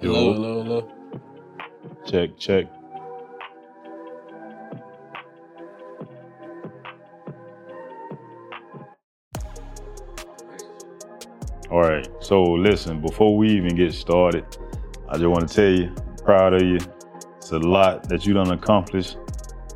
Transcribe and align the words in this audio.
Hello, 0.00 0.32
hello, 0.32 0.62
hello. 0.62 0.88
Check, 2.06 2.38
check. 2.38 2.66
All 11.68 11.80
right. 11.80 12.06
So 12.20 12.44
listen, 12.44 13.00
before 13.00 13.36
we 13.36 13.48
even 13.48 13.74
get 13.74 13.92
started, 13.92 14.44
I 15.08 15.14
just 15.14 15.26
want 15.26 15.48
to 15.48 15.54
tell 15.54 15.68
you, 15.68 15.92
I'm 15.96 16.16
proud 16.18 16.54
of 16.54 16.62
you. 16.62 16.78
It's 17.38 17.50
a 17.50 17.58
lot 17.58 18.08
that 18.08 18.24
you 18.24 18.34
done 18.34 18.52
accomplished 18.52 19.18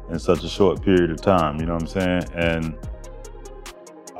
in 0.08 0.20
such 0.20 0.44
a 0.44 0.48
short 0.48 0.84
period 0.84 1.10
of 1.10 1.20
time. 1.20 1.58
You 1.58 1.66
know 1.66 1.74
what 1.74 1.82
I'm 1.82 1.88
saying? 1.88 2.22
And 2.34 2.78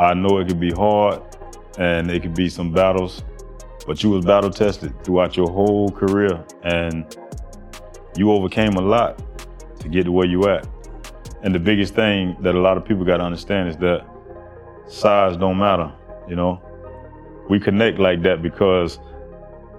I 0.01 0.15
know 0.15 0.39
it 0.39 0.49
could 0.49 0.59
be 0.59 0.73
hard, 0.73 1.23
and 1.79 2.11
it 2.11 2.23
could 2.23 2.35
be 2.35 2.49
some 2.49 2.73
battles, 2.73 3.23
but 3.87 4.03
you 4.03 4.11
was 4.11 4.25
battle 4.25 4.51
tested 4.51 4.93
throughout 5.05 5.37
your 5.37 5.51
whole 5.51 5.89
career, 5.91 6.45
and 6.63 7.17
you 8.17 8.31
overcame 8.31 8.75
a 8.75 8.81
lot 8.83 9.23
to 9.81 9.89
get 9.89 10.05
to 10.05 10.13
where 10.13 10.27
you 10.27 10.49
at. 10.49 10.67
And 11.43 11.55
the 11.55 11.59
biggest 11.59 11.95
thing 11.95 12.37
that 12.41 12.55
a 12.55 12.61
lot 12.61 12.77
of 12.77 12.85
people 12.85 13.05
got 13.05 13.17
to 13.17 13.25
understand 13.25 13.69
is 13.69 13.77
that 13.79 14.07
size 14.87 15.37
don't 15.37 15.59
matter. 15.59 15.93
You 16.29 16.37
know, 16.37 16.63
we 17.49 17.59
connect 17.59 17.99
like 17.99 18.23
that 18.23 18.43
because 18.43 19.01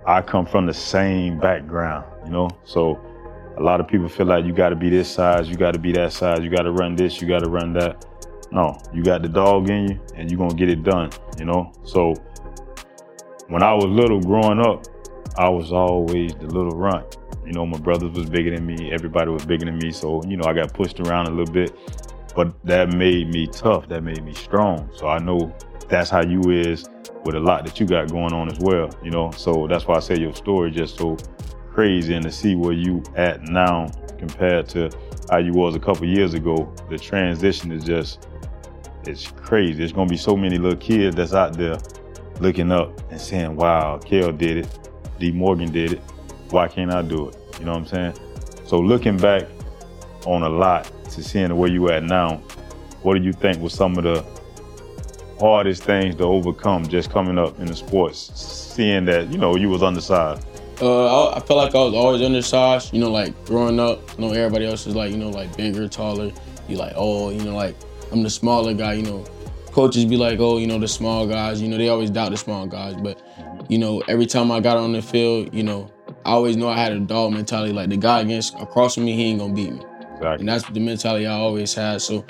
I 0.05 0.22
come 0.22 0.46
from 0.46 0.66
the 0.66 0.74
same 0.74 1.40
background, 1.40 2.05
you 2.26 2.32
know? 2.32 2.49
So 2.66 2.99
a 3.58 3.62
lot 3.62 3.80
of 3.80 3.88
people 3.88 4.10
feel 4.10 4.26
like 4.26 4.46
you 4.46 4.54
gotta 4.54 4.76
be 4.76 4.90
this 4.90 5.10
size, 5.10 5.48
you 5.48 5.55
gotta 5.55 5.80
be 5.80 5.94
that 5.94 6.12
size, 6.12 6.40
you 6.41 6.49
gotta 6.49 6.72
run 6.72 6.96
this, 6.96 7.22
you 7.22 7.27
gotta 7.27 7.49
run 7.49 7.72
that. 7.74 8.05
No, 8.52 8.77
you 8.94 9.04
got 9.04 9.22
the 9.22 9.30
dog 9.30 9.70
in 9.70 9.88
you 9.88 10.02
and 10.16 10.30
you're 10.30 10.38
gonna 10.38 10.55
get 10.55 10.70
it 10.70 10.84
done, 10.84 11.10
you 11.40 11.46
know? 11.46 11.72
So 11.85 12.13
when 13.48 13.64
I 13.64 13.74
was 13.74 13.86
little 13.86 14.22
growing 14.22 14.60
up, 14.60 14.86
I 15.38 15.50
was 15.50 15.72
always 15.72 16.34
the 16.36 16.48
little 16.48 16.77
runt. 16.77 17.18
You 17.46 17.52
know, 17.52 17.66
my 17.66 17.77
brothers 17.77 18.12
was 18.12 18.30
bigger 18.30 18.55
than 18.55 18.66
me, 18.66 18.91
everybody 18.94 19.30
was 19.30 19.46
bigger 19.46 19.66
than 19.66 19.77
me, 19.77 19.91
so 19.91 20.24
you 20.26 20.38
know, 20.38 20.46
I 20.46 20.54
got 20.54 20.74
pushed 20.74 21.00
around 21.00 21.27
a 21.27 21.32
little 21.32 21.54
bit. 21.54 21.76
But 22.35 22.54
that 22.66 22.94
made 22.94 23.30
me 23.30 23.48
tough, 23.48 23.88
that 23.90 24.02
made 24.02 24.24
me 24.24 24.34
strong. 24.34 24.90
So 24.96 25.08
I 25.08 25.20
know 25.20 25.55
that's 25.88 26.10
how 26.10 26.24
you 26.24 26.41
is 26.50 26.85
with 27.26 27.35
a 27.35 27.40
lot 27.40 27.66
that 27.66 27.80
you 27.80 27.85
got 27.85 28.10
going 28.10 28.34
on 28.34 28.52
as 28.52 28.60
well, 28.60 28.90
you 29.04 29.12
know. 29.12 29.32
So 29.32 29.68
that's 29.68 29.85
why 29.85 29.96
I 29.96 30.00
say 30.00 30.18
your 30.18 30.34
story 30.34 30.72
just 30.72 30.98
so 30.98 31.18
crazy 31.72 32.13
and 32.16 32.24
to 32.24 32.32
see 32.32 32.55
where 32.55 32.74
you 32.74 33.04
at 33.16 33.44
now 33.44 33.88
compared 34.18 34.68
to 34.70 34.90
how 35.30 35.38
you 35.38 35.54
was 35.54 35.76
a 35.76 35.80
couple 35.80 36.07
years 36.07 36.34
ago. 36.34 36.74
The 36.90 36.98
transition 36.98 37.72
is 37.72 37.84
just 37.84 38.28
it's 39.05 39.28
crazy. 39.32 39.74
There's 39.74 39.94
gonna 39.94 40.10
be 40.10 40.18
so 40.18 40.35
many 40.35 40.57
little 40.57 40.80
kids 40.80 41.16
that's 41.16 41.34
out 41.34 41.57
there 41.57 41.78
looking 42.39 42.71
up 42.71 42.99
and 43.12 43.20
saying, 43.20 43.55
Wow, 43.55 43.99
Kel 43.99 44.31
did 44.31 44.57
it, 44.57 44.89
D 45.20 45.31
Morgan 45.31 45.71
did 45.71 45.93
it. 45.93 46.01
Why 46.49 46.67
can't 46.67 46.93
I 46.93 47.01
do 47.01 47.29
it? 47.29 47.37
You 47.59 47.65
know 47.65 47.73
what 47.73 47.81
I'm 47.81 47.87
saying? 47.87 48.13
So 48.65 48.79
looking 48.79 49.17
back 49.17 49.43
on 50.26 50.43
a 50.43 50.49
lot 50.49 50.91
to 51.11 51.23
seeing 51.23 51.55
where 51.57 51.70
you 51.70 51.89
at 51.89 52.04
now, 52.04 52.37
what 53.01 53.17
do 53.17 53.23
you 53.23 53.34
think 53.34 53.61
was 53.61 53.73
some 53.73 53.98
of 53.98 54.04
the 54.04 54.26
hardest 55.39 55.84
things 55.84 56.15
to 56.15 56.23
overcome 56.23 56.87
just 56.87 57.09
coming 57.11 57.37
up 57.37 57.59
in 57.59 57.65
the 57.65 57.76
sports, 57.76 58.31
seeing 58.35 59.05
that, 59.05 59.27
you 59.27 59.37
know, 59.37 59.55
you 59.55 59.70
was 59.70 59.84
undersized? 59.84 60.45
Uh, 60.81 61.27
I, 61.27 61.37
I 61.37 61.39
felt 61.39 61.57
like 61.57 61.76
I 61.76 61.84
was 61.84 61.93
always 61.93 62.21
undersized. 62.21 62.93
You 62.93 63.01
know, 63.01 63.11
like 63.11 63.34
growing 63.45 63.79
up, 63.79 63.99
you 64.17 64.25
know, 64.25 64.34
everybody 64.34 64.66
else 64.66 64.88
is 64.88 64.95
like, 64.95 65.11
you 65.11 65.17
know, 65.17 65.29
like 65.29 65.56
bigger, 65.56 65.88
taller. 65.88 66.31
You 66.67 66.78
like, 66.78 66.94
oh, 66.95 67.29
you 67.29 67.44
know, 67.44 67.56
like 67.56 67.75
I'm 68.11 68.23
the 68.23 68.29
smaller 68.29 68.73
guy. 68.73 68.94
You 68.94 69.03
know, 69.03 69.25
coaches 69.74 70.06
be 70.06 70.18
like, 70.18 70.40
oh, 70.40 70.57
you 70.57 70.68
know, 70.68 70.79
the 70.79 70.88
small 70.88 71.28
guys. 71.28 71.62
You 71.62 71.68
know, 71.68 71.78
they 71.78 71.90
always 71.90 72.09
doubt 72.09 72.31
the 72.31 72.38
small 72.38 72.66
guys. 72.68 72.96
But 72.96 73.22
you 73.69 73.78
know, 73.78 74.02
every 74.07 74.25
time 74.25 74.52
I 74.52 74.59
got 74.59 74.78
on 74.78 74.94
the 74.94 75.02
field, 75.02 75.53
you 75.53 75.63
know, 75.63 75.90
I 76.25 76.31
always 76.31 76.56
know 76.56 76.69
I 76.69 76.78
had 76.78 76.94
a 76.94 77.00
dog 77.00 77.34
mentality. 77.34 77.74
Like 77.74 77.90
the 77.90 77.97
guy 77.97 78.22
against 78.22 78.56
across 78.59 78.96
from 78.96 79.06
me, 79.06 79.16
he 79.16 79.24
ain't 79.25 79.40
gonna 79.40 79.53
beat 79.53 79.74
me. 79.74 79.81
Exactly. 80.16 80.39
And 80.39 80.50
that's 80.50 80.69
the 80.69 80.79
mentality 80.79 81.28
I 81.28 81.34
always 81.34 81.73
had. 81.73 82.01
So 82.01 82.25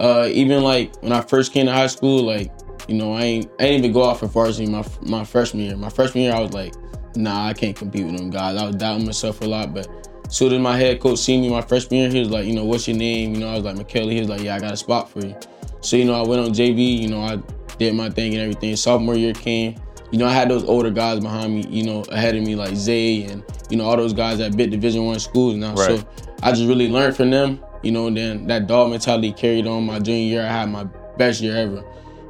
uh, 0.00 0.28
even 0.32 0.62
like 0.62 0.96
when 1.02 1.12
I 1.12 1.20
first 1.20 1.52
came 1.52 1.66
to 1.66 1.72
high 1.72 1.86
school, 1.86 2.22
like 2.22 2.50
you 2.88 2.94
know, 2.94 3.12
I 3.12 3.22
ain't 3.22 3.50
I 3.60 3.64
didn't 3.64 3.78
even 3.78 3.92
go 3.92 4.08
out 4.08 4.18
for 4.18 4.26
varsity 4.26 4.66
my 4.66 4.84
my 5.02 5.24
freshman 5.24 5.64
year. 5.64 5.76
My 5.76 5.90
freshman 5.90 6.24
year, 6.24 6.34
I 6.34 6.40
was 6.40 6.52
like, 6.52 6.74
nah, 7.14 7.46
I 7.46 7.52
can't 7.52 7.76
compete 7.76 8.06
with 8.06 8.16
them 8.16 8.30
guys. 8.30 8.56
I 8.56 8.66
was 8.66 8.76
doubting 8.76 9.06
myself 9.06 9.40
a 9.42 9.44
lot, 9.44 9.74
but 9.74 9.88
soon 10.28 10.52
as 10.52 10.60
my 10.60 10.76
head 10.76 11.00
coach 11.00 11.18
seen 11.18 11.42
me 11.42 11.50
my 11.50 11.62
freshman 11.62 12.00
year, 12.00 12.10
he 12.10 12.20
was 12.20 12.30
like, 12.30 12.46
you 12.46 12.54
know, 12.54 12.64
what's 12.64 12.88
your 12.88 12.96
name? 12.96 13.34
You 13.34 13.40
know, 13.40 13.48
I 13.48 13.54
was 13.54 13.64
like 13.64 13.76
McKelly. 13.76 14.12
He 14.12 14.20
was 14.20 14.28
like, 14.28 14.42
yeah, 14.42 14.56
I 14.56 14.60
got 14.60 14.72
a 14.72 14.76
spot 14.76 15.10
for 15.10 15.20
you. 15.20 15.36
So 15.80 15.96
you 15.96 16.04
know, 16.04 16.14
I 16.14 16.26
went 16.26 16.40
on 16.40 16.48
JV. 16.50 16.98
You 16.98 17.08
know, 17.08 17.20
I 17.20 17.38
did 17.78 17.94
my 17.94 18.10
thing 18.10 18.34
and 18.34 18.42
everything. 18.42 18.74
Sophomore 18.76 19.16
year 19.16 19.32
came. 19.32 19.80
You 20.12 20.18
know, 20.18 20.26
I 20.26 20.32
had 20.32 20.48
those 20.48 20.64
older 20.64 20.90
guys 20.90 21.20
behind 21.20 21.54
me. 21.54 21.66
You 21.68 21.84
know, 21.84 22.02
ahead 22.10 22.36
of 22.36 22.42
me 22.42 22.54
like 22.54 22.74
Zay 22.76 23.24
and 23.24 23.42
you 23.70 23.76
know 23.76 23.84
all 23.84 23.96
those 23.96 24.12
guys 24.12 24.38
that 24.38 24.56
bit 24.56 24.70
Division 24.70 25.04
One 25.04 25.18
schools 25.18 25.56
now. 25.56 25.74
Right. 25.74 25.98
So 25.98 26.08
I 26.42 26.52
just 26.52 26.66
really 26.66 26.88
learned 26.88 27.16
from 27.16 27.30
them. 27.30 27.60
You 27.82 27.92
know, 27.92 28.08
and 28.08 28.16
then 28.16 28.46
that 28.48 28.66
dog 28.66 28.90
mentality 28.90 29.32
carried 29.32 29.66
on 29.66 29.84
my 29.84 29.98
junior 29.98 30.26
year. 30.26 30.42
I 30.42 30.48
had 30.48 30.70
my 30.70 30.84
best 31.16 31.40
year 31.40 31.56
ever. 31.56 31.84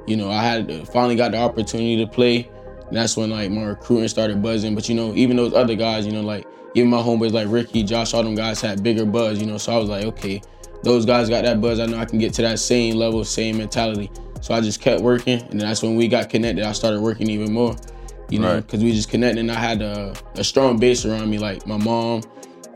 You 0.07 0.17
know, 0.17 0.31
I 0.31 0.43
had 0.43 0.71
uh, 0.71 0.85
finally 0.85 1.17
got 1.17 1.33
the 1.33 1.39
opportunity 1.39 1.97
to 2.05 2.07
play. 2.07 2.51
And 2.89 2.97
that's 2.97 3.17
when 3.17 3.31
like 3.31 3.51
my 3.51 3.65
recruiting 3.65 4.09
started 4.09 4.43
buzzing. 4.43 4.75
But 4.75 4.89
you 4.89 4.95
know, 4.95 5.15
even 5.15 5.37
those 5.37 5.53
other 5.55 5.75
guys, 5.75 6.07
you 6.07 6.13
know, 6.13 6.21
like 6.21 6.47
even 6.75 6.91
my 6.91 6.99
homeboys 6.99 7.33
like 7.33 7.49
Ricky, 7.49 7.83
Josh, 7.83 8.15
all 8.15 8.23
them 8.23 8.35
guys 8.35 8.61
had 8.61 8.83
bigger 8.83 9.05
buzz. 9.05 9.41
You 9.41 9.47
know, 9.47 9.59
so 9.59 9.73
I 9.73 9.79
was 9.79 9.89
like, 9.89 10.05
okay, 10.05 10.43
those 10.83 11.05
guys 11.07 11.29
got 11.29 11.45
that 11.45 11.61
buzz. 11.61 11.81
I 11.81 11.87
know 11.87 11.99
I 11.99 12.05
can 12.05 12.19
get 12.19 12.33
to 12.35 12.43
that 12.43 12.59
same 12.59 12.97
level, 12.97 13.25
same 13.25 13.59
mentality. 13.59 14.11
So 14.41 14.55
I 14.55 14.61
just 14.61 14.81
kept 14.81 15.03
working, 15.03 15.41
and 15.51 15.61
that's 15.61 15.83
when 15.83 15.97
we 15.97 16.09
got 16.09 16.31
connected. 16.31 16.65
I 16.65 16.73
started 16.73 17.01
working 17.01 17.29
even 17.31 17.53
more. 17.53 17.75
You 18.29 18.41
know, 18.41 18.55
Right. 18.55 18.61
because 18.67 18.83
we 18.83 18.93
just 18.93 19.09
connected, 19.09 19.41
and 19.41 19.51
I 19.51 19.55
had 19.59 19.83
a, 19.83 20.15
a 20.35 20.45
strong 20.45 20.79
base 20.79 21.05
around 21.05 21.31
me, 21.31 21.39
like 21.39 21.67
my 21.67 21.77
mom, 21.77 22.23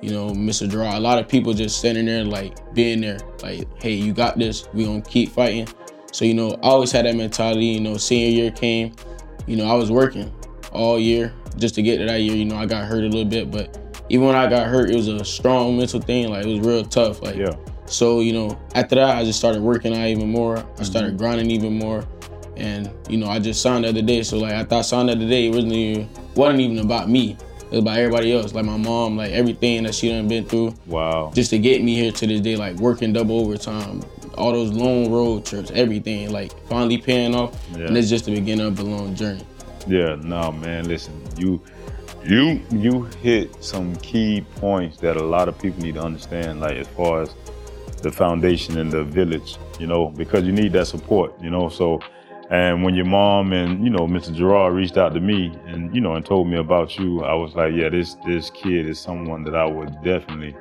you 0.01 0.11
know, 0.13 0.31
Mr. 0.31 0.69
Draw. 0.69 0.97
A 0.97 1.01
lot 1.01 1.19
of 1.19 1.29
people 1.29 1.53
just 1.53 1.79
standing 1.79 2.07
there, 2.07 2.25
like 2.25 2.55
being 2.75 3.01
there, 3.01 3.19
like, 3.43 3.67
hey, 3.83 3.93
you 3.93 4.13
got 4.13 4.39
this. 4.39 4.69
We 4.73 4.85
gonna 4.85 5.03
keep 5.03 5.31
fighting. 5.31 5.69
So 6.13 6.25
you 6.25 6.35
know, 6.35 6.51
I 6.63 6.69
always 6.69 6.91
had 6.93 7.05
that 7.07 7.15
mentality. 7.17 7.67
You 7.67 7.81
know, 7.81 7.97
senior 7.97 8.29
year 8.31 8.51
came, 8.51 8.95
you 9.47 9.57
know, 9.57 9.67
I 9.67 9.75
was 9.75 9.91
working 9.91 10.33
all 10.73 10.99
year 10.99 11.33
just 11.59 11.75
to 11.77 11.83
get 11.83 11.99
to 11.99 12.07
that 12.07 12.21
year. 12.23 12.35
You 12.35 12.45
know, 12.47 12.57
I 12.57 12.67
got 12.67 12.85
hurt 12.87 13.05
a 13.05 13.09
little 13.09 13.25
bit, 13.25 13.51
but 13.51 13.77
even 14.09 14.27
when 14.27 14.35
I 14.37 14.49
got 14.49 14.67
hurt, 14.69 14.91
it 14.91 14.97
was 14.97 15.09
a 15.09 15.25
strong 15.25 15.77
mental 15.77 16.01
thing. 16.01 16.31
Like 16.31 16.47
it 16.47 16.49
was 16.49 16.61
real 16.67 16.85
tough. 16.85 17.23
Like 17.23 17.37
Yeah. 17.37 17.55
So, 17.91 18.21
you 18.21 18.33
know, 18.33 18.57
after 18.77 18.95
that, 18.95 19.17
I 19.17 19.25
just 19.25 19.39
started 19.41 19.63
working 19.63 19.93
out 19.97 20.07
even 20.07 20.31
more. 20.31 20.65
I 20.79 20.85
started 20.85 21.09
mm-hmm. 21.09 21.17
grinding 21.17 21.51
even 21.51 21.77
more. 21.77 22.07
And, 22.57 22.89
you 23.09 23.17
know, 23.19 23.27
I 23.27 23.41
just 23.41 23.63
signed 23.63 23.83
the 23.83 23.89
other 23.89 24.01
day. 24.01 24.23
So, 24.23 24.39
like, 24.39 24.53
I 24.53 24.63
thought 24.63 24.85
signing 24.85 25.07
the 25.07 25.25
other 25.25 25.29
day, 25.29 25.49
it 25.49 25.55
wasn't 25.55 25.73
even, 25.73 26.09
wasn't 26.37 26.61
even 26.61 26.79
about 26.79 27.09
me. 27.11 27.37
It 27.63 27.71
was 27.71 27.81
about 27.81 27.99
everybody 27.99 28.33
else. 28.33 28.55
Like, 28.55 28.65
my 28.65 28.77
mom, 28.77 29.17
like, 29.17 29.33
everything 29.33 29.83
that 29.85 29.95
she 29.97 30.09
done 30.09 30.29
been 30.29 30.45
through 30.45 30.75
Wow. 30.87 31.33
just 31.35 31.51
to 31.51 31.59
get 31.59 31.83
me 31.83 31.97
here 31.97 32.13
to 32.13 32.27
this 32.29 32.41
day, 32.41 32.55
like, 32.55 32.77
working 32.77 33.13
double 33.13 33.41
overtime, 33.41 34.05
all 34.39 34.53
those 34.53 34.71
long 34.71 35.11
road 35.11 35.45
trips, 35.45 35.73
everything, 35.73 36.31
like, 36.31 36.53
finally 36.69 36.99
paying 36.99 37.35
off. 37.35 37.61
Yeah. 37.77 37.87
And 37.87 37.97
it's 37.97 38.09
just 38.09 38.27
the 38.27 38.35
beginning 38.35 38.67
of 38.67 38.79
a 38.79 38.85
long 38.85 39.17
journey. 39.17 39.43
Yeah, 39.89 40.15
no, 40.23 40.53
man. 40.53 40.87
Listen, 40.87 41.21
you, 41.37 41.61
you, 42.25 42.63
you 42.71 43.03
hit 43.21 43.65
some 43.65 43.97
key 43.97 44.47
points 44.57 44.99
that 44.99 45.17
a 45.17 45.25
lot 45.25 45.49
of 45.49 45.59
people 45.59 45.83
need 45.83 45.95
to 45.95 46.03
understand. 46.03 46.61
Like 46.61 46.77
as 46.77 46.87
far 46.89 47.23
as 47.23 47.35
the 48.01 48.11
foundation 48.11 48.79
and 48.79 48.91
the 48.91 49.05
village, 49.05 49.57
you 49.79 49.87
know, 49.87 50.09
because 50.09 50.45
you 50.45 50.53
need 50.53 50.73
that 50.73 50.87
support, 50.87 51.33
you 51.41 51.51
know. 51.51 51.69
So, 51.69 52.01
and 52.51 52.83
when 52.83 52.95
your 52.95 53.05
mom 53.05 53.53
and 53.53 53.85
you 53.85 53.91
know 53.91 54.07
Mr. 54.07 54.35
Gerard 54.35 54.75
reached 54.75 54.97
out 54.97 55.15
to 55.15 55.21
me 55.21 55.53
and 55.67 55.95
you 55.95 56.01
know 56.01 56.15
and 56.15 56.25
told 56.25 56.49
me 56.49 56.59
about 56.59 56.99
you, 56.99 57.23
I 57.23 57.35
was 57.35 57.55
like, 57.55 57.73
yeah, 57.75 57.89
this 57.89 58.15
this 58.27 58.51
kid 58.51 58.89
is 58.89 58.99
someone 58.99 59.45
that 59.45 59.55
I 59.55 59.67
would 59.67 60.03
definitely 60.03 60.57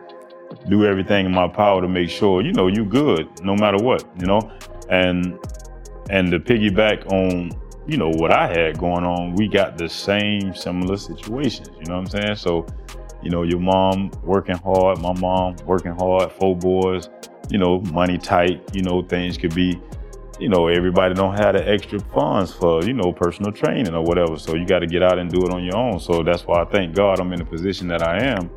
do 0.67 0.85
everything 0.85 1.25
in 1.25 1.31
my 1.31 1.47
power 1.47 1.81
to 1.81 1.87
make 1.87 2.09
sure 2.09 2.41
you 2.41 2.53
know 2.53 2.67
you 2.67 2.85
good 2.85 3.27
no 3.43 3.55
matter 3.55 3.77
what, 3.77 4.03
you 4.19 4.25
know, 4.25 4.51
and 4.89 5.39
and 6.09 6.31
to 6.31 6.39
piggyback 6.39 7.05
on 7.11 7.51
you 7.87 7.97
know 7.97 8.09
what 8.09 8.31
I 8.31 8.47
had 8.47 8.77
going 8.77 9.03
on, 9.03 9.33
we 9.33 9.47
got 9.47 9.77
the 9.77 9.89
same 9.89 10.53
similar 10.53 10.97
situations. 10.97 11.69
You 11.79 11.85
know 11.85 11.95
what 11.95 12.13
I'm 12.13 12.21
saying? 12.21 12.35
So, 12.35 12.67
you 13.21 13.29
know, 13.29 13.43
your 13.43 13.59
mom 13.59 14.11
working 14.23 14.57
hard, 14.57 14.99
my 14.99 15.13
mom 15.19 15.55
working 15.65 15.91
hard, 15.91 16.31
four 16.33 16.55
boys, 16.55 17.09
you 17.49 17.57
know, 17.57 17.81
money 17.81 18.17
tight, 18.17 18.61
you 18.73 18.81
know, 18.81 19.01
things 19.01 19.37
could 19.37 19.53
be, 19.53 19.79
you 20.39 20.47
know, 20.47 20.67
everybody 20.67 21.13
don't 21.13 21.37
have 21.37 21.55
the 21.55 21.67
extra 21.67 21.99
funds 21.99 22.53
for, 22.53 22.83
you 22.83 22.93
know, 22.93 23.11
personal 23.11 23.51
training 23.51 23.93
or 23.93 24.03
whatever. 24.03 24.37
So 24.37 24.55
you 24.55 24.65
got 24.65 24.79
to 24.79 24.87
get 24.87 25.03
out 25.03 25.19
and 25.19 25.29
do 25.29 25.41
it 25.43 25.51
on 25.51 25.63
your 25.63 25.75
own. 25.75 25.99
So 25.99 26.23
that's 26.23 26.43
why 26.43 26.61
I 26.61 26.65
thank 26.65 26.95
God 26.95 27.19
I'm 27.19 27.33
in 27.33 27.39
the 27.39 27.45
position 27.45 27.87
that 27.89 28.01
I 28.07 28.23
am 28.23 28.49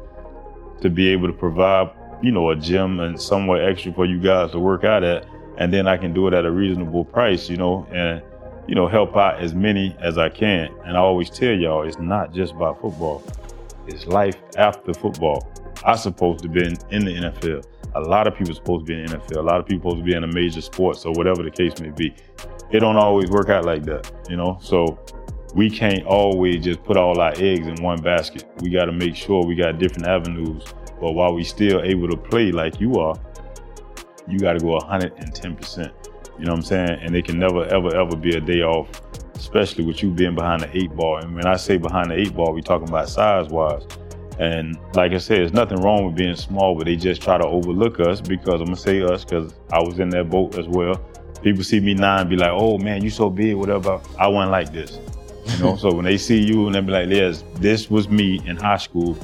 to 0.81 0.91
be 0.91 1.09
able 1.09 1.27
to 1.27 1.33
provide, 1.33 1.91
you 2.23 2.31
know, 2.31 2.51
a 2.51 2.57
gym 2.57 3.01
and 3.01 3.21
somewhere 3.21 3.69
extra 3.69 3.93
for 3.93 4.05
you 4.05 4.21
guys 4.21 4.53
to 4.53 4.59
work 4.59 4.85
out 4.85 5.03
at. 5.03 5.27
And 5.59 5.73
then 5.73 5.87
I 5.87 5.97
can 5.97 6.13
do 6.13 6.29
it 6.29 6.35
at 6.35 6.45
a 6.45 6.51
reasonable 6.51 7.05
price, 7.05 7.49
you 7.49 7.57
know, 7.57 7.87
and 7.91 8.23
you 8.69 8.75
know, 8.75 8.87
help 8.87 9.17
out 9.17 9.41
as 9.41 9.55
many 9.55 9.97
as 10.01 10.19
I 10.19 10.29
can. 10.29 10.73
And 10.85 10.97
I 10.97 11.01
always 11.01 11.29
tell 11.29 11.53
y'all, 11.53 11.87
it's 11.87 11.99
not 11.99 12.33
just 12.33 12.53
about 12.55 12.81
football. 12.81 13.23
It's 13.87 14.07
life 14.07 14.37
after 14.57 14.95
football. 14.95 15.49
I 15.85 15.97
supposed 15.97 16.43
to 16.43 16.49
be 16.49 16.65
in, 16.65 17.05
the 17.05 17.13
NFL. 17.13 17.65
A 17.95 18.01
lot 18.01 18.27
of 18.27 18.37
people 18.37 18.55
supposed 18.55 18.87
to 18.87 18.93
be 18.93 19.01
in 19.01 19.07
the 19.07 19.17
NFL. 19.19 19.39
A 19.39 19.43
lot 19.43 19.61
of 19.61 19.67
people 19.67 19.91
supposed 19.91 20.07
to 20.07 20.11
be 20.11 20.17
in 20.17 20.25
a 20.25 20.33
major 20.33 20.61
sport. 20.61 20.97
So 20.97 21.11
whatever 21.13 21.43
the 21.43 21.51
case 21.51 21.81
may 21.81 21.91
be. 21.91 22.15
It 22.71 22.81
don't 22.81 22.97
always 22.97 23.29
work 23.31 23.51
out 23.51 23.65
like 23.65 23.85
that, 23.85 24.11
you 24.29 24.37
know. 24.37 24.59
So 24.63 24.99
we 25.55 25.69
can't 25.69 26.07
always 26.07 26.65
just 26.65 26.83
put 26.85 26.97
all 26.97 27.21
our 27.21 27.33
eggs 27.37 27.67
in 27.67 27.83
one 27.83 28.01
basket. 28.01 28.47
We 28.61 28.71
got 28.71 28.87
to 28.87 28.93
make 28.93 29.15
sure 29.15 29.45
we 29.45 29.55
got 29.55 29.79
different 29.79 30.07
avenues. 30.07 30.65
But 31.01 31.13
while 31.13 31.35
we 31.35 31.45
still 31.45 31.83
able 31.83 32.09
to 32.09 32.17
play 32.17 32.53
like 32.53 32.81
you 32.81 32.95
are, 32.99 33.15
you 34.29 34.39
got 34.39 34.55
to 34.55 34.61
go 34.61 34.79
110%. 34.79 35.93
You 36.39 36.47
know 36.47 36.53
what 36.53 36.59
I'm 36.59 36.63
saying? 36.63 36.99
And 37.03 37.15
it 37.15 37.27
can 37.27 37.39
never, 37.39 37.65
ever, 37.67 37.95
ever 37.95 38.17
be 38.17 38.37
a 38.37 38.41
day 38.41 38.63
off, 38.63 38.89
especially 39.35 39.85
with 39.85 40.03
you 40.03 40.11
being 40.11 40.35
behind 40.35 40.63
the 40.63 40.77
eight 40.77 40.95
ball. 40.95 41.19
And 41.19 41.35
when 41.35 41.47
I 41.47 41.57
say 41.57 41.77
behind 41.77 42.11
the 42.11 42.15
eight 42.15 42.35
ball, 42.35 42.53
we 42.53 42.63
talking 42.63 42.89
about 42.89 43.09
size 43.09 43.49
wise. 43.49 43.87
And 44.39 44.79
like 44.95 45.13
I 45.13 45.19
said, 45.19 45.39
there's 45.39 45.53
nothing 45.53 45.81
wrong 45.81 46.07
with 46.07 46.17
being 46.17 46.37
small, 46.37 46.75
but 46.75 46.87
they 46.87 46.97
just 46.97 47.23
try 47.23 47.39
to 47.39 47.47
overlook 47.47 48.01
us 48.01 48.21
because 48.21 48.61
I'm 48.61 48.67
gonna 48.67 48.77
say 48.77 49.03
us 49.03 49.25
because 49.25 49.55
I 49.71 49.81
was 49.81 49.99
in 49.99 50.09
that 50.11 50.31
boat 50.31 50.59
as 50.59 50.67
well. 50.67 50.97
People 51.43 51.65
see 51.65 51.81
me 51.81 51.95
now 51.95 52.19
and 52.19 52.31
be 52.31 52.37
like, 52.37 52.51
"Oh 52.53 52.79
man, 52.79 53.03
you 53.03 53.11
so 53.11 53.29
big, 53.29 53.57
whatever." 53.57 54.01
I 54.19 54.29
wasn't 54.29 54.53
like 54.53 54.73
this, 54.73 54.99
you 55.45 55.59
know. 55.59 55.77
so 55.83 55.93
when 55.93 56.05
they 56.05 56.17
see 56.17 56.41
you 56.41 56.67
and 56.67 56.75
they 56.75 56.81
be 56.81 56.93
like, 56.93 57.09
"Yes, 57.09 57.45
this 57.57 57.91
was 57.91 58.09
me 58.09 58.41
in 58.47 58.57
high 58.57 58.79
school," 58.79 59.19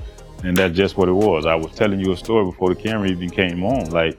and 0.44 0.56
that's 0.56 0.76
just 0.76 0.96
what 0.96 1.08
it 1.08 1.12
was. 1.12 1.46
I 1.46 1.54
was 1.54 1.72
telling 1.74 2.00
you 2.00 2.12
a 2.12 2.16
story 2.16 2.44
before 2.44 2.74
the 2.74 2.80
camera 2.80 3.08
even 3.08 3.30
came 3.30 3.64
on. 3.64 3.90
Like 3.90 4.18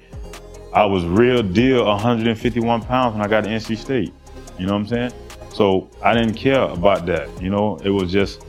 I 0.74 0.86
was 0.86 1.04
real 1.06 1.44
deal 1.44 1.86
151 1.86 2.82
pounds 2.84 3.14
when 3.14 3.24
I 3.24 3.28
got 3.28 3.44
to 3.44 3.50
NC 3.50 3.78
State. 3.78 4.14
You 4.58 4.66
know 4.66 4.74
what 4.74 4.80
I'm 4.80 4.88
saying? 4.88 5.14
So 5.54 5.90
I 6.04 6.13
didn't 6.13 6.36
care 6.36 6.62
about 6.62 7.06
that. 7.07 7.42
You 7.42 7.50
know, 7.50 7.78
it 7.84 7.90
was 7.90 8.12
just 8.12 8.44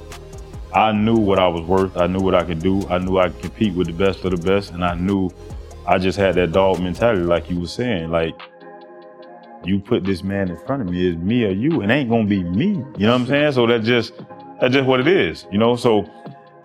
I 0.73 0.93
knew 0.93 1.17
what 1.17 1.39
I 1.39 1.49
was 1.49 1.63
worth. 1.63 1.97
I 1.97 2.07
knew 2.07 2.21
what 2.21 2.35
I 2.35 2.45
could 2.45 2.61
do. 2.61 2.87
I 2.89 2.99
knew 2.99 3.19
I 3.19 3.29
could 3.29 3.43
compete 3.43 3.75
with 3.75 3.89
the 3.89 3.93
best 3.93 4.25
of 4.25 4.31
the 4.31 4.37
best, 4.37 4.73
and 4.73 4.85
I 4.85 4.95
knew 4.95 5.31
I 5.87 5.99
just 5.99 6.17
had 6.17 6.37
that 6.37 6.53
dog 6.53 6.81
mentality, 6.81 7.23
like 7.23 7.51
you 7.51 7.61
were 7.61 7.67
saying. 7.67 8.11
Like 8.11 8.41
you 9.65 9.81
put 9.81 10.05
this 10.05 10.23
man 10.23 10.49
in 10.49 10.57
front 10.59 10.83
of 10.83 10.89
me, 10.89 11.09
is 11.09 11.17
me 11.17 11.45
or 11.45 11.51
you? 11.51 11.83
It 11.83 11.91
ain't 11.91 12.09
gonna 12.09 12.25
be 12.25 12.45
me. 12.45 12.69
You 12.69 13.07
know 13.07 13.13
what 13.13 13.23
I'm 13.23 13.27
saying? 13.27 13.53
So 13.53 13.67
that's 13.67 13.87
just 13.87 14.13
that's 14.61 14.73
just 14.73 14.87
what 14.87 15.01
it 15.01 15.09
is. 15.09 15.47
You 15.51 15.59
know. 15.59 15.75
So 15.77 16.09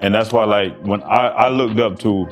and 0.02 0.14
that's 0.14 0.32
why 0.32 0.44
like 0.44 0.78
when 0.82 1.02
I, 1.04 1.28
I 1.28 1.50
looked 1.50 1.80
up 1.80 1.98
to, 2.00 2.28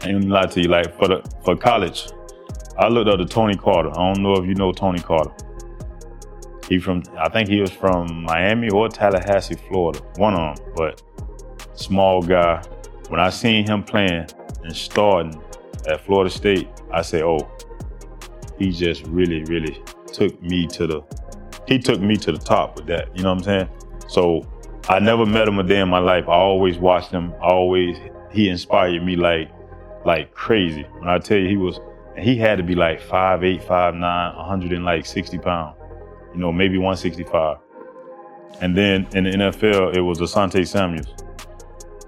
gonna 0.00 0.26
lie 0.26 0.46
to 0.46 0.60
you, 0.60 0.68
like 0.68 0.96
for 0.98 1.08
the 1.08 1.30
for 1.44 1.56
college, 1.56 2.08
I 2.78 2.88
looked 2.88 3.08
up 3.08 3.18
to 3.18 3.24
Tony 3.24 3.56
Carter. 3.56 3.90
I 3.90 4.12
don't 4.12 4.22
know 4.22 4.34
if 4.34 4.44
you 4.46 4.54
know 4.54 4.72
Tony 4.72 4.98
Carter. 4.98 5.32
He 6.68 6.78
from 6.78 7.02
I 7.18 7.28
think 7.28 7.48
he 7.48 7.60
was 7.60 7.70
from 7.70 8.24
Miami 8.24 8.70
or 8.70 8.88
Tallahassee, 8.88 9.54
Florida. 9.68 10.00
One 10.16 10.34
of 10.34 10.56
them, 10.56 10.72
but 10.76 11.02
small 11.74 12.22
guy. 12.22 12.62
When 13.08 13.20
I 13.20 13.30
seen 13.30 13.66
him 13.66 13.84
playing 13.84 14.26
and 14.64 14.74
starting 14.74 15.40
at 15.86 16.04
Florida 16.04 16.30
State, 16.30 16.68
I 16.92 17.02
said, 17.02 17.22
"Oh, 17.22 17.48
he 18.58 18.72
just 18.72 19.06
really, 19.06 19.44
really 19.44 19.80
took 20.12 20.40
me 20.42 20.66
to 20.68 20.86
the 20.86 21.02
he 21.68 21.78
took 21.78 22.00
me 22.00 22.16
to 22.16 22.32
the 22.32 22.38
top 22.38 22.76
with 22.76 22.86
that." 22.86 23.16
You 23.16 23.22
know 23.22 23.30
what 23.30 23.38
I'm 23.38 23.44
saying? 23.44 23.68
So 24.08 24.46
I 24.88 24.98
never 24.98 25.24
met 25.24 25.46
him 25.46 25.58
a 25.58 25.62
day 25.62 25.80
in 25.80 25.88
my 25.88 25.98
life. 25.98 26.28
I 26.28 26.34
always 26.34 26.78
watched 26.78 27.10
him. 27.10 27.32
I 27.40 27.48
always 27.48 27.96
he 28.32 28.48
inspired 28.48 29.04
me 29.04 29.14
like 29.14 29.50
like 30.04 30.32
crazy. 30.32 30.84
When 30.98 31.08
I 31.08 31.18
tell 31.18 31.38
you 31.38 31.48
he 31.48 31.56
was 31.56 31.80
he 32.18 32.36
had 32.36 32.56
to 32.56 32.64
be 32.64 32.74
like 32.74 33.00
5'8, 33.00 33.62
5'9, 33.62 34.36
100 34.36 34.72
and 34.72 34.84
like 34.84 35.04
60 35.04 35.38
pounds. 35.38 35.76
You 36.36 36.42
know, 36.42 36.52
maybe 36.52 36.76
165. 36.76 37.56
And 38.60 38.76
then 38.76 39.08
in 39.14 39.24
the 39.24 39.30
NFL, 39.30 39.96
it 39.96 40.02
was 40.02 40.18
Asante 40.20 40.68
Samuels. 40.68 41.08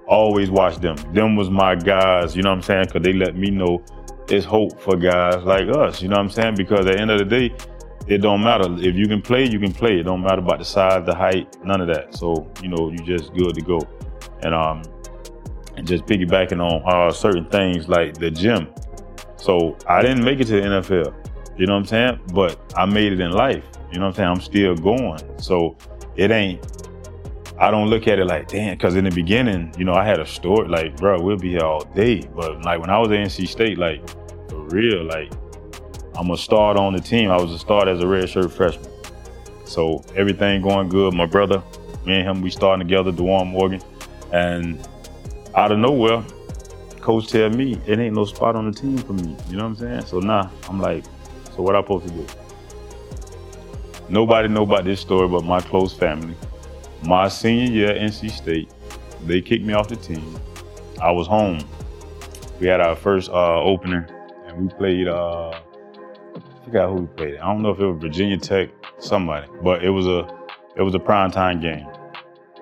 Always 0.07 0.51
watch 0.51 0.77
them. 0.77 0.95
Them 1.13 1.35
was 1.35 1.49
my 1.49 1.73
guys, 1.73 2.35
you 2.35 2.43
know 2.43 2.49
what 2.49 2.57
I'm 2.57 2.61
saying? 2.61 2.85
Because 2.85 3.01
they 3.01 3.13
let 3.13 3.35
me 3.35 3.49
know 3.49 3.83
it's 4.27 4.45
hope 4.45 4.79
for 4.79 4.95
guys 4.95 5.43
like 5.43 5.67
us, 5.69 6.01
you 6.01 6.09
know 6.09 6.17
what 6.17 6.25
I'm 6.25 6.29
saying? 6.29 6.55
Because 6.55 6.85
at 6.85 6.93
the 6.93 6.99
end 6.99 7.09
of 7.09 7.17
the 7.17 7.25
day, 7.25 7.55
it 8.07 8.19
don't 8.19 8.43
matter. 8.43 8.65
If 8.77 8.95
you 8.95 9.07
can 9.07 9.21
play, 9.21 9.47
you 9.47 9.59
can 9.59 9.73
play. 9.73 9.99
It 9.99 10.03
don't 10.03 10.21
matter 10.21 10.39
about 10.39 10.59
the 10.59 10.65
size, 10.65 11.05
the 11.05 11.15
height, 11.15 11.57
none 11.63 11.81
of 11.81 11.87
that. 11.87 12.15
So, 12.15 12.51
you 12.61 12.69
know, 12.69 12.91
you're 12.91 13.17
just 13.17 13.33
good 13.33 13.55
to 13.55 13.61
go. 13.61 13.79
And 14.43 14.53
um 14.53 14.83
and 15.75 15.87
just 15.87 16.05
piggybacking 16.05 16.61
on 16.61 16.81
uh, 16.85 17.11
certain 17.11 17.45
things 17.45 17.87
like 17.89 18.13
the 18.15 18.29
gym. 18.29 18.67
So 19.37 19.77
I 19.87 20.01
didn't 20.01 20.23
make 20.23 20.39
it 20.39 20.45
to 20.45 20.53
the 20.53 20.61
NFL. 20.61 21.13
You 21.57 21.65
know 21.65 21.73
what 21.73 21.79
I'm 21.79 21.85
saying? 21.85 22.19
But 22.33 22.73
I 22.77 22.85
made 22.85 23.13
it 23.13 23.19
in 23.19 23.31
life. 23.31 23.63
You 23.91 23.99
know 23.99 24.05
what 24.05 24.09
I'm 24.09 24.15
saying? 24.15 24.29
I'm 24.29 24.41
still 24.41 24.75
going. 24.75 25.19
So 25.39 25.77
it 26.15 26.31
ain't 26.31 26.65
I 27.59 27.71
don't 27.71 27.89
look 27.89 28.07
at 28.07 28.19
it 28.19 28.25
like, 28.25 28.47
damn, 28.47 28.77
because 28.77 28.95
in 28.95 29.03
the 29.03 29.11
beginning, 29.11 29.73
you 29.77 29.83
know, 29.83 29.93
I 29.93 30.05
had 30.05 30.21
a 30.21 30.25
story 30.25 30.69
like, 30.69 30.95
bro, 30.95 31.21
we'll 31.21 31.35
be 31.35 31.49
here 31.49 31.65
all 31.65 31.83
day. 31.83 32.21
But 32.33 32.63
like 32.63 32.79
when 32.79 32.89
I 32.89 32.97
was 32.97 33.09
at 33.11 33.17
NC 33.17 33.49
State, 33.49 33.77
like 33.77 34.07
for 34.49 34.61
real, 34.69 35.03
like 35.03 35.29
I'm 36.15 36.31
a 36.31 36.37
start 36.37 36.77
on 36.77 36.93
the 36.93 37.01
team. 37.01 37.29
I 37.29 37.35
was 37.35 37.51
a 37.51 37.59
start 37.59 37.89
as 37.89 37.99
a 37.99 38.07
red 38.07 38.29
shirt 38.29 38.53
freshman. 38.53 38.89
So 39.65 40.01
everything 40.15 40.61
going 40.61 40.87
good. 40.87 41.13
My 41.13 41.25
brother, 41.25 41.61
me 42.05 42.19
and 42.19 42.29
him, 42.29 42.41
we 42.41 42.49
starting 42.49 42.87
together, 42.87 43.11
DaJuan 43.11 43.47
Morgan. 43.47 43.81
And 44.31 44.87
out 45.53 45.73
of 45.73 45.79
nowhere, 45.79 46.23
coach 47.01 47.27
tell 47.27 47.49
me 47.49 47.77
it 47.85 47.99
ain't 47.99 48.15
no 48.15 48.23
spot 48.23 48.55
on 48.55 48.71
the 48.71 48.77
team 48.77 48.99
for 48.99 49.13
me. 49.13 49.35
You 49.49 49.57
know 49.57 49.63
what 49.63 49.71
I'm 49.71 49.75
saying? 49.75 50.05
So 50.05 50.19
nah, 50.19 50.49
I'm 50.69 50.79
like, 50.79 51.03
so 51.57 51.61
what 51.61 51.75
I 51.75 51.81
supposed 51.81 52.07
to 52.07 52.13
do? 52.13 52.25
Nobody 54.09 54.47
know 54.47 54.63
about 54.63 54.85
this 54.85 54.99
story 54.99 55.27
but 55.27 55.43
my 55.45 55.61
close 55.61 55.93
family. 55.93 56.35
My 57.03 57.27
senior 57.27 57.71
year 57.71 57.89
at 57.91 58.01
NC 58.01 58.31
State, 58.31 58.71
they 59.25 59.39
kicked 59.39 59.63
me 59.63 59.73
off 59.73 59.87
the 59.87 59.95
team. 59.95 60.39
I 60.99 61.11
was 61.11 61.27
home. 61.27 61.59
We 62.59 62.67
had 62.67 62.81
our 62.81 62.95
first 62.95 63.29
uh, 63.29 63.61
opener, 63.61 64.07
and 64.47 64.63
we 64.63 64.69
played. 64.77 65.07
Uh, 65.07 65.51
I 65.51 66.65
forgot 66.65 66.89
who 66.89 66.95
we 66.95 67.07
played. 67.07 67.37
I 67.37 67.45
don't 67.45 67.61
know 67.61 67.69
if 67.69 67.79
it 67.79 67.85
was 67.85 68.01
Virginia 68.01 68.37
Tech, 68.37 68.69
somebody, 68.97 69.47
but 69.63 69.83
it 69.83 69.89
was 69.91 70.07
a 70.07 70.27
it 70.75 70.81
was 70.81 70.95
a 70.95 70.99
prime 70.99 71.29
time 71.29 71.61
game. 71.61 71.87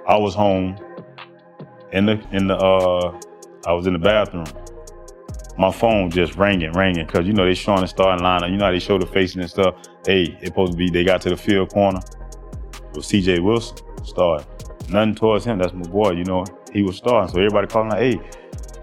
I 0.06 0.18
was 0.18 0.36
home 0.36 0.78
in 1.94 2.06
the 2.06 2.22
in 2.32 2.48
the 2.48 2.58
uh, 2.58 3.20
I 3.66 3.72
was 3.72 3.88
in 3.88 3.94
the 3.94 4.00
bathroom. 4.00 4.46
My 5.57 5.71
phone 5.71 6.12
just 6.12 6.36
ringing, 6.36 6.71
ringing, 6.74 7.06
because 7.06 7.25
you 7.25 7.33
know 7.33 7.45
they 7.45 7.56
showing 7.56 7.81
the 7.81 7.88
starting 7.88 8.24
lineup. 8.24 8.51
You 8.51 8.57
know 8.57 8.65
how 8.65 8.71
they 8.71 8.80
show 8.80 8.98
the 8.98 9.07
facing 9.07 9.42
and 9.42 9.50
stuff. 9.50 9.75
Hey, 10.06 10.38
it 10.42 10.48
supposed 10.48 10.74
to 10.74 10.77
be 10.77 10.89
they 10.89 11.04
got 11.04 11.21
to 11.21 11.30
the 11.30 11.38
field 11.38 11.74
corner. 11.74 12.00
It 12.00 12.95
was 12.95 13.07
CJ 13.07 13.44
Wilson 13.44 13.77
start. 14.06 14.45
Nothing 14.89 15.15
towards 15.15 15.45
him. 15.45 15.57
That's 15.57 15.74
my 15.74 15.88
boy. 15.88 16.12
You 16.12 16.24
know 16.24 16.45
he 16.71 16.83
was 16.83 16.98
starting. 16.98 17.33
So 17.33 17.39
everybody 17.39 17.68
calling 17.68 17.89
like, 17.89 18.00
hey, 18.00 18.21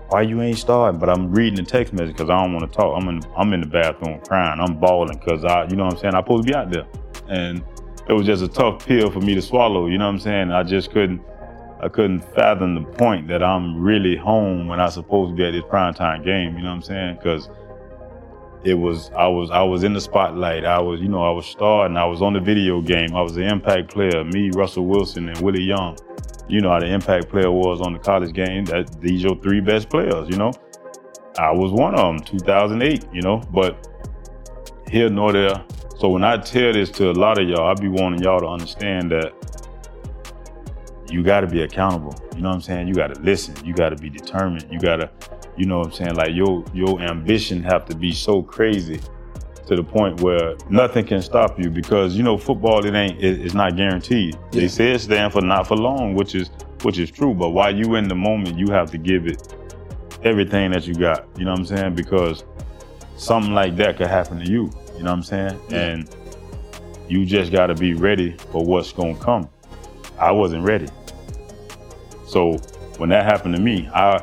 why 0.09 0.23
you 0.23 0.43
ain't 0.43 0.59
starting? 0.59 0.99
But 0.99 1.09
I'm 1.09 1.33
reading 1.33 1.57
the 1.57 1.63
text 1.63 1.93
message 1.93 2.17
because 2.17 2.31
I 2.31 2.43
don't 2.43 2.53
want 2.53 2.71
to 2.71 2.77
talk. 2.77 3.01
I'm 3.01 3.09
in 3.09 3.21
I'm 3.37 3.53
in 3.53 3.61
the 3.61 3.67
bathroom 3.67 4.21
crying. 4.21 4.61
I'm 4.61 4.79
bawling 4.79 5.19
because 5.19 5.45
I, 5.45 5.65
you 5.65 5.77
know 5.77 5.85
what 5.85 5.95
I'm 5.95 6.01
saying. 6.01 6.15
I 6.15 6.21
supposed 6.21 6.47
to 6.47 6.53
be 6.53 6.55
out 6.55 6.71
there, 6.71 6.87
and 7.29 7.65
it 8.09 8.13
was 8.13 8.27
just 8.27 8.43
a 8.43 8.49
tough 8.49 8.85
pill 8.85 9.11
for 9.11 9.21
me 9.21 9.35
to 9.35 9.43
swallow. 9.43 9.87
You 9.87 9.99
know 9.99 10.07
what 10.07 10.15
I'm 10.15 10.21
saying. 10.21 10.51
I 10.51 10.63
just 10.63 10.91
couldn't 10.91 11.23
I 11.85 11.89
couldn't 11.89 12.21
fathom 12.35 12.75
the 12.75 12.81
point 12.81 13.29
that 13.29 13.43
I'm 13.43 13.79
really 13.79 14.17
home 14.17 14.69
when 14.69 14.81
I'm 14.81 14.91
supposed 14.91 15.33
to 15.33 15.37
be 15.37 15.45
at 15.45 15.51
this 15.51 15.71
primetime 15.71 16.25
game. 16.25 16.57
You 16.57 16.63
know 16.63 16.71
what 16.71 16.77
I'm 16.77 16.83
saying? 16.83 17.17
Because 17.17 17.51
it 18.65 18.73
was 18.73 19.11
I 19.11 19.27
was 19.27 19.51
I 19.51 19.63
was 19.63 19.85
in 19.85 19.93
the 19.93 20.01
spotlight. 20.01 20.65
I 20.65 20.81
was 20.81 20.99
you 21.03 21.09
know 21.09 21.23
I 21.23 21.31
was 21.31 21.45
starting. 21.45 21.99
I 21.99 22.07
was 22.07 22.23
on 22.23 22.33
the 22.33 22.41
video 22.41 22.81
game. 22.81 23.15
I 23.15 23.21
was 23.21 23.35
the 23.35 23.43
impact 23.43 23.91
player. 23.91 24.25
Me, 24.25 24.51
Russell 24.55 24.87
Wilson, 24.87 25.29
and 25.29 25.39
Willie 25.43 25.63
Young. 25.63 25.99
You 26.49 26.63
know 26.63 26.71
how 26.71 26.81
the 26.81 26.87
impact 26.87 27.29
player 27.29 27.51
was 27.51 27.83
on 27.83 27.93
the 27.93 27.99
college 27.99 28.33
game. 28.33 28.65
That 28.65 28.99
these 29.03 29.23
your 29.23 29.37
three 29.43 29.61
best 29.61 29.91
players. 29.91 30.27
You 30.31 30.39
know, 30.39 30.53
I 31.39 31.51
was 31.51 31.71
one 31.71 31.95
of 31.95 32.17
them. 32.17 32.19
2008. 32.21 33.05
You 33.13 33.21
know, 33.21 33.43
but 33.53 33.87
here 34.89 35.11
nor 35.11 35.35
there. 35.35 35.63
So 35.99 36.09
when 36.09 36.25
I 36.25 36.39
tell 36.39 36.73
this 36.73 36.91
to 36.93 37.11
a 37.11 37.13
lot 37.13 37.39
of 37.39 37.47
y'all, 37.47 37.69
I 37.69 37.75
be 37.75 37.89
wanting 37.89 38.23
y'all 38.23 38.41
to 38.41 38.49
understand 38.49 39.11
that 39.11 39.35
you 41.11 41.23
got 41.23 41.41
to 41.41 41.47
be 41.47 41.63
accountable. 41.63 42.15
You 42.35 42.43
know 42.43 42.49
what 42.49 42.57
I'm 42.57 42.61
saying? 42.61 42.89
You 42.89 42.95
got 42.95 43.15
to 43.15 43.21
listen. 43.21 43.55
You 43.65 43.75
got 43.75 43.91
to 43.91 43.97
be 43.97 44.11
determined. 44.11 44.67
You 44.71 44.79
got 44.79 44.97
to, 44.97 45.11
you 45.57 45.67
know 45.67 45.79
what 45.79 45.89
I'm 45.89 45.93
saying? 45.93 46.15
Like 46.15 46.35
your 46.35 46.65
your 46.73 47.01
ambition 47.01 47.63
have 47.63 47.85
to 47.87 47.97
be 47.97 48.13
so 48.13 48.43
crazy 48.43 49.01
to 49.67 49.77
the 49.77 49.83
point 49.83 50.21
where 50.21 50.57
nothing 50.69 51.07
can 51.07 51.23
stop 51.23 51.59
you 51.59 51.71
because 51.71 52.17
you 52.17 52.23
know 52.23 52.37
football 52.37 52.85
it 52.85 52.95
ain't 52.95 53.19
it, 53.23 53.41
it's 53.41 53.55
not 53.55 53.77
guaranteed. 53.77 54.35
Yeah. 54.35 54.61
They 54.61 54.69
say 54.69 54.93
it 54.93 55.01
stand 55.01 55.33
for 55.33 55.41
not 55.41 55.67
for 55.67 55.77
long, 55.77 56.15
which 56.15 56.35
is 56.35 56.51
which 56.83 56.99
is 56.99 57.11
true. 57.11 57.35
But 57.35 57.51
while 57.51 57.75
you 57.75 57.95
in 57.95 58.09
the 58.09 58.15
moment, 58.15 58.59
you 58.59 58.71
have 58.73 58.91
to 58.91 58.99
give 58.99 59.27
it 59.27 59.55
everything 60.23 60.73
that 60.73 60.87
you 60.87 60.95
got. 60.95 61.27
You 61.39 61.45
know 61.45 61.53
what 61.53 61.61
I'm 61.61 61.67
saying? 61.67 61.95
Because 61.95 62.45
something 63.17 63.55
like 63.55 63.77
that 63.77 63.97
could 63.97 64.09
happen 64.09 64.39
to 64.39 64.51
you. 64.51 64.71
You 64.97 65.03
know 65.03 65.11
what 65.11 65.19
I'm 65.19 65.23
saying? 65.23 65.61
Yeah. 65.69 65.79
And 65.79 66.17
you 67.09 67.25
just 67.25 67.53
got 67.53 67.67
to 67.67 67.75
be 67.75 67.95
ready 67.95 68.37
for 68.51 68.65
what's 68.65 68.93
gonna 68.93 69.17
come. 69.17 69.49
I 70.19 70.31
wasn't 70.33 70.65
ready. 70.65 70.89
So 72.27 72.57
when 72.99 73.09
that 73.11 73.25
happened 73.25 73.55
to 73.57 73.61
me, 73.61 73.89
I 73.95 74.23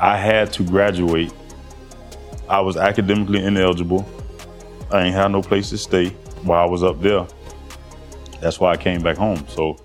I 0.00 0.16
had 0.16 0.52
to 0.54 0.62
graduate. 0.62 1.32
I 2.48 2.60
was 2.60 2.76
academically 2.76 3.44
ineligible. 3.44 4.06
I 4.90 5.02
ain't 5.04 5.14
had 5.14 5.32
no 5.32 5.42
place 5.42 5.70
to 5.70 5.78
stay 5.78 6.10
while 6.42 6.62
I 6.62 6.70
was 6.70 6.82
up 6.82 7.00
there. 7.00 7.26
That's 8.40 8.60
why 8.60 8.72
I 8.72 8.76
came 8.76 9.02
back 9.02 9.16
home. 9.16 9.44
So 9.48 9.76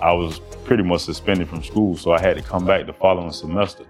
I 0.00 0.12
was 0.12 0.40
pretty 0.64 0.82
much 0.82 1.02
suspended 1.02 1.48
from 1.48 1.62
school, 1.62 1.96
so 1.96 2.12
I 2.12 2.20
had 2.20 2.36
to 2.36 2.42
come 2.42 2.64
back 2.66 2.86
the 2.86 2.92
following 2.92 3.32
semester. 3.32 3.84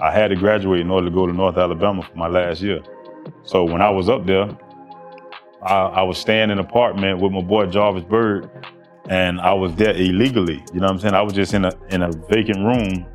I 0.00 0.10
had 0.10 0.28
to 0.28 0.36
graduate 0.36 0.80
in 0.80 0.90
order 0.90 1.08
to 1.08 1.14
go 1.14 1.26
to 1.26 1.32
North 1.32 1.56
Alabama 1.56 2.02
for 2.02 2.16
my 2.16 2.26
last 2.26 2.60
year. 2.60 2.82
So 3.44 3.64
when 3.64 3.80
I 3.80 3.90
was 3.90 4.08
up 4.08 4.26
there, 4.26 4.48
I, 5.62 5.74
I 5.74 6.02
was 6.02 6.18
staying 6.18 6.44
in 6.44 6.50
an 6.52 6.58
apartment 6.58 7.20
with 7.20 7.32
my 7.32 7.40
boy 7.40 7.66
Jarvis 7.66 8.04
Byrd, 8.04 8.50
and 9.08 9.40
I 9.40 9.52
was 9.52 9.74
there 9.74 9.94
illegally. 9.94 10.64
You 10.72 10.80
know 10.80 10.86
what 10.86 10.92
I'm 10.92 10.98
saying? 11.00 11.14
I 11.14 11.22
was 11.22 11.32
just 11.32 11.54
in 11.54 11.64
a 11.64 11.72
in 11.90 12.02
a 12.02 12.10
vacant 12.30 12.58
room, 12.58 13.06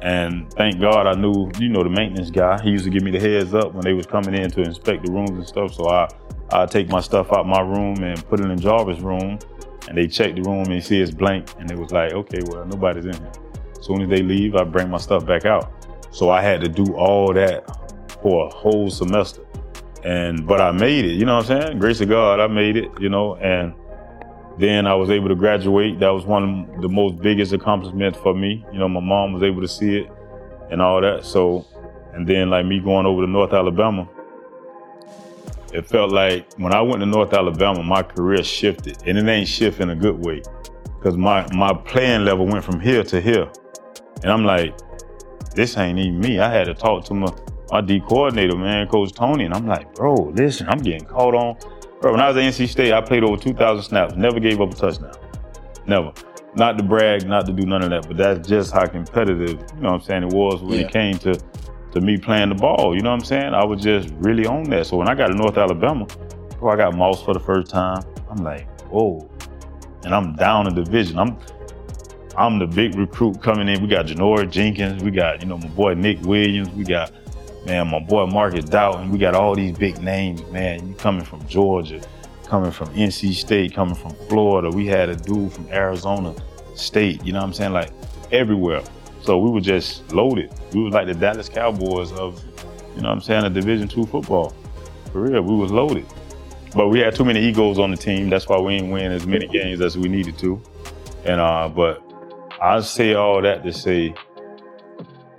and 0.00 0.52
thank 0.54 0.80
God 0.80 1.06
I 1.06 1.14
knew 1.14 1.50
you 1.58 1.68
know 1.68 1.82
the 1.82 1.90
maintenance 1.90 2.30
guy. 2.30 2.60
He 2.62 2.70
used 2.70 2.84
to 2.84 2.90
give 2.90 3.02
me 3.02 3.10
the 3.10 3.20
heads 3.20 3.54
up 3.54 3.74
when 3.74 3.84
they 3.84 3.92
was 3.92 4.06
coming 4.06 4.34
in 4.34 4.50
to 4.52 4.62
inspect 4.62 5.04
the 5.04 5.12
rooms 5.12 5.30
and 5.30 5.46
stuff. 5.46 5.74
So 5.74 5.88
I 5.88 6.08
I 6.50 6.66
take 6.66 6.88
my 6.88 7.00
stuff 7.00 7.32
out 7.32 7.46
my 7.46 7.60
room 7.60 8.02
and 8.02 8.26
put 8.28 8.40
it 8.40 8.50
in 8.50 8.58
Jarvis' 8.58 9.00
room, 9.00 9.38
and 9.88 9.98
they 9.98 10.06
check 10.06 10.34
the 10.34 10.42
room 10.42 10.70
and 10.70 10.82
see 10.82 11.00
it's 11.00 11.10
blank, 11.10 11.48
and 11.58 11.70
it 11.70 11.78
was 11.78 11.90
like, 11.92 12.12
okay, 12.12 12.40
well 12.46 12.64
nobody's 12.66 13.06
in 13.06 13.14
here. 13.14 13.32
Soon 13.80 14.02
as 14.02 14.08
they 14.08 14.22
leave, 14.22 14.56
I 14.56 14.64
bring 14.64 14.90
my 14.90 14.98
stuff 14.98 15.26
back 15.26 15.44
out. 15.44 15.72
So 16.10 16.30
I 16.30 16.40
had 16.42 16.60
to 16.62 16.68
do 16.68 16.94
all 16.96 17.32
that 17.34 17.64
for 18.22 18.46
a 18.46 18.50
whole 18.50 18.90
semester. 18.90 19.42
And 20.02 20.46
but 20.46 20.60
I 20.60 20.70
made 20.70 21.04
it, 21.04 21.14
you 21.14 21.24
know 21.24 21.36
what 21.36 21.50
I'm 21.50 21.62
saying? 21.62 21.78
Grace 21.78 22.00
of 22.00 22.08
God, 22.08 22.40
I 22.40 22.46
made 22.46 22.76
it, 22.76 22.90
you 23.00 23.08
know, 23.08 23.36
and 23.36 23.74
then 24.58 24.86
I 24.86 24.94
was 24.94 25.10
able 25.10 25.28
to 25.28 25.34
graduate. 25.34 26.00
That 26.00 26.08
was 26.08 26.24
one 26.24 26.68
of 26.74 26.82
the 26.82 26.88
most 26.88 27.20
biggest 27.20 27.52
accomplishments 27.52 28.18
for 28.18 28.34
me. 28.34 28.64
You 28.72 28.78
know, 28.78 28.88
my 28.88 29.00
mom 29.00 29.32
was 29.32 29.42
able 29.42 29.60
to 29.60 29.68
see 29.68 29.98
it 29.98 30.10
and 30.70 30.80
all 30.80 31.00
that. 31.00 31.24
So, 31.24 31.66
and 32.14 32.26
then 32.26 32.50
like 32.50 32.64
me 32.64 32.80
going 32.80 33.06
over 33.06 33.22
to 33.22 33.30
North 33.30 33.52
Alabama, 33.52 34.08
it 35.72 35.86
felt 35.86 36.10
like 36.10 36.50
when 36.56 36.72
I 36.72 36.80
went 36.80 37.00
to 37.00 37.06
North 37.06 37.34
Alabama, 37.34 37.82
my 37.82 38.02
career 38.02 38.42
shifted, 38.42 38.96
and 39.04 39.18
it 39.18 39.26
ain't 39.26 39.48
shift 39.48 39.80
in 39.80 39.90
a 39.90 39.96
good 39.96 40.24
way, 40.24 40.40
because 40.96 41.16
my 41.18 41.46
my 41.52 41.74
playing 41.74 42.24
level 42.24 42.46
went 42.46 42.64
from 42.64 42.80
here 42.80 43.02
to 43.02 43.20
here, 43.20 43.50
and 44.22 44.32
I'm 44.32 44.44
like, 44.44 44.74
this 45.54 45.76
ain't 45.76 45.98
even 45.98 46.18
me. 46.20 46.38
I 46.38 46.50
had 46.50 46.64
to 46.64 46.74
talk 46.74 47.04
to 47.06 47.14
my 47.14 47.30
my 47.70 47.80
D 47.82 48.00
coordinator, 48.00 48.56
man, 48.56 48.86
Coach 48.86 49.12
Tony, 49.12 49.44
and 49.44 49.52
I'm 49.52 49.66
like, 49.66 49.94
bro, 49.94 50.14
listen, 50.34 50.68
I'm 50.68 50.78
getting 50.78 51.04
caught 51.04 51.34
on 51.34 51.56
Bro, 52.06 52.12
when 52.12 52.20
I 52.20 52.28
was 52.28 52.36
at 52.36 52.44
NC 52.44 52.68
State, 52.68 52.92
I 52.92 53.00
played 53.00 53.24
over 53.24 53.36
2,000 53.36 53.82
snaps, 53.82 54.14
never 54.14 54.38
gave 54.38 54.60
up 54.60 54.72
a 54.72 54.76
touchdown. 54.76 55.10
Never. 55.88 56.12
Not 56.54 56.78
to 56.78 56.84
brag, 56.84 57.26
not 57.26 57.46
to 57.46 57.52
do 57.52 57.66
none 57.66 57.82
of 57.82 57.90
that, 57.90 58.06
but 58.06 58.16
that's 58.16 58.46
just 58.46 58.72
how 58.72 58.86
competitive, 58.86 59.58
you 59.74 59.80
know 59.80 59.90
what 59.90 59.94
I'm 59.94 60.00
saying, 60.02 60.22
it 60.22 60.32
was 60.32 60.62
when 60.62 60.78
yeah. 60.78 60.86
it 60.86 60.92
came 60.92 61.18
to, 61.18 61.34
to 61.90 62.00
me 62.00 62.16
playing 62.16 62.50
the 62.50 62.54
ball. 62.54 62.94
You 62.94 63.02
know 63.02 63.10
what 63.10 63.22
I'm 63.22 63.24
saying? 63.24 63.54
I 63.54 63.64
was 63.64 63.82
just 63.82 64.10
really 64.18 64.46
on 64.46 64.70
that. 64.70 64.86
So 64.86 64.96
when 64.96 65.08
I 65.08 65.16
got 65.16 65.32
to 65.32 65.34
North 65.34 65.58
Alabama, 65.58 66.06
bro, 66.60 66.70
I 66.70 66.76
got 66.76 66.94
Moss 66.94 67.24
for 67.24 67.34
the 67.34 67.40
first 67.40 67.72
time. 67.72 68.04
I'm 68.30 68.44
like, 68.44 68.68
whoa. 68.82 69.28
And 70.04 70.14
I'm 70.14 70.36
down 70.36 70.68
in 70.68 70.76
division. 70.76 71.18
I'm 71.18 71.36
I'm 72.38 72.60
the 72.60 72.68
big 72.68 72.94
recruit 72.94 73.42
coming 73.42 73.66
in. 73.66 73.82
We 73.82 73.88
got 73.88 74.06
Janoris 74.06 74.52
Jenkins. 74.52 75.02
We 75.02 75.10
got, 75.10 75.42
you 75.42 75.48
know, 75.48 75.58
my 75.58 75.66
boy 75.68 75.94
Nick 75.94 76.20
Williams. 76.22 76.68
We 76.68 76.84
got 76.84 77.10
man, 77.66 77.88
my 77.88 77.98
boy 77.98 78.26
Marcus 78.26 78.64
Doughton. 78.64 79.10
We 79.10 79.18
got 79.18 79.34
all 79.34 79.54
these 79.54 79.76
big 79.76 80.00
names, 80.00 80.42
man. 80.50 80.88
You 80.88 80.94
coming 80.94 81.24
from 81.24 81.46
Georgia, 81.48 82.00
coming 82.46 82.70
from 82.70 82.88
NC 82.94 83.34
State, 83.34 83.74
coming 83.74 83.96
from 83.96 84.14
Florida. 84.28 84.70
We 84.70 84.86
had 84.86 85.08
a 85.08 85.16
dude 85.16 85.52
from 85.52 85.66
Arizona 85.68 86.34
State, 86.74 87.24
you 87.24 87.32
know 87.32 87.40
what 87.40 87.46
I'm 87.46 87.52
saying? 87.52 87.72
Like 87.72 87.90
everywhere. 88.30 88.82
So 89.22 89.38
we 89.38 89.50
were 89.50 89.60
just 89.60 90.10
loaded. 90.12 90.52
We 90.72 90.82
was 90.84 90.94
like 90.94 91.08
the 91.08 91.14
Dallas 91.14 91.48
Cowboys 91.48 92.12
of, 92.12 92.42
you 92.94 93.02
know 93.02 93.08
what 93.08 93.14
I'm 93.16 93.20
saying, 93.20 93.44
a 93.44 93.50
Division 93.50 93.88
two 93.88 94.06
football. 94.06 94.54
For 95.12 95.22
real, 95.22 95.42
we 95.42 95.56
was 95.56 95.72
loaded. 95.72 96.06
But 96.74 96.88
we 96.88 97.00
had 97.00 97.14
too 97.14 97.24
many 97.24 97.40
egos 97.40 97.78
on 97.78 97.90
the 97.90 97.96
team. 97.96 98.30
That's 98.30 98.48
why 98.48 98.58
we 98.60 98.74
ain't 98.74 98.92
win 98.92 99.10
as 99.10 99.26
many 99.26 99.48
games 99.48 99.80
as 99.80 99.98
we 99.98 100.08
needed 100.08 100.38
to. 100.38 100.62
And 101.24 101.40
uh, 101.40 101.68
but 101.68 102.02
I 102.62 102.80
say 102.80 103.14
all 103.14 103.42
that 103.42 103.64
to 103.64 103.72
say 103.72 104.14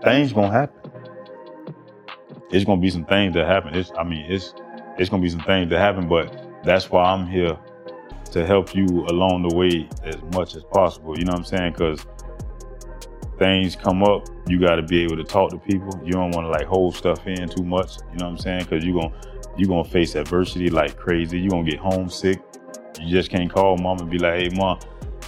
things 0.04 0.34
gonna 0.34 0.52
happen 0.52 0.87
it's 2.52 2.66
gonna 2.66 2.82
be 2.82 2.90
some 2.90 3.06
things 3.06 3.34
that 3.34 3.46
happen. 3.46 3.76
It's, 3.76 3.92
I 3.98 4.04
mean, 4.04 4.26
it's 4.30 4.54
it's 4.98 5.10
gonna 5.10 5.22
be 5.22 5.30
some 5.30 5.42
things 5.42 5.70
that 5.70 5.80
happen, 5.80 6.08
but 6.08 6.64
that's 6.64 6.90
why 6.90 7.04
I'm 7.04 7.28
here 7.28 7.58
to 8.32 8.46
help 8.46 8.76
you 8.76 8.86
along 9.08 9.48
the 9.48 9.56
way 9.56 9.88
as 10.04 10.22
much 10.34 10.56
as 10.56 10.64
possible. 10.64 11.18
You 11.18 11.26
know 11.26 11.32
what 11.32 11.40
I'm 11.40 11.46
saying? 11.46 11.74
Because 11.74 12.06
things 13.38 13.76
come 13.76 14.04
up, 14.04 14.28
you 14.48 14.60
got 14.60 14.76
to 14.76 14.82
be 14.82 15.04
able 15.04 15.16
to 15.18 15.24
talk 15.24 15.52
to 15.52 15.58
people. 15.58 16.00
You 16.04 16.14
don't 16.14 16.32
want 16.32 16.46
to 16.46 16.50
like 16.50 16.66
hold 16.66 16.96
stuff 16.96 17.26
in 17.28 17.48
too 17.48 17.64
much. 17.64 17.98
You 18.12 18.20
know 18.20 18.26
what 18.26 18.32
I'm 18.32 18.38
saying? 18.38 18.64
Because 18.64 18.84
you're 18.84 19.00
gonna 19.00 19.14
you're 19.58 19.70
gonna 19.70 19.88
face 19.88 20.16
adversity 20.16 20.70
like 20.70 20.98
crazy. 20.98 21.40
You're 21.40 21.52
gonna 21.52 21.70
get 21.70 21.80
homesick. 21.80 22.42
You 23.00 23.12
just 23.12 23.30
can't 23.30 23.52
call 23.52 23.78
mom 23.78 24.00
and 24.00 24.10
be 24.10 24.18
like, 24.18 24.40
"Hey, 24.40 24.50
mom." 24.50 24.80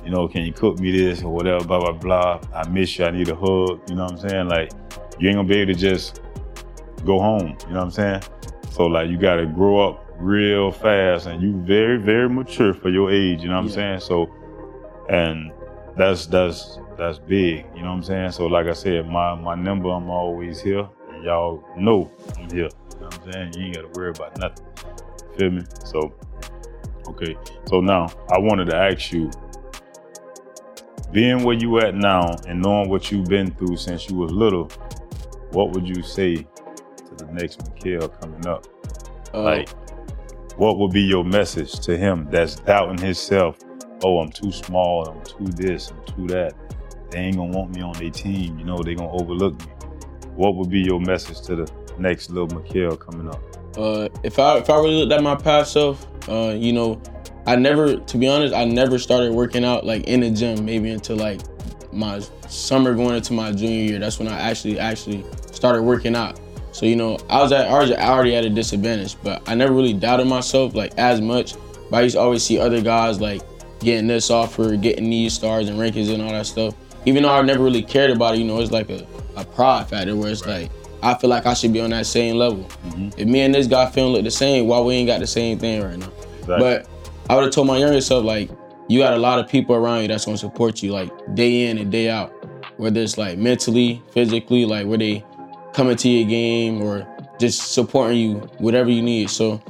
You 0.03 0.11
know, 0.11 0.27
can 0.29 0.45
you 0.45 0.53
cook 0.53 0.79
me 0.79 0.91
this 0.91 1.23
or 1.23 1.29
whatever, 1.33 1.63
blah, 1.65 1.79
blah, 1.79 1.91
blah. 1.91 2.41
I 2.55 2.67
miss 2.69 2.97
you. 2.97 3.05
I 3.05 3.11
need 3.11 3.27
a 3.27 3.35
hug. 3.35 3.81
You 3.89 3.95
know 3.95 4.05
what 4.05 4.13
I'm 4.13 4.29
saying? 4.29 4.47
Like, 4.47 4.71
you 5.19 5.27
ain't 5.27 5.35
gonna 5.35 5.47
be 5.47 5.57
able 5.57 5.73
to 5.73 5.79
just 5.79 6.21
go 7.05 7.19
home. 7.19 7.57
You 7.67 7.73
know 7.73 7.79
what 7.79 7.83
I'm 7.83 7.91
saying? 7.91 8.23
So 8.71 8.85
like 8.85 9.09
you 9.09 9.17
gotta 9.17 9.45
grow 9.45 9.87
up 9.87 10.05
real 10.17 10.71
fast 10.71 11.27
and 11.27 11.41
you 11.41 11.53
very, 11.61 11.97
very 11.97 12.29
mature 12.29 12.73
for 12.73 12.89
your 12.89 13.11
age, 13.11 13.41
you 13.41 13.49
know 13.49 13.55
what 13.55 13.65
I'm 13.65 13.69
saying? 13.69 13.99
So 14.01 14.33
and 15.09 15.51
that's 15.97 16.27
that's 16.27 16.79
that's 16.97 17.19
big, 17.19 17.65
you 17.75 17.81
know 17.81 17.89
what 17.89 17.95
I'm 17.95 18.03
saying? 18.03 18.31
So 18.31 18.45
like 18.45 18.67
I 18.67 18.73
said, 18.73 19.07
my 19.07 19.35
my 19.35 19.55
number 19.55 19.89
I'm 19.89 20.09
always 20.09 20.61
here 20.61 20.87
and 21.13 21.23
y'all 21.23 21.63
know 21.77 22.11
I'm 22.37 22.49
here. 22.49 22.69
You 22.93 22.99
know 22.99 23.05
what 23.05 23.25
I'm 23.25 23.31
saying? 23.31 23.53
You 23.53 23.65
ain't 23.65 23.75
gotta 23.75 23.89
worry 23.95 24.11
about 24.11 24.37
nothing. 24.37 24.65
Feel 25.37 25.51
me? 25.51 25.63
So 25.85 26.13
okay. 27.07 27.35
So 27.67 27.81
now 27.81 28.07
I 28.31 28.39
wanted 28.39 28.65
to 28.65 28.75
ask 28.75 29.11
you 29.11 29.31
being 31.11 31.43
where 31.43 31.55
you 31.55 31.79
at 31.79 31.95
now 31.95 32.35
and 32.47 32.61
knowing 32.61 32.89
what 32.89 33.11
you've 33.11 33.27
been 33.27 33.51
through 33.55 33.77
since 33.77 34.09
you 34.09 34.15
was 34.15 34.31
little, 34.31 34.69
what 35.51 35.71
would 35.71 35.87
you 35.87 36.03
say 36.03 36.45
the 37.19 37.33
next 37.33 37.61
Mikail 37.67 38.09
coming 38.09 38.45
up. 38.47 38.67
Uh, 39.33 39.43
like, 39.43 39.69
what 40.57 40.77
would 40.77 40.91
be 40.91 41.01
your 41.01 41.23
message 41.23 41.79
to 41.81 41.97
him 41.97 42.27
that's 42.31 42.55
doubting 42.55 42.97
himself? 42.97 43.57
Oh, 44.03 44.19
I'm 44.19 44.29
too 44.29 44.51
small, 44.51 45.05
I'm 45.07 45.23
too 45.23 45.51
this, 45.53 45.91
I'm 45.91 46.15
too 46.15 46.27
that. 46.33 46.53
They 47.11 47.19
ain't 47.19 47.37
gonna 47.37 47.57
want 47.57 47.75
me 47.75 47.81
on 47.81 47.93
their 47.93 48.09
team, 48.09 48.59
you 48.59 48.65
know, 48.65 48.77
they 48.77 48.95
gonna 48.95 49.11
overlook 49.11 49.59
me. 49.59 49.65
What 50.35 50.55
would 50.55 50.69
be 50.69 50.79
your 50.79 50.99
message 50.99 51.41
to 51.47 51.55
the 51.55 51.71
next 51.97 52.29
little 52.29 52.47
Mikail 52.57 52.95
coming 52.97 53.27
up? 53.27 53.41
Uh, 53.77 54.09
if 54.23 54.39
I 54.39 54.57
if 54.57 54.69
I 54.69 54.75
really 54.77 54.95
looked 54.95 55.13
at 55.13 55.21
my 55.21 55.35
past 55.35 55.73
self, 55.73 56.05
uh, 56.27 56.55
you 56.57 56.73
know, 56.73 57.01
I 57.45 57.55
never, 57.55 57.97
to 57.97 58.17
be 58.17 58.27
honest, 58.27 58.53
I 58.53 58.65
never 58.65 58.99
started 58.99 59.33
working 59.33 59.63
out 59.63 59.85
like 59.85 60.03
in 60.05 60.21
the 60.21 60.29
gym, 60.29 60.65
maybe 60.65 60.91
until 60.91 61.17
like 61.17 61.41
my 61.91 62.19
summer 62.47 62.93
going 62.93 63.15
into 63.15 63.33
my 63.33 63.51
junior 63.51 63.83
year. 63.83 63.99
That's 63.99 64.19
when 64.19 64.27
I 64.27 64.39
actually 64.39 64.79
actually 64.79 65.25
started 65.51 65.81
working 65.81 66.15
out. 66.15 66.39
So 66.79 66.85
you 66.85 66.95
know, 66.95 67.17
I 67.29 67.41
was 67.41 67.51
at 67.51 67.67
I 67.67 67.77
was 67.77 67.91
already 67.91 68.37
at 68.37 68.45
a 68.45 68.49
disadvantage, 68.49 69.17
but 69.21 69.43
I 69.49 69.53
never 69.53 69.73
really 69.73 69.91
doubted 69.91 70.27
myself 70.27 70.75
like 70.75 70.97
as 70.97 71.19
much. 71.19 71.55
But 71.91 71.97
I 71.97 72.01
used 72.03 72.15
to 72.15 72.21
always 72.21 72.41
see 72.41 72.57
other 72.57 72.79
guys 72.79 73.19
like 73.19 73.41
getting 73.81 74.07
this 74.07 74.29
offer, 74.29 74.77
getting 74.77 75.09
these 75.09 75.33
stars 75.33 75.67
and 75.67 75.77
rankings 75.77 76.09
and 76.09 76.23
all 76.23 76.31
that 76.31 76.45
stuff. 76.45 76.73
Even 77.05 77.23
though 77.23 77.33
I 77.33 77.41
never 77.41 77.61
really 77.65 77.81
cared 77.81 78.11
about 78.11 78.35
it, 78.35 78.37
you 78.37 78.45
know, 78.45 78.61
it's 78.61 78.71
like 78.71 78.89
a, 78.89 79.05
a 79.35 79.43
pride 79.43 79.89
factor 79.89 80.15
where 80.15 80.31
it's 80.31 80.45
right. 80.45 80.71
like 80.71 80.71
I 81.03 81.19
feel 81.19 81.29
like 81.29 81.45
I 81.45 81.53
should 81.53 81.73
be 81.73 81.81
on 81.81 81.89
that 81.89 82.05
same 82.05 82.37
level. 82.37 82.63
Mm-hmm. 82.63 83.09
If 83.19 83.27
me 83.27 83.41
and 83.41 83.53
this 83.53 83.67
guy 83.67 83.91
feeling 83.91 84.13
like 84.13 84.23
the 84.23 84.31
same, 84.31 84.65
why 84.67 84.79
we 84.79 84.93
ain't 84.93 85.07
got 85.07 85.19
the 85.19 85.27
same 85.27 85.59
thing 85.59 85.83
right 85.83 85.97
now? 85.97 86.09
Exactly. 86.39 86.59
But 86.59 86.87
I 87.29 87.35
would 87.35 87.43
have 87.43 87.51
told 87.51 87.67
my 87.67 87.75
younger 87.77 87.99
self 87.99 88.23
like, 88.23 88.49
you 88.87 88.99
got 88.99 89.11
a 89.11 89.19
lot 89.19 89.37
of 89.37 89.49
people 89.49 89.75
around 89.75 90.03
you 90.03 90.07
that's 90.07 90.23
gonna 90.23 90.37
support 90.37 90.81
you 90.81 90.93
like 90.93 91.11
day 91.35 91.67
in 91.67 91.77
and 91.77 91.91
day 91.91 92.09
out, 92.09 92.29
whether 92.77 93.01
it's 93.01 93.17
like 93.17 93.37
mentally, 93.37 94.01
physically, 94.13 94.65
like 94.65 94.87
where 94.87 94.97
they 94.97 95.25
coming 95.79 95.95
to 95.95 96.09
your 96.09 96.27
game 96.27 96.81
or 96.81 97.07
just 97.39 97.71
supporting 97.71 98.17
you, 98.17 98.35
whatever 98.57 98.89
you 98.89 99.01
need. 99.01 99.29
So, 99.29 99.61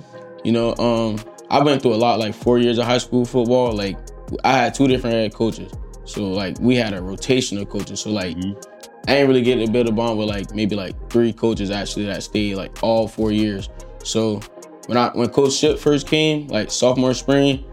you 0.44 0.52
know, 0.52 0.76
um, 0.78 1.20
I 1.52 1.62
went 1.62 1.84
through 1.84 1.94
a 1.94 2.02
lot, 2.02 2.18
like 2.18 2.34
four 2.34 2.58
years 2.58 2.80
of 2.80 2.86
high 2.86 2.98
school 2.98 3.26
football. 3.26 3.74
Like 3.74 3.96
I 4.44 4.54
had 4.54 4.74
two 4.74 4.88
different 4.88 5.16
head 5.16 5.36
coaches. 5.36 5.72
So 6.06 6.32
like 6.32 6.60
we 6.60 6.76
had 6.76 6.96
a 6.96 7.02
rotation 7.02 7.60
of 7.60 7.70
coaches. 7.70 8.00
So 8.00 8.10
like 8.10 8.36
mm-hmm. 8.36 8.60
I 9.08 9.18
ain't 9.18 9.28
really 9.28 9.44
get 9.44 9.60
a 9.60 9.72
bit 9.72 9.88
of 9.88 9.96
bond 9.96 10.18
with 10.18 10.28
like 10.28 10.52
maybe 10.56 10.76
like 10.76 11.12
three 11.12 11.32
coaches 11.32 11.70
actually 11.70 12.08
that 12.08 12.24
stayed 12.24 12.56
like 12.56 12.82
all 12.82 13.08
four 13.08 13.32
years. 13.32 13.70
So 14.04 14.40
when 14.88 14.98
I 14.98 15.10
when 15.10 15.30
Coach 15.30 15.54
Ship 15.54 15.78
first 15.78 16.08
came, 16.08 16.48
like 16.48 16.72
sophomore 16.72 17.14
spring, 17.14 17.64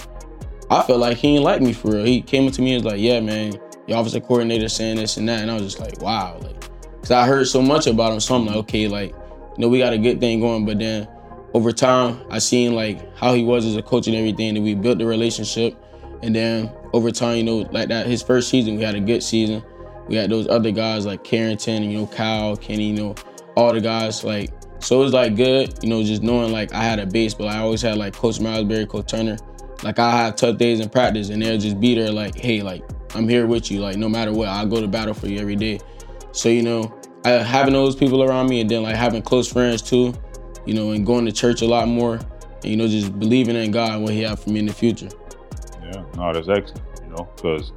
I 0.69 0.83
felt 0.83 1.00
like 1.00 1.16
he 1.16 1.33
didn't 1.33 1.45
like 1.45 1.62
me 1.62 1.73
for 1.73 1.93
real. 1.93 2.05
He 2.05 2.21
came 2.21 2.47
up 2.47 2.52
to 2.52 2.61
me 2.61 2.75
and 2.75 2.85
was 2.85 2.93
like, 2.93 3.00
"Yeah, 3.00 3.21
man, 3.21 3.59
your 3.87 3.99
offensive 3.99 4.25
coordinator 4.25 4.69
saying 4.69 4.97
this 4.97 5.16
and 5.16 5.26
that," 5.26 5.40
and 5.40 5.50
I 5.50 5.55
was 5.55 5.62
just 5.62 5.81
like, 5.81 6.02
"Wow!" 6.02 6.38
Like 6.43 6.56
Cause 7.07 7.13
I 7.13 7.25
heard 7.25 7.47
so 7.47 7.63
much 7.63 7.87
about 7.87 8.13
him, 8.13 8.19
so 8.19 8.35
I'm 8.35 8.47
like, 8.47 8.57
okay, 8.57 8.89
like, 8.89 9.11
you 9.11 9.59
know, 9.59 9.69
we 9.69 9.79
got 9.79 9.93
a 9.93 9.99
good 9.99 10.19
thing 10.19 10.41
going. 10.41 10.67
But 10.67 10.81
then 10.81 11.07
over 11.55 11.71
time, 11.71 12.21
I 12.31 12.41
seen 12.41 12.75
like 12.75 13.17
how 13.17 13.33
he 13.33 13.45
was 13.45 13.65
as 13.65 13.77
a 13.77 13.83
coach 13.83 14.09
and 14.09 14.17
everything, 14.17 14.57
and 14.57 14.65
we 14.65 14.75
built 14.75 14.99
the 14.99 15.07
relationship. 15.07 15.81
And 16.25 16.35
then 16.35 16.69
over 16.93 17.13
time, 17.13 17.37
you 17.37 17.45
know, 17.45 17.59
like 17.71 17.91
that, 17.91 18.09
his 18.09 18.25
first 18.25 18.49
season, 18.49 18.77
we 18.77 18.83
had 18.83 18.97
a 18.97 19.01
good 19.01 19.23
season. 19.23 19.63
We 20.09 20.17
had 20.17 20.31
those 20.31 20.49
other 20.49 20.73
guys 20.73 21.07
like 21.07 21.23
Carrington, 21.23 21.85
you 21.85 21.97
know, 21.97 22.07
Kyle, 22.09 22.57
Kenny, 22.57 22.89
you 22.89 22.95
know, 22.95 23.15
all 23.55 23.73
the 23.73 23.81
guys. 23.81 24.25
Like, 24.25 24.51
so 24.81 24.99
it 25.01 25.05
was 25.05 25.13
like 25.13 25.37
good, 25.37 25.79
you 25.85 25.89
know, 25.89 26.03
just 26.03 26.25
knowing 26.25 26.51
like 26.51 26.73
I 26.73 26.83
had 26.83 26.99
a 26.99 27.07
base, 27.07 27.35
but 27.35 27.47
I 27.47 27.59
always 27.59 27.83
had 27.83 27.99
like 27.99 28.15
Coach 28.15 28.41
Milesbury, 28.41 28.89
Coach 28.89 29.07
Turner. 29.07 29.37
Like 29.85 30.01
I 30.01 30.11
have 30.11 30.35
tough 30.35 30.59
days 30.59 30.81
in 30.81 30.89
practice, 30.89 31.29
and 31.29 31.41
they'll 31.41 31.57
just 31.57 31.79
be 31.79 31.95
there, 31.95 32.11
like, 32.11 32.35
hey, 32.35 32.63
like 32.63 32.83
I'm 33.15 33.29
here 33.29 33.47
with 33.47 33.71
you, 33.71 33.79
like 33.79 33.97
no 33.97 34.09
matter 34.09 34.33
what, 34.33 34.49
I'll 34.49 34.67
go 34.67 34.81
to 34.81 34.89
battle 34.89 35.15
for 35.15 35.29
you 35.29 35.39
every 35.39 35.55
day. 35.55 35.79
So 36.37 36.51
you 36.51 36.63
know, 36.63 36.93
I, 37.26 37.42
having 37.42 37.73
those 37.73 37.97
people 37.97 38.23
around 38.23 38.49
me, 38.49 38.61
and 38.61 38.71
then 38.71 38.85
like 38.85 38.95
having 38.95 39.21
close 39.21 39.50
friends 39.50 39.83
too, 39.83 40.14
you 40.64 40.75
know, 40.75 40.92
and 40.92 41.04
going 41.04 41.26
to 41.26 41.33
church 41.33 41.61
a 41.61 41.66
lot 41.66 41.88
more, 41.88 42.14
and 42.14 42.64
you 42.64 42.76
know, 42.76 42.87
just 42.87 43.18
believing 43.18 43.56
in 43.56 43.73
God 43.73 43.95
and 43.95 44.04
what 44.04 44.12
He 44.12 44.23
have 44.23 44.38
for 44.38 44.50
me 44.50 44.61
in 44.61 44.66
the 44.66 44.73
future. 44.73 45.09
Yeah, 45.83 46.04
no, 46.16 46.33
that's 46.33 46.49
excellent. 46.49 46.83
You 47.02 47.09
know, 47.09 47.28
because 47.35 47.73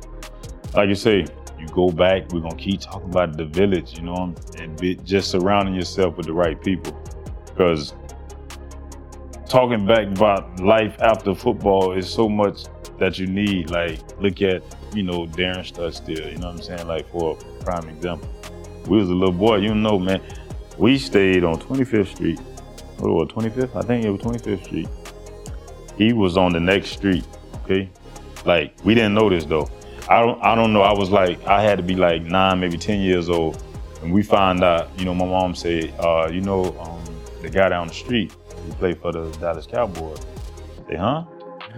like 0.76 0.88
you 0.88 0.94
say, 0.96 1.26
you 1.58 1.68
go 1.74 1.90
back. 1.90 2.32
We're 2.32 2.42
gonna 2.42 2.56
keep 2.58 2.82
talking 2.82 3.10
about 3.10 3.38
the 3.38 3.46
village. 3.46 3.98
You 3.98 4.04
know, 4.04 4.36
and 4.60 4.80
be, 4.80 4.96
just 4.98 5.32
surrounding 5.32 5.74
yourself 5.74 6.16
with 6.16 6.28
the 6.28 6.34
right 6.34 6.62
people. 6.62 6.94
Because 7.46 7.96
talking 9.48 9.84
back 9.84 10.08
about 10.08 10.60
life 10.60 10.96
after 11.00 11.34
football 11.34 11.94
is 11.94 12.08
so 12.08 12.30
much 12.30 12.66
that 13.00 13.18
you 13.18 13.26
need. 13.26 13.72
Like, 13.72 14.00
look 14.22 14.44
at 14.44 14.62
you 14.94 15.02
know 15.02 15.26
Darren 15.26 15.66
Studstill. 15.66 16.32
You 16.32 16.38
know 16.38 16.50
what 16.50 16.58
I'm 16.58 16.62
saying? 16.62 16.88
Like 16.88 17.10
for 17.10 17.36
a 17.36 17.64
prime 17.64 17.90
example, 17.90 18.30
we 18.88 18.98
was 18.98 19.10
a 19.10 19.14
little 19.14 19.34
boy. 19.34 19.58
You 19.58 19.76
know, 19.76 20.00
man. 20.00 20.22
We 20.80 20.98
stayed 20.98 21.44
on 21.44 21.60
25th 21.60 22.16
Street. 22.16 22.40
What 23.00 23.12
was 23.12 23.28
25th? 23.30 23.76
I 23.76 23.82
think 23.82 24.06
it 24.06 24.10
was 24.12 24.22
25th 24.22 24.64
Street. 24.64 24.88
He 25.98 26.14
was 26.14 26.38
on 26.38 26.54
the 26.54 26.60
next 26.62 26.92
street. 26.92 27.26
Okay, 27.64 27.90
like 28.46 28.74
we 28.86 28.96
didn't 28.96 29.14
know 29.14 29.30
this 29.30 29.44
though. 29.44 29.70
I 30.08 30.22
don't. 30.22 30.42
I 30.42 30.56
don't 30.56 30.72
know. 30.72 30.82
I 30.82 30.94
was 30.94 31.10
like, 31.10 31.46
I 31.46 31.62
had 31.62 31.78
to 31.80 31.84
be 31.84 31.96
like 31.96 32.22
nine, 32.22 32.62
maybe 32.62 32.78
10 32.78 33.02
years 33.02 33.30
old, 33.30 33.62
and 34.02 34.14
we 34.14 34.24
find 34.24 34.64
out. 34.64 34.90
You 34.98 35.04
know, 35.04 35.14
my 35.14 35.26
mom 35.26 35.54
said, 35.54 35.94
uh, 36.00 36.30
you 36.32 36.40
know, 36.40 36.74
um, 36.80 37.04
the 37.42 37.50
guy 37.50 37.68
down 37.68 37.90
the 37.90 37.94
street, 37.94 38.34
he 38.66 38.72
played 38.74 39.02
for 39.02 39.12
the 39.12 39.30
Dallas 39.40 39.68
Cowboys. 39.68 40.20
Say, 40.88 40.96
huh? 40.96 41.26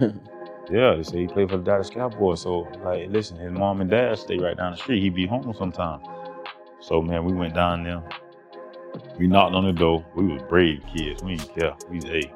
yeah, 0.70 0.94
they 0.94 1.02
say 1.02 1.22
he 1.22 1.26
played 1.26 1.50
for 1.50 1.56
the 1.56 1.64
Dallas 1.64 1.90
Cowboys. 1.90 2.40
So, 2.40 2.68
like, 2.84 3.10
listen, 3.10 3.36
his 3.36 3.52
mom 3.52 3.80
and 3.80 3.90
dad 3.90 4.16
stay 4.18 4.38
right 4.38 4.56
down 4.56 4.72
the 4.72 4.78
street. 4.78 5.02
He'd 5.02 5.14
be 5.16 5.26
home 5.26 5.52
sometime. 5.58 6.00
So, 6.82 7.00
man, 7.00 7.24
we 7.24 7.32
went 7.32 7.54
down 7.54 7.84
there. 7.84 8.02
We 9.16 9.28
knocked 9.28 9.54
on 9.54 9.64
the 9.64 9.72
door. 9.72 10.04
We 10.16 10.26
was 10.26 10.42
brave 10.42 10.82
kids. 10.94 11.22
We 11.22 11.36
didn't 11.36 11.54
care. 11.54 11.76
We, 11.88 12.00
hey, 12.00 12.32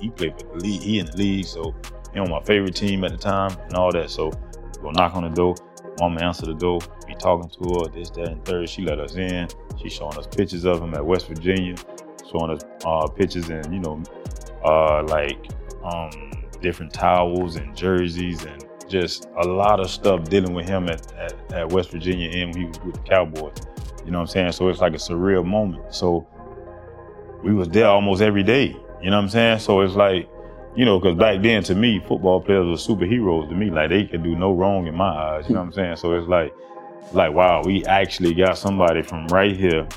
he 0.00 0.10
played 0.10 0.38
for 0.38 0.46
the 0.48 0.64
league. 0.64 0.82
He 0.82 0.98
in 0.98 1.06
the 1.06 1.16
league, 1.16 1.46
so 1.46 1.74
he 2.12 2.20
know 2.20 2.26
my 2.26 2.42
favorite 2.42 2.76
team 2.76 3.04
at 3.04 3.12
the 3.12 3.16
time 3.16 3.56
and 3.64 3.74
all 3.74 3.90
that. 3.92 4.10
So 4.10 4.26
we 4.28 4.82
go 4.82 4.90
knock 4.90 5.16
on 5.16 5.22
the 5.24 5.30
door. 5.30 5.54
Mama 5.98 6.20
answer 6.22 6.44
the 6.44 6.54
door. 6.54 6.80
Be 7.06 7.14
talking 7.14 7.48
to 7.48 7.80
her. 7.80 7.88
This, 7.88 8.10
that, 8.10 8.28
and 8.28 8.44
third. 8.44 8.68
She 8.68 8.82
let 8.82 9.00
us 9.00 9.16
in. 9.16 9.48
She 9.80 9.88
showing 9.88 10.18
us 10.18 10.26
pictures 10.26 10.66
of 10.66 10.82
him 10.82 10.92
at 10.92 11.04
West 11.04 11.26
Virginia. 11.28 11.74
Showing 12.30 12.50
us 12.50 12.60
uh, 12.84 13.06
pictures 13.08 13.48
and 13.48 13.72
you 13.72 13.80
know, 13.80 14.02
uh, 14.62 15.04
like 15.04 15.38
um, 15.82 16.10
different 16.60 16.92
towels 16.92 17.56
and 17.56 17.74
jerseys 17.74 18.44
and 18.44 18.66
just 18.88 19.28
a 19.42 19.46
lot 19.48 19.80
of 19.80 19.90
stuff 19.90 20.24
dealing 20.24 20.54
with 20.54 20.68
him 20.68 20.88
at, 20.88 21.12
at, 21.14 21.52
at 21.52 21.72
West 21.72 21.90
Virginia 21.90 22.30
and 22.30 22.54
when 22.54 22.62
he 22.62 22.68
was 22.68 22.78
with 22.80 22.94
the 22.94 23.00
Cowboys. 23.00 23.54
You 24.06 24.12
know 24.12 24.18
what 24.18 24.28
I'm 24.28 24.28
saying? 24.28 24.52
So 24.52 24.68
it's 24.68 24.80
like 24.80 24.94
a 24.94 24.98
surreal 24.98 25.44
moment. 25.44 25.92
So 25.92 26.26
we 27.42 27.52
was 27.52 27.68
there 27.68 27.88
almost 27.88 28.22
every 28.22 28.44
day. 28.44 28.68
You 29.02 29.10
know 29.10 29.16
what 29.16 29.24
I'm 29.24 29.28
saying? 29.28 29.58
So 29.58 29.80
it's 29.80 29.94
like, 29.94 30.28
you 30.76 30.84
know, 30.84 31.00
because 31.00 31.16
back 31.16 31.42
then 31.42 31.62
to 31.64 31.74
me, 31.74 32.00
football 32.06 32.40
players 32.40 32.66
were 32.66 32.94
superheroes 32.96 33.48
to 33.48 33.54
me. 33.54 33.70
Like 33.70 33.90
they 33.90 34.04
could 34.04 34.22
do 34.22 34.36
no 34.36 34.54
wrong 34.54 34.86
in 34.86 34.94
my 34.94 35.08
eyes. 35.08 35.48
You 35.48 35.54
know 35.54 35.60
what 35.60 35.66
I'm 35.66 35.72
saying? 35.72 35.96
So 35.96 36.12
it's 36.12 36.28
like, 36.28 36.54
like 37.12 37.32
wow, 37.32 37.62
we 37.64 37.84
actually 37.86 38.32
got 38.34 38.58
somebody 38.58 39.02
from 39.02 39.26
right 39.28 39.56
here 39.56 39.88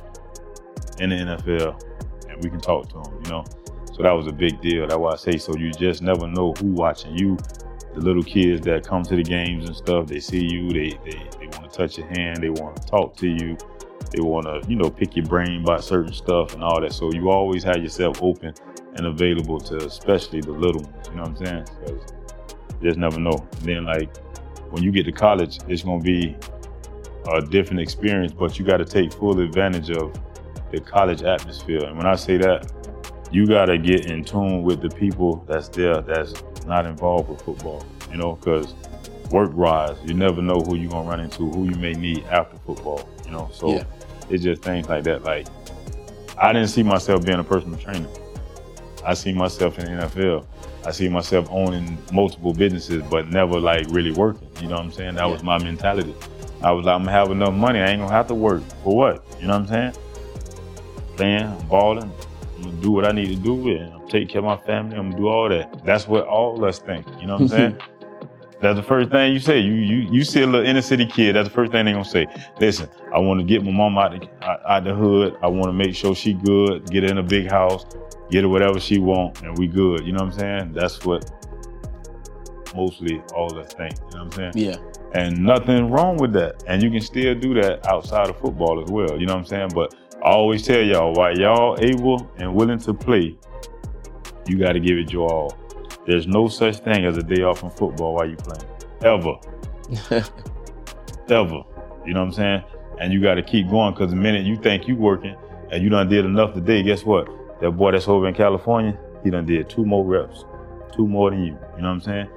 in 0.99 1.09
the 1.11 1.15
NFL, 1.15 2.29
and 2.29 2.43
we 2.43 2.49
can 2.49 2.59
talk 2.59 2.87
to 2.89 2.95
them. 2.95 3.21
You 3.25 3.31
know, 3.31 3.45
so 3.93 4.03
that 4.03 4.11
was 4.11 4.27
a 4.27 4.31
big 4.31 4.61
deal. 4.61 4.87
That's 4.87 4.97
why 4.97 5.13
I 5.13 5.15
say 5.17 5.37
so. 5.37 5.55
You 5.55 5.71
just 5.71 6.01
never 6.01 6.27
know 6.27 6.53
who 6.53 6.67
watching 6.67 7.17
you. 7.17 7.37
The 7.93 8.01
little 8.01 8.23
kids 8.23 8.61
that 8.65 8.85
come 8.85 9.03
to 9.03 9.15
the 9.15 9.23
games 9.23 9.67
and 9.67 9.75
stuff, 9.75 10.07
they 10.07 10.19
see 10.19 10.45
you, 10.45 10.69
they 10.69 10.97
they, 11.03 11.29
they 11.39 11.47
want 11.57 11.71
to 11.71 11.77
touch 11.77 11.97
your 11.97 12.07
hand, 12.07 12.37
they 12.41 12.49
want 12.49 12.77
to 12.77 12.83
talk 12.87 13.17
to 13.17 13.27
you, 13.27 13.57
they 14.11 14.21
want 14.21 14.45
to 14.45 14.69
you 14.69 14.75
know 14.75 14.89
pick 14.89 15.15
your 15.15 15.25
brain 15.25 15.61
about 15.61 15.83
certain 15.83 16.13
stuff 16.13 16.53
and 16.53 16.63
all 16.63 16.81
that. 16.81 16.93
So 16.93 17.11
you 17.13 17.29
always 17.29 17.63
have 17.63 17.77
yourself 17.77 18.21
open 18.21 18.53
and 18.95 19.05
available 19.05 19.59
to 19.59 19.77
especially 19.85 20.41
the 20.41 20.51
little 20.51 20.81
ones. 20.81 21.07
You 21.09 21.15
know 21.15 21.23
what 21.23 21.39
I'm 21.39 21.45
saying? 21.45 21.65
Because 21.79 22.13
you 22.81 22.87
just 22.89 22.97
never 22.99 23.19
know. 23.19 23.47
And 23.57 23.65
then 23.65 23.85
like 23.85 24.15
when 24.71 24.83
you 24.83 24.91
get 24.91 25.03
to 25.03 25.11
college, 25.11 25.59
it's 25.67 25.83
gonna 25.83 26.01
be 26.01 26.35
a 27.33 27.41
different 27.41 27.81
experience, 27.81 28.33
but 28.33 28.57
you 28.57 28.65
got 28.65 28.77
to 28.77 28.85
take 28.85 29.13
full 29.13 29.39
advantage 29.39 29.91
of 29.91 30.13
the 30.71 30.79
college 30.79 31.23
atmosphere. 31.23 31.83
And 31.85 31.97
when 31.97 32.07
I 32.07 32.15
say 32.15 32.37
that, 32.37 32.71
you 33.31 33.45
got 33.45 33.65
to 33.65 33.77
get 33.77 34.07
in 34.07 34.23
tune 34.23 34.63
with 34.63 34.81
the 34.81 34.89
people 34.89 35.43
that's 35.47 35.67
there 35.69 36.01
that's 36.01 36.33
not 36.65 36.85
involved 36.85 37.29
with 37.29 37.41
football. 37.41 37.85
You 38.11 38.17
know, 38.17 38.33
because 38.33 38.73
work 39.31 39.53
wise, 39.53 39.97
you 40.05 40.13
never 40.13 40.41
know 40.41 40.61
who 40.61 40.75
you're 40.75 40.89
gonna 40.89 41.07
run 41.07 41.19
into, 41.19 41.49
who 41.51 41.65
you 41.65 41.75
may 41.75 41.93
need 41.93 42.25
after 42.25 42.57
football. 42.65 43.07
You 43.25 43.31
know, 43.31 43.49
so 43.53 43.75
Yeah. 43.75 43.83
It's 44.29 44.43
just 44.43 44.61
things 44.61 44.87
like 44.87 45.03
that. 45.05 45.23
Like 45.23 45.47
I 46.37 46.53
didn't 46.53 46.69
see 46.69 46.83
myself 46.83 47.25
being 47.25 47.39
a 47.39 47.43
personal 47.43 47.77
trainer. 47.77 48.07
I 49.05 49.13
see 49.13 49.33
myself 49.33 49.79
in 49.79 49.85
the 49.85 50.05
NFL. 50.05 50.45
I 50.85 50.91
see 50.91 51.09
myself 51.09 51.47
owning 51.49 51.97
multiple 52.11 52.53
businesses, 52.53 53.03
but 53.09 53.29
never 53.29 53.59
like 53.59 53.85
really 53.89 54.11
working. 54.11 54.47
You 54.61 54.67
know 54.67 54.75
what 54.75 54.85
I'm 54.85 54.91
saying? 54.91 55.15
That 55.15 55.29
was 55.29 55.43
my 55.43 55.57
mentality. 55.57 56.15
I 56.61 56.71
was 56.71 56.85
like, 56.85 56.95
I'm 56.95 57.03
gonna 57.03 57.11
have 57.11 57.31
enough 57.31 57.53
money. 57.53 57.79
I 57.79 57.87
ain't 57.87 58.01
gonna 58.01 58.11
have 58.11 58.27
to 58.27 58.35
work 58.35 58.63
for 58.83 58.95
what? 58.95 59.25
You 59.39 59.47
know 59.47 59.59
what 59.59 59.61
I'm 59.61 59.67
saying? 59.67 59.93
Playing, 61.15 61.43
I'm 61.43 61.67
balling. 61.67 62.11
I'm 62.57 62.63
gonna 62.63 62.81
do 62.81 62.91
what 62.91 63.05
I 63.05 63.11
need 63.11 63.27
to 63.27 63.35
do, 63.35 63.69
and 63.69 63.93
I'm 63.93 64.07
taking 64.07 64.27
care 64.27 64.39
of 64.39 64.45
my 64.45 64.57
family. 64.57 64.97
I'm 64.97 65.11
gonna 65.11 65.21
do 65.21 65.27
all 65.27 65.49
that. 65.49 65.85
That's 65.85 66.07
what 66.07 66.25
all 66.25 66.57
of 66.57 66.63
us 66.63 66.79
think. 66.79 67.07
You 67.19 67.27
know 67.27 67.33
what 67.33 67.41
I'm 67.43 67.47
saying? 67.47 67.77
That's 68.61 68.77
the 68.77 68.83
first 68.83 69.09
thing 69.09 69.33
you 69.33 69.39
say. 69.39 69.59
You 69.59 69.73
you 69.73 70.09
you 70.11 70.23
see 70.23 70.41
a 70.41 70.45
little 70.45 70.67
inner 70.67 70.81
city 70.81 71.05
kid. 71.05 71.35
That's 71.35 71.47
the 71.47 71.53
first 71.53 71.71
thing 71.71 71.85
they 71.85 71.93
gonna 71.93 72.03
say. 72.03 72.27
Listen, 72.59 72.89
I 73.13 73.19
want 73.19 73.39
to 73.39 73.45
get 73.45 73.63
my 73.63 73.71
mom 73.71 73.97
out 73.97 74.19
the 74.19 74.45
out, 74.45 74.61
out 74.65 74.83
the 74.83 74.93
hood. 74.93 75.37
I 75.41 75.47
want 75.47 75.65
to 75.65 75.73
make 75.73 75.95
sure 75.95 76.13
she 76.13 76.33
good. 76.33 76.89
Get 76.89 77.03
her 77.03 77.09
in 77.09 77.17
a 77.19 77.23
big 77.23 77.49
house. 77.49 77.85
Get 78.29 78.43
her 78.43 78.49
whatever 78.49 78.79
she 78.79 78.99
want, 78.99 79.41
and 79.41 79.57
we 79.57 79.67
good. 79.67 80.05
You 80.05 80.11
know 80.11 80.25
what 80.25 80.33
I'm 80.33 80.39
saying? 80.39 80.73
That's 80.73 81.05
what 81.05 81.31
mostly 82.75 83.21
all 83.33 83.51
of 83.51 83.65
us 83.65 83.73
think. 83.73 83.93
You 83.93 84.17
know 84.17 84.25
what 84.25 84.39
I'm 84.39 84.53
saying? 84.53 84.53
Yeah. 84.55 84.77
And 85.13 85.39
nothing 85.39 85.89
wrong 85.89 86.17
with 86.17 86.33
that. 86.33 86.63
And 86.67 86.83
you 86.83 86.91
can 86.91 87.01
still 87.01 87.33
do 87.35 87.53
that 87.55 87.87
outside 87.87 88.29
of 88.29 88.37
football 88.39 88.83
as 88.83 88.91
well. 88.91 89.19
You 89.19 89.25
know 89.25 89.33
what 89.33 89.39
I'm 89.39 89.45
saying? 89.45 89.69
But 89.73 89.95
I 90.23 90.31
always 90.31 90.63
tell 90.63 90.81
y'all, 90.81 91.13
while 91.13 91.35
y'all 91.37 91.77
able 91.81 92.29
and 92.37 92.53
willing 92.53 92.79
to 92.79 92.93
play, 92.93 93.35
you 94.47 94.57
got 94.57 94.73
to 94.73 94.79
give 94.79 94.97
it 94.97 95.11
your 95.11 95.31
all. 95.31 95.57
There's 96.09 96.25
no 96.25 96.47
such 96.47 96.77
thing 96.77 97.05
as 97.05 97.17
a 97.17 97.21
day 97.21 97.43
off 97.43 97.59
from 97.59 97.69
football 97.69 98.15
while 98.15 98.25
you're 98.25 98.35
playing. 98.37 98.65
Ever. 99.03 99.35
Ever. 101.29 101.61
You 102.03 102.15
know 102.15 102.21
what 102.21 102.25
I'm 102.25 102.31
saying? 102.31 102.63
And 102.99 103.13
you 103.13 103.21
got 103.21 103.35
to 103.35 103.43
keep 103.43 103.69
going 103.69 103.93
because 103.93 104.09
the 104.09 104.15
minute 104.15 104.43
you 104.43 104.55
think 104.55 104.87
you 104.87 104.95
working 104.95 105.35
and 105.71 105.83
you 105.83 105.89
done 105.89 106.09
did 106.09 106.25
enough 106.25 106.55
today, 106.55 106.81
guess 106.81 107.03
what? 107.03 107.29
That 107.61 107.73
boy 107.73 107.91
that's 107.91 108.07
over 108.07 108.27
in 108.27 108.33
California, 108.33 108.97
he 109.23 109.29
done 109.29 109.45
did 109.45 109.69
two 109.69 109.85
more 109.85 110.03
reps, 110.03 110.45
two 110.95 111.07
more 111.07 111.29
than 111.29 111.41
you. 111.41 111.53
You 111.75 111.83
know 111.83 111.89
what 111.89 111.89
I'm 111.89 112.01
saying? 112.01 112.29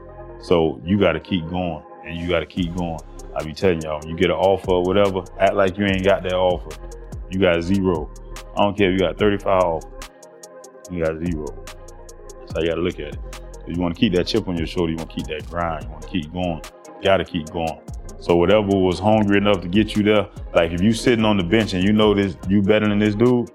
So 0.43 0.79
you 0.85 1.01
got 1.01 1.13
to 1.13 1.21
keep 1.21 1.49
going 1.49 1.83
and 2.05 2.19
you 2.19 2.29
got 2.29 2.41
to 2.41 2.47
keep 2.47 2.77
going. 2.77 3.01
I 3.35 3.43
be 3.43 3.55
telling 3.55 3.81
y'all, 3.81 4.01
when 4.01 4.11
you 4.11 4.17
get 4.17 4.29
an 4.29 4.37
offer 4.37 4.71
or 4.73 4.83
whatever, 4.83 5.25
act 5.41 5.55
like 5.55 5.79
you 5.79 5.87
ain't 5.87 6.05
got 6.05 6.25
that 6.25 6.35
offer. 6.35 6.79
You 7.31 7.41
got 7.41 7.63
zero. 7.63 8.11
I 8.55 8.65
don't 8.65 8.77
care 8.77 8.93
if 8.93 9.01
you 9.01 9.07
got 9.07 9.19
35 9.19 9.63
offers. 9.63 10.11
You 10.91 11.03
got 11.03 11.27
zero. 11.27 11.47
That's 12.39 12.53
how 12.53 12.61
you 12.61 12.69
got 12.69 12.75
to 12.75 12.83
look 12.83 13.01
at 13.01 13.15
it. 13.15 13.42
You 13.67 13.81
want 13.81 13.95
to 13.95 14.01
keep 14.01 14.15
that 14.15 14.27
chip 14.27 14.49
on 14.49 14.57
your 14.57 14.67
shoulder. 14.67 14.91
You 14.91 14.97
want 14.97 15.11
to 15.11 15.17
keep 15.17 15.27
that 15.29 15.49
grind. 15.49 15.85
You 15.85 15.91
want 15.91 16.03
to 16.03 16.09
keep 16.09 16.33
going. 16.33 16.63
Got 17.03 17.19
to 17.19 17.25
keep 17.25 17.51
going. 17.51 17.81
So 18.19 18.37
whatever 18.37 18.69
was 18.69 18.99
hungry 18.99 19.39
enough 19.39 19.61
to 19.63 19.69
get 19.69 19.97
you 19.97 20.03
there, 20.03 20.29
like 20.55 20.73
if 20.73 20.81
you 20.81 20.93
sitting 20.93 21.25
on 21.25 21.37
the 21.37 21.43
bench 21.43 21.73
and 21.73 21.83
you 21.83 21.93
know 21.93 22.15
this, 22.15 22.37
you 22.49 22.63
better 22.63 22.89
than 22.89 22.99
this 22.99 23.15
dude. 23.15 23.51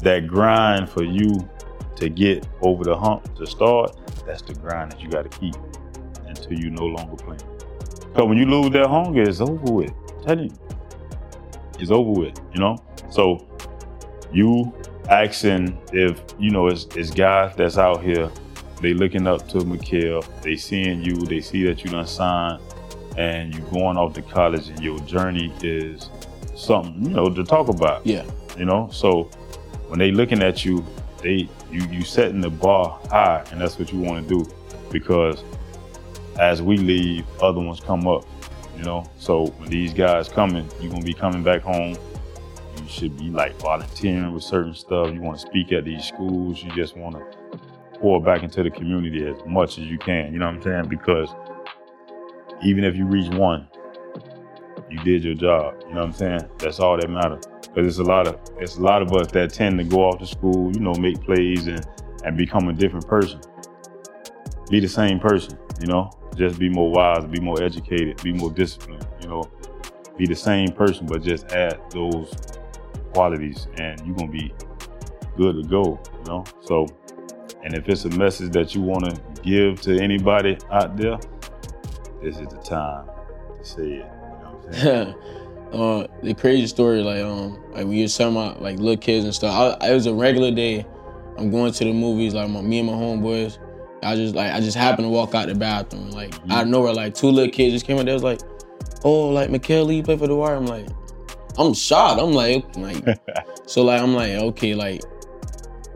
That 0.00 0.26
grind 0.26 0.88
for 0.88 1.02
you 1.02 1.48
to 1.96 2.08
get 2.08 2.46
over 2.60 2.84
the 2.84 2.96
hump 2.96 3.34
to 3.36 3.46
start, 3.46 3.96
that's 4.26 4.42
the 4.42 4.54
grind 4.54 4.92
that 4.92 5.00
you 5.00 5.08
got 5.08 5.30
to 5.30 5.38
keep 5.38 5.54
until 6.26 6.52
you 6.52 6.70
no 6.70 6.84
longer 6.84 7.16
playing. 7.16 7.40
Because 8.16 8.28
when 8.28 8.38
you 8.38 8.46
lose 8.46 8.70
that 8.72 8.88
hunger, 8.88 9.22
it's 9.22 9.40
over 9.40 9.72
with. 9.72 9.92
I'm 10.10 10.24
telling 10.24 10.50
you, 10.50 10.58
it's 11.78 11.90
over 11.90 12.10
with. 12.10 12.38
You 12.52 12.60
know. 12.60 12.76
So 13.10 13.48
you 14.32 14.72
asking 15.08 15.78
if 15.92 16.22
you 16.38 16.50
know 16.50 16.66
it's, 16.66 16.84
it's 16.94 17.10
guys 17.10 17.56
that's 17.56 17.78
out 17.78 18.02
here 18.02 18.30
they 18.80 18.92
looking 18.94 19.26
up 19.26 19.48
to 19.48 19.64
Mikail. 19.64 20.22
They 20.42 20.56
seeing 20.56 21.02
you. 21.02 21.16
They 21.16 21.40
see 21.40 21.64
that 21.64 21.82
you 21.84 21.90
done 21.90 22.06
signed, 22.06 22.60
and 23.16 23.54
you 23.54 23.60
going 23.72 23.96
off 23.96 24.14
to 24.14 24.22
college, 24.22 24.68
and 24.68 24.80
your 24.80 24.98
journey 25.00 25.52
is 25.62 26.10
something 26.54 27.02
you 27.02 27.10
know 27.10 27.28
to 27.28 27.44
talk 27.44 27.68
about. 27.68 28.06
Yeah. 28.06 28.24
You 28.58 28.64
know, 28.64 28.88
so 28.92 29.24
when 29.88 29.98
they 29.98 30.10
looking 30.10 30.42
at 30.42 30.64
you, 30.64 30.84
they 31.22 31.48
you 31.70 31.86
you 31.90 32.02
setting 32.02 32.40
the 32.40 32.50
bar 32.50 32.98
high, 33.10 33.44
and 33.50 33.60
that's 33.60 33.78
what 33.78 33.92
you 33.92 33.98
want 33.98 34.28
to 34.28 34.34
do, 34.44 34.50
because 34.90 35.42
as 36.38 36.60
we 36.62 36.76
leave, 36.76 37.24
other 37.40 37.60
ones 37.60 37.80
come 37.80 38.06
up. 38.06 38.24
You 38.76 38.82
know, 38.82 39.10
so 39.18 39.46
when 39.46 39.70
these 39.70 39.94
guys 39.94 40.28
coming, 40.28 40.68
you're 40.80 40.90
gonna 40.92 41.04
be 41.04 41.14
coming 41.14 41.42
back 41.42 41.62
home. 41.62 41.96
You 42.76 42.88
should 42.88 43.16
be 43.16 43.30
like 43.30 43.58
volunteering 43.58 44.32
with 44.32 44.42
certain 44.42 44.74
stuff. 44.74 45.12
You 45.12 45.20
want 45.22 45.40
to 45.40 45.46
speak 45.46 45.72
at 45.72 45.84
these 45.84 46.04
schools. 46.04 46.62
You 46.62 46.70
just 46.72 46.94
want 46.94 47.16
to 47.16 47.35
pour 48.06 48.22
back 48.22 48.44
into 48.44 48.62
the 48.62 48.70
community 48.70 49.26
as 49.26 49.36
much 49.48 49.78
as 49.78 49.86
you 49.86 49.98
can. 49.98 50.32
You 50.32 50.38
know 50.38 50.46
what 50.46 50.54
I'm 50.54 50.62
saying? 50.62 50.88
Because 50.88 51.28
even 52.62 52.84
if 52.84 52.94
you 52.94 53.04
reach 53.04 53.28
one, 53.34 53.66
you 54.88 54.96
did 54.98 55.24
your 55.24 55.34
job. 55.34 55.74
You 55.88 55.94
know 55.94 56.02
what 56.02 56.04
I'm 56.04 56.12
saying? 56.12 56.48
That's 56.58 56.78
all 56.78 56.96
that 56.96 57.10
matters. 57.10 57.42
Because 57.62 57.88
it's 57.88 57.98
a 57.98 58.04
lot 58.04 58.28
of 58.28 58.38
it's 58.58 58.76
a 58.76 58.80
lot 58.80 59.02
of 59.02 59.12
us 59.12 59.26
that 59.32 59.52
tend 59.52 59.78
to 59.78 59.84
go 59.84 60.04
off 60.04 60.20
to 60.20 60.26
school, 60.26 60.70
you 60.72 60.78
know, 60.78 60.94
make 60.94 61.20
plays 61.20 61.66
and 61.66 61.84
and 62.24 62.36
become 62.36 62.68
a 62.68 62.72
different 62.72 63.08
person. 63.08 63.40
Be 64.70 64.78
the 64.78 64.86
same 64.86 65.18
person, 65.18 65.58
you 65.80 65.88
know. 65.88 66.08
just 66.36 66.60
be 66.60 66.68
more 66.68 66.92
wise, 66.92 67.24
be 67.24 67.40
more 67.40 67.60
educated, 67.60 68.22
be 68.22 68.32
more 68.32 68.52
disciplined. 68.52 69.04
You 69.20 69.30
know, 69.30 69.50
be 70.16 70.26
the 70.26 70.36
same 70.36 70.68
person, 70.68 71.06
but 71.06 71.24
just 71.24 71.50
add 71.50 71.80
those 71.90 72.32
qualities, 73.14 73.66
and 73.78 74.00
you're 74.06 74.14
gonna 74.14 74.30
be 74.30 74.54
good 75.36 75.60
to 75.60 75.68
go. 75.68 75.98
You 76.18 76.24
know, 76.28 76.44
so. 76.60 76.86
And 77.64 77.74
if 77.74 77.88
it's 77.88 78.04
a 78.04 78.10
message 78.10 78.52
that 78.52 78.74
you 78.74 78.80
want 78.80 79.04
to 79.04 79.42
give 79.42 79.80
to 79.82 79.98
anybody 79.98 80.58
out 80.70 80.96
there, 80.96 81.18
this 82.22 82.38
is 82.38 82.48
the 82.48 82.58
time 82.58 83.08
to 83.56 83.64
say 83.64 83.82
it. 83.82 83.88
You 83.88 83.98
know 84.00 84.60
what 84.62 84.66
I'm 84.66 84.72
saying? 84.72 85.14
uh, 85.72 86.06
the 86.22 86.34
crazy 86.34 86.66
story, 86.66 87.02
like 87.02 87.22
um, 87.22 87.62
like 87.72 87.86
we 87.86 87.96
used 87.98 88.14
some 88.14 88.36
about 88.36 88.62
like 88.62 88.78
little 88.78 88.96
kids 88.96 89.24
and 89.24 89.34
stuff. 89.34 89.78
I, 89.80 89.90
it 89.90 89.94
was 89.94 90.06
a 90.06 90.14
regular 90.14 90.50
day. 90.50 90.86
I'm 91.38 91.50
going 91.50 91.72
to 91.72 91.84
the 91.84 91.92
movies, 91.92 92.34
like 92.34 92.48
my, 92.48 92.62
me 92.62 92.78
and 92.78 92.86
my 92.86 92.94
homeboys. 92.94 93.58
I 94.02 94.14
just 94.14 94.34
like 94.34 94.52
I 94.52 94.60
just 94.60 94.76
happened 94.76 95.06
to 95.06 95.10
walk 95.10 95.34
out 95.34 95.48
the 95.48 95.54
bathroom, 95.54 96.10
like 96.10 96.30
mm-hmm. 96.30 96.52
out 96.52 96.64
of 96.64 96.68
nowhere, 96.68 96.92
like 96.94 97.14
two 97.14 97.28
little 97.28 97.50
kids 97.50 97.74
just 97.74 97.86
came 97.86 97.98
out. 97.98 98.06
They 98.06 98.12
was 98.12 98.22
like, 98.22 98.40
"Oh, 99.04 99.28
like 99.28 99.50
Mikail 99.50 99.84
Lee 99.84 100.02
play 100.02 100.16
for 100.16 100.26
the 100.26 100.36
Wire." 100.36 100.54
I'm 100.54 100.66
like, 100.66 100.86
I'm 101.58 101.74
shocked. 101.74 102.20
I'm 102.20 102.32
like, 102.32 102.64
like, 102.76 103.04
so 103.66 103.82
like 103.82 104.00
I'm 104.00 104.14
like, 104.14 104.30
okay, 104.30 104.74
like 104.74 105.02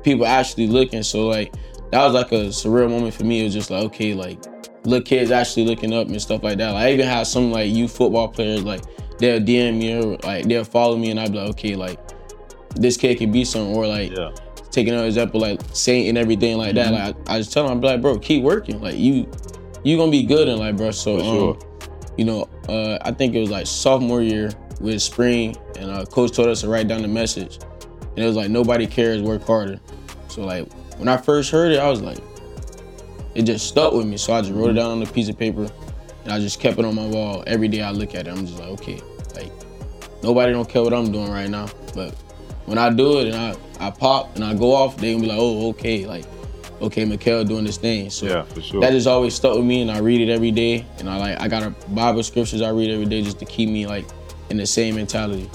people 0.02 0.26
actually 0.26 0.66
looking. 0.66 1.02
So 1.02 1.26
like 1.26 1.52
that 1.90 2.04
was 2.04 2.14
like 2.14 2.32
a 2.32 2.46
surreal 2.46 2.90
moment 2.90 3.14
for 3.14 3.24
me. 3.24 3.40
It 3.40 3.44
was 3.44 3.54
just 3.54 3.70
like, 3.70 3.84
okay, 3.84 4.14
like 4.14 4.38
little 4.84 5.04
kids 5.04 5.30
actually 5.30 5.64
looking 5.66 5.92
up 5.92 6.08
and 6.08 6.20
stuff 6.20 6.42
like 6.42 6.58
that. 6.58 6.72
Like 6.72 6.84
I 6.84 6.92
even 6.92 7.06
had 7.06 7.24
some 7.24 7.50
like 7.50 7.70
youth 7.70 7.96
football 7.96 8.28
players 8.28 8.62
like 8.62 8.82
they'll 9.18 9.40
DM 9.40 9.78
me 9.78 9.94
or 9.94 10.16
like 10.18 10.46
they'll 10.46 10.64
follow 10.64 10.96
me 10.96 11.10
and 11.10 11.20
I'd 11.20 11.32
be 11.32 11.38
like, 11.38 11.50
okay, 11.50 11.76
like 11.76 11.98
this 12.74 12.96
kid 12.96 13.18
can 13.18 13.30
be 13.30 13.44
something 13.44 13.74
or 13.74 13.86
like 13.86 14.12
yeah. 14.12 14.30
taking 14.70 14.94
an 14.94 15.04
example 15.04 15.40
like 15.40 15.60
Saint 15.72 16.08
and 16.08 16.18
everything 16.18 16.56
like 16.56 16.74
mm-hmm. 16.74 16.94
that. 16.94 17.16
Like 17.16 17.28
I, 17.28 17.34
I, 17.34 17.38
just 17.38 17.52
tell 17.52 17.64
them, 17.64 17.72
I'm 17.72 17.80
like, 17.80 18.00
bro, 18.00 18.18
keep 18.18 18.42
working. 18.42 18.80
Like 18.80 18.96
you 18.96 19.30
you 19.84 19.96
gonna 19.96 20.10
be 20.10 20.24
good 20.24 20.48
in 20.48 20.58
like 20.58 20.76
bro. 20.76 20.90
So 20.90 21.16
um, 21.16 21.22
sure. 21.22 21.58
you 22.16 22.24
know, 22.24 22.48
uh, 22.68 22.98
I 23.02 23.12
think 23.12 23.34
it 23.34 23.40
was 23.40 23.50
like 23.50 23.66
sophomore 23.66 24.22
year 24.22 24.50
with 24.80 25.02
spring 25.02 25.56
and 25.76 25.90
uh, 25.90 26.04
coach 26.06 26.32
told 26.32 26.48
us 26.48 26.62
to 26.62 26.68
write 26.68 26.88
down 26.88 27.02
the 27.02 27.08
message. 27.08 27.58
And 28.16 28.24
it 28.24 28.26
was 28.26 28.36
like 28.36 28.50
nobody 28.50 28.86
cares, 28.86 29.22
work 29.22 29.46
harder. 29.46 29.80
So 30.28 30.44
like 30.44 30.70
when 30.98 31.08
I 31.08 31.16
first 31.16 31.50
heard 31.50 31.72
it, 31.72 31.78
I 31.78 31.88
was 31.88 32.00
like, 32.00 32.18
it 33.34 33.42
just 33.42 33.66
stuck 33.66 33.92
with 33.92 34.06
me. 34.06 34.16
So 34.16 34.32
I 34.32 34.40
just 34.40 34.52
wrote 34.52 34.64
it 34.64 34.68
mm-hmm. 34.68 34.76
down 34.76 34.90
on 34.90 35.02
a 35.02 35.06
piece 35.06 35.28
of 35.28 35.38
paper 35.38 35.68
and 36.24 36.32
I 36.32 36.38
just 36.38 36.60
kept 36.60 36.78
it 36.78 36.84
on 36.84 36.94
my 36.94 37.06
wall. 37.06 37.44
Every 37.46 37.68
day 37.68 37.82
I 37.82 37.90
look 37.90 38.14
at 38.14 38.26
it, 38.26 38.30
I'm 38.30 38.46
just 38.46 38.58
like, 38.58 38.68
okay, 38.68 39.00
like 39.34 39.52
nobody 40.22 40.52
don't 40.52 40.68
care 40.68 40.82
what 40.82 40.92
I'm 40.92 41.10
doing 41.10 41.30
right 41.30 41.48
now. 41.48 41.68
But 41.94 42.14
when 42.66 42.78
I 42.78 42.90
do 42.90 43.20
it 43.20 43.28
and 43.28 43.36
I, 43.36 43.86
I 43.86 43.90
pop 43.90 44.36
and 44.36 44.44
I 44.44 44.54
go 44.54 44.74
off, 44.74 44.96
they 44.96 45.12
gonna 45.12 45.22
be 45.22 45.28
like, 45.28 45.38
oh, 45.40 45.70
okay, 45.70 46.06
like, 46.06 46.24
okay, 46.80 47.04
Mikail 47.04 47.44
doing 47.44 47.64
this 47.64 47.78
thing. 47.78 48.10
So 48.10 48.26
yeah, 48.26 48.42
for 48.42 48.60
sure. 48.60 48.80
that 48.80 48.90
just 48.90 49.06
always 49.06 49.34
stuck 49.34 49.56
with 49.56 49.64
me 49.64 49.82
and 49.82 49.90
I 49.90 49.98
read 49.98 50.20
it 50.20 50.32
every 50.32 50.50
day. 50.50 50.86
And 50.98 51.08
I 51.08 51.16
like 51.16 51.40
I 51.40 51.48
got 51.48 51.62
a 51.62 51.70
Bible 51.88 52.22
scriptures 52.22 52.62
I 52.62 52.70
read 52.70 52.90
every 52.90 53.06
day 53.06 53.22
just 53.22 53.38
to 53.38 53.44
keep 53.44 53.68
me 53.68 53.86
like 53.86 54.06
in 54.50 54.56
the 54.56 54.66
same 54.66 54.96
mentality. 54.96 55.48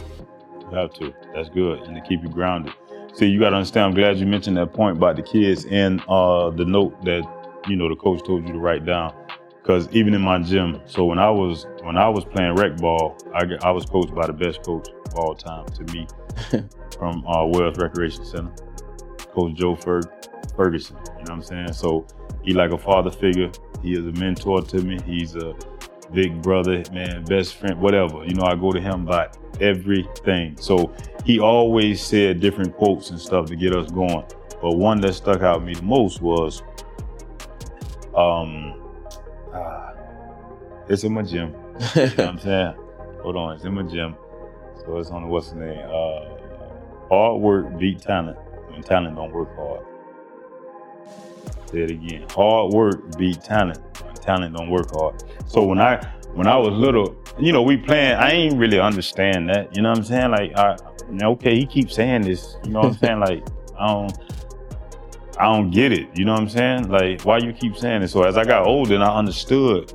Have 0.76 0.94
to. 0.96 1.14
That's 1.34 1.50
good. 1.50 1.80
And 1.82 1.96
to 1.96 2.02
keep 2.02 2.22
you 2.22 2.30
grounded. 2.30 2.74
See, 3.14 3.28
you 3.28 3.40
gotta 3.40 3.56
understand, 3.56 3.86
I'm 3.86 3.94
glad 3.94 4.18
you 4.18 4.28
mentioned 4.28 4.58
that 4.58 4.74
point 4.74 4.98
about 4.98 5.16
the 5.16 5.24
kids 5.24 5.66
and 5.66 6.02
uh, 6.10 6.50
the 6.50 6.66
note 6.66 7.02
that 7.06 7.24
you 7.68 7.76
know 7.76 7.90
the 7.90 7.96
coach 7.96 8.24
told 8.26 8.46
you 8.46 8.54
to 8.54 8.60
write 8.60 8.86
down 8.86 9.14
because 9.62 9.88
even 9.92 10.14
in 10.14 10.22
my 10.22 10.40
gym 10.40 10.80
so 10.86 11.06
when 11.06 11.18
i 11.18 11.30
was 11.30 11.66
when 11.82 11.98
i 11.98 12.08
was 12.08 12.24
playing 12.26 12.54
rec 12.56 12.78
ball 12.78 13.18
i, 13.34 13.44
I 13.64 13.72
was 13.72 13.86
coached 13.86 14.14
by 14.14 14.28
the 14.28 14.34
best 14.34 14.64
coach 14.64 14.88
of 15.08 15.16
all 15.16 15.34
time 15.36 15.66
to 15.68 15.84
me 15.94 16.08
from 16.98 17.26
uh, 17.26 17.46
wells 17.46 17.78
recreation 17.78 18.26
center 18.26 18.54
coach 19.34 19.56
joe 19.56 19.76
Ferg- 19.76 20.56
ferguson 20.56 20.96
you 20.98 21.04
know 21.04 21.18
what 21.22 21.30
i'm 21.32 21.42
saying 21.42 21.74
so 21.74 22.06
he 22.44 22.54
like 22.54 22.72
a 22.72 22.78
father 22.78 23.10
figure 23.12 23.52
he 23.82 23.94
is 23.94 24.06
a 24.06 24.12
mentor 24.20 24.62
to 24.62 24.82
me 24.82 25.00
he's 25.06 25.36
a 25.36 25.56
big 26.14 26.42
brother 26.42 26.84
man 26.92 27.24
best 27.26 27.56
friend 27.56 27.80
whatever 27.80 28.24
you 28.26 28.34
know 28.34 28.44
i 28.44 28.56
go 28.56 28.72
to 28.72 28.80
him 28.80 29.02
about 29.02 29.38
everything 29.60 30.56
so 30.58 30.94
he 31.26 31.40
always 31.40 32.02
said 32.02 32.40
different 32.40 32.76
quotes 32.76 33.10
and 33.10 33.20
stuff 33.20 33.48
to 33.48 33.56
get 33.56 33.76
us 33.76 33.90
going 33.92 34.24
but 34.62 34.78
one 34.78 35.02
that 35.02 35.14
stuck 35.14 35.42
out 35.42 35.64
me 35.64 35.74
the 35.74 35.82
most 35.82 36.22
was 36.22 36.62
um, 38.16 38.82
uh, 39.54 39.92
it's 40.88 41.04
in 41.04 41.14
my 41.14 41.22
gym. 41.22 41.50
you 41.96 42.06
know 42.06 42.08
what 42.08 42.20
I'm 42.20 42.40
saying? 42.40 42.74
Hold 43.22 43.36
on, 43.36 43.56
it's 43.56 43.66
in 43.66 43.74
my 43.74 43.84
gym. 43.84 44.16
So 44.80 44.98
it's 45.00 45.10
on 45.10 45.28
what's 45.30 45.52
the 45.52 45.58
name? 45.58 45.80
Uh, 45.80 47.08
hard 47.10 47.42
work 47.42 47.78
beat 47.78 48.02
talent 48.02 48.38
when 48.70 48.82
talent 48.84 49.16
don't 49.16 49.32
work 49.32 49.56
hard. 49.56 49.86
Say 51.72 51.82
it 51.82 51.92
again. 51.92 52.26
Hard 52.30 52.74
work 52.74 53.18
beat 53.18 53.44
talent 53.44 53.80
talent 54.26 54.56
don't 54.56 54.70
work 54.70 54.92
hard. 54.92 55.24
So 55.48 55.62
oh, 55.62 55.66
when 55.66 55.80
I 55.80 56.04
when 56.34 56.48
I 56.48 56.58
was 56.58 56.74
little, 56.74 57.16
you 57.40 57.52
know, 57.52 57.62
we 57.62 57.78
playing. 57.78 58.16
I 58.16 58.32
ain't 58.32 58.58
really 58.58 58.80
understand 58.80 59.50
that. 59.50 59.76
You 59.76 59.82
know 59.82 59.90
what 59.90 60.00
I'm 60.00 60.04
saying? 60.04 60.32
Like, 60.32 60.58
I, 60.58 60.78
okay, 61.24 61.56
he 61.56 61.66
keeps 61.66 61.96
saying 61.96 62.24
this. 62.24 62.58
You 62.66 62.72
know 62.72 62.82
what 62.82 62.88
I'm 62.88 62.98
saying? 62.98 63.20
Like, 63.26 63.48
I 63.80 63.88
don't. 63.88 64.18
I 65.38 65.46
don't 65.46 65.70
get 65.70 65.92
it. 65.92 66.08
You 66.18 66.24
know 66.24 66.34
what 66.34 66.44
I'm 66.44 66.50
saying? 66.50 66.88
Like, 66.90 67.26
why 67.26 67.40
you 67.40 67.52
keep 67.52 67.76
saying 67.76 68.04
it? 68.04 68.08
So 68.08 68.24
as 68.24 68.38
I 68.38 68.46
got 68.46 68.66
older 68.66 68.96
and 68.96 69.04
I 69.04 69.14
understood, 69.14 69.94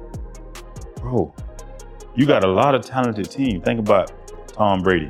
bro, 0.97 1.35
you 2.14 2.27
got 2.27 2.45
a 2.45 2.49
lot 2.49 2.75
of 2.75 2.85
talented 2.85 3.31
team. 3.31 3.62
Think 3.62 3.81
about 3.81 4.12
Tom 4.49 4.83
Brady. 4.83 5.09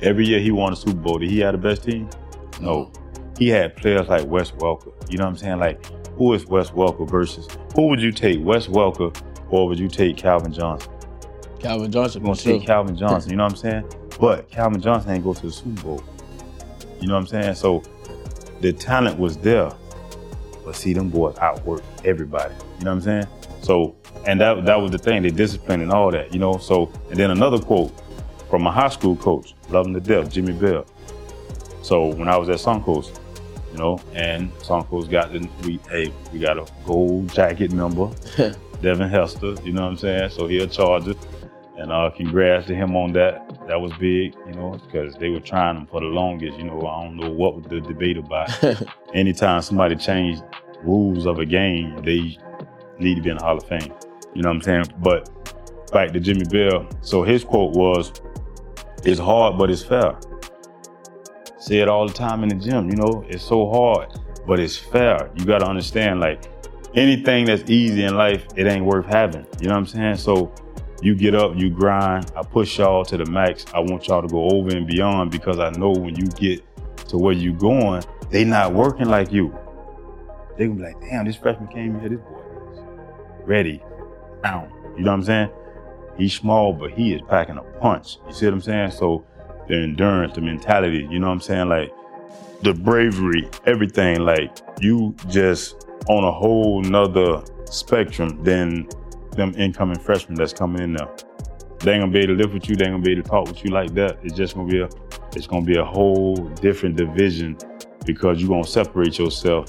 Every 0.00 0.26
year 0.26 0.38
he 0.38 0.52
won 0.52 0.72
a 0.72 0.76
Super 0.76 0.94
Bowl. 0.94 1.18
Did 1.18 1.30
he 1.30 1.40
have 1.40 1.52
the 1.52 1.58
best 1.58 1.82
team? 1.82 2.08
No. 2.60 2.92
He 3.36 3.48
had 3.48 3.74
players 3.76 4.06
like 4.08 4.26
Wes 4.26 4.52
Welker. 4.52 4.92
You 5.10 5.18
know 5.18 5.24
what 5.24 5.30
I'm 5.30 5.36
saying? 5.36 5.58
Like, 5.58 5.84
who 6.16 6.32
is 6.34 6.46
Wes 6.46 6.70
Welker 6.70 7.08
versus 7.10 7.48
who 7.80 7.86
would 7.86 8.02
you 8.02 8.12
take, 8.12 8.44
Wes 8.44 8.66
Welker, 8.66 9.16
or 9.48 9.66
would 9.66 9.78
you 9.78 9.88
take 9.88 10.18
Calvin 10.18 10.52
Johnson? 10.52 10.92
Calvin 11.60 11.90
Johnson. 11.90 12.20
You're 12.20 12.34
gonna 12.34 12.58
take 12.58 12.66
Calvin 12.66 12.94
Johnson. 12.94 13.30
You 13.30 13.38
know 13.38 13.44
what 13.44 13.52
I'm 13.52 13.56
saying? 13.56 13.92
But 14.20 14.50
Calvin 14.50 14.82
Johnson 14.82 15.12
ain't 15.12 15.24
go 15.24 15.32
to 15.32 15.46
the 15.46 15.50
Super 15.50 15.82
Bowl. 15.82 16.04
You 17.00 17.08
know 17.08 17.14
what 17.14 17.20
I'm 17.20 17.26
saying? 17.26 17.54
So 17.54 17.82
the 18.60 18.74
talent 18.74 19.18
was 19.18 19.38
there, 19.38 19.70
but 20.62 20.76
see 20.76 20.92
them 20.92 21.08
boys 21.08 21.38
outwork 21.38 21.82
everybody. 22.04 22.52
You 22.78 22.84
know 22.84 22.94
what 22.94 22.96
I'm 22.96 23.22
saying? 23.22 23.26
So, 23.62 23.96
and 24.26 24.38
that 24.42 24.66
that 24.66 24.76
was 24.76 24.90
the 24.90 24.98
thing, 24.98 25.22
the 25.22 25.30
discipline 25.30 25.80
and 25.80 25.90
all 25.90 26.10
that, 26.10 26.34
you 26.34 26.38
know. 26.38 26.58
So, 26.58 26.92
and 27.08 27.18
then 27.18 27.30
another 27.30 27.58
quote 27.58 27.98
from 28.50 28.60
my 28.60 28.72
high 28.72 28.90
school 28.90 29.16
coach, 29.16 29.54
love 29.70 29.86
him 29.86 29.94
to 29.94 30.00
death, 30.00 30.30
Jimmy 30.30 30.52
Bell. 30.52 30.84
So 31.80 32.08
when 32.08 32.28
I 32.28 32.36
was 32.36 32.50
at 32.50 32.58
Suncoast, 32.58 33.18
you 33.72 33.78
know, 33.78 34.00
and 34.14 34.52
Suncoast 34.58 35.10
got 35.10 35.32
the 35.32 35.48
we 35.64 35.78
hey, 35.88 36.12
we 36.32 36.38
got 36.38 36.58
a 36.58 36.66
gold 36.84 37.32
jacket 37.32 37.72
member, 37.72 38.10
Devin 38.82 39.08
Hester, 39.08 39.54
you 39.64 39.72
know 39.72 39.82
what 39.82 39.90
I'm 39.90 39.96
saying? 39.96 40.30
So 40.30 40.46
he 40.46 40.58
a 40.58 40.66
charger. 40.66 41.14
And 41.76 41.90
uh, 41.90 42.10
congrats 42.14 42.66
to 42.66 42.74
him 42.74 42.94
on 42.94 43.14
that. 43.14 43.48
That 43.66 43.80
was 43.80 43.90
big, 43.94 44.34
you 44.46 44.52
know, 44.52 44.72
because 44.84 45.14
they 45.14 45.30
were 45.30 45.40
trying 45.40 45.78
him 45.78 45.86
for 45.86 46.00
the 46.00 46.08
longest. 46.08 46.58
You 46.58 46.64
know, 46.64 46.78
I 46.82 47.04
don't 47.04 47.16
know 47.16 47.30
what 47.30 47.70
the 47.70 47.80
debate 47.80 48.18
about. 48.18 48.50
Anytime 49.14 49.62
somebody 49.62 49.96
changed 49.96 50.42
rules 50.82 51.24
of 51.24 51.38
a 51.38 51.46
game, 51.46 51.96
they 52.02 52.36
need 52.98 53.14
to 53.14 53.22
be 53.22 53.30
in 53.30 53.38
the 53.38 53.42
Hall 53.42 53.56
of 53.56 53.66
Fame. 53.66 53.94
You 54.34 54.42
know 54.42 54.50
what 54.50 54.56
I'm 54.56 54.62
saying? 54.62 54.84
But 54.98 55.30
back 55.90 56.12
to 56.12 56.20
Jimmy 56.20 56.44
Bell. 56.44 56.86
So 57.00 57.22
his 57.22 57.44
quote 57.44 57.74
was, 57.74 58.12
"It's 59.02 59.18
hard, 59.18 59.56
but 59.56 59.70
it's 59.70 59.82
fair." 59.82 60.18
Say 61.60 61.80
it 61.80 61.88
all 61.88 62.06
the 62.06 62.14
time 62.14 62.42
in 62.42 62.48
the 62.48 62.54
gym. 62.54 62.88
You 62.88 62.96
know, 62.96 63.22
it's 63.28 63.44
so 63.44 63.68
hard, 63.70 64.18
but 64.46 64.58
it's 64.58 64.78
fair. 64.78 65.30
You 65.36 65.44
got 65.44 65.58
to 65.58 65.66
understand, 65.66 66.18
like 66.18 66.50
anything 66.94 67.44
that's 67.44 67.68
easy 67.70 68.04
in 68.04 68.16
life, 68.16 68.46
it 68.56 68.66
ain't 68.66 68.84
worth 68.84 69.04
having. 69.04 69.46
You 69.60 69.68
know 69.68 69.74
what 69.74 69.80
I'm 69.80 69.86
saying? 69.86 70.16
So 70.16 70.52
you 71.02 71.14
get 71.14 71.34
up, 71.34 71.52
you 71.56 71.68
grind. 71.68 72.32
I 72.34 72.42
push 72.42 72.78
y'all 72.78 73.04
to 73.04 73.16
the 73.18 73.26
max. 73.26 73.66
I 73.74 73.80
want 73.80 74.06
y'all 74.08 74.22
to 74.22 74.28
go 74.28 74.48
over 74.48 74.74
and 74.74 74.86
beyond 74.86 75.30
because 75.30 75.58
I 75.58 75.68
know 75.70 75.90
when 75.90 76.16
you 76.16 76.26
get 76.28 76.62
to 77.08 77.18
where 77.18 77.34
you 77.34 77.52
going, 77.52 78.02
they 78.30 78.44
not 78.44 78.72
working 78.72 79.10
like 79.10 79.30
you. 79.30 79.54
They 80.56 80.66
gonna 80.66 80.78
be 80.78 80.82
like, 80.82 81.00
damn, 81.00 81.26
this 81.26 81.36
freshman 81.36 81.68
came 81.68 82.00
here, 82.00 82.08
this 82.08 82.20
boy 82.20 82.40
is 82.72 83.46
ready. 83.46 83.82
Down. 84.42 84.72
You 84.96 85.04
know 85.04 85.10
what 85.10 85.18
I'm 85.18 85.24
saying? 85.24 85.50
He's 86.16 86.34
small, 86.34 86.72
but 86.72 86.92
he 86.92 87.12
is 87.12 87.20
packing 87.28 87.58
a 87.58 87.62
punch. 87.62 88.16
You 88.26 88.32
see 88.32 88.46
what 88.46 88.54
I'm 88.54 88.60
saying? 88.62 88.90
So 88.92 89.26
the 89.70 89.76
endurance, 89.76 90.34
the 90.34 90.40
mentality, 90.40 91.06
you 91.10 91.18
know 91.18 91.28
what 91.28 91.34
I'm 91.34 91.40
saying? 91.40 91.68
Like 91.68 91.92
the 92.62 92.74
bravery, 92.74 93.48
everything, 93.66 94.20
like 94.20 94.58
you 94.80 95.14
just 95.28 95.86
on 96.08 96.24
a 96.24 96.32
whole 96.32 96.82
nother 96.82 97.42
spectrum 97.66 98.42
than 98.42 98.88
them 99.36 99.54
incoming 99.56 99.98
freshmen 99.98 100.34
that's 100.34 100.52
coming 100.52 100.82
in 100.82 100.94
there. 100.94 101.08
They 101.78 101.92
ain't 101.92 102.02
gonna 102.02 102.12
be 102.12 102.18
able 102.18 102.36
to 102.36 102.42
live 102.42 102.52
with 102.52 102.68
you. 102.68 102.76
They 102.76 102.84
ain't 102.84 102.94
gonna 102.94 103.02
be 103.02 103.12
able 103.12 103.22
to 103.22 103.30
talk 103.30 103.46
with 103.46 103.64
you 103.64 103.70
like 103.70 103.94
that. 103.94 104.18
It's 104.22 104.34
just 104.34 104.54
gonna 104.54 104.68
be 104.68 104.80
a, 104.80 104.88
it's 105.34 105.46
gonna 105.46 105.64
be 105.64 105.78
a 105.78 105.84
whole 105.84 106.34
different 106.34 106.96
division 106.96 107.56
because 108.04 108.40
you're 108.40 108.50
gonna 108.50 108.64
separate 108.64 109.18
yourself 109.18 109.68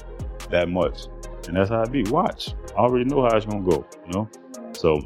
that 0.50 0.68
much. 0.68 1.06
And 1.46 1.56
that's 1.56 1.70
how 1.70 1.82
it 1.82 1.92
be. 1.92 2.02
Watch. 2.04 2.54
I 2.76 2.80
already 2.80 3.04
know 3.04 3.22
how 3.22 3.36
it's 3.36 3.46
gonna 3.46 3.62
go, 3.62 3.86
you 4.06 4.12
know? 4.12 4.28
So 4.72 5.00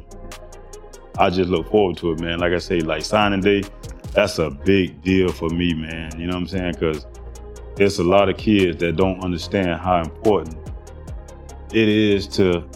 I 1.17 1.29
just 1.29 1.49
look 1.49 1.69
forward 1.69 1.97
to 1.97 2.11
it, 2.11 2.19
man. 2.19 2.39
Like 2.39 2.53
I 2.53 2.57
say, 2.57 2.79
like 2.79 3.03
signing 3.03 3.41
day, 3.41 3.63
that's 4.17 4.39
a 4.39 4.49
big 4.49 4.99
deal 5.03 5.31
for 5.31 5.47
me, 5.49 5.75
man. 5.75 6.19
You 6.19 6.25
know 6.25 6.33
what 6.33 6.39
I'm 6.39 6.47
saying? 6.47 6.71
Because 6.71 7.05
there's 7.75 7.99
a 7.99 8.03
lot 8.03 8.29
of 8.29 8.35
kids 8.35 8.79
that 8.79 8.95
don't 8.95 9.23
understand 9.23 9.79
how 9.79 10.01
important 10.01 10.57
it 11.71 11.87
is 11.87 12.27
to 12.29 12.67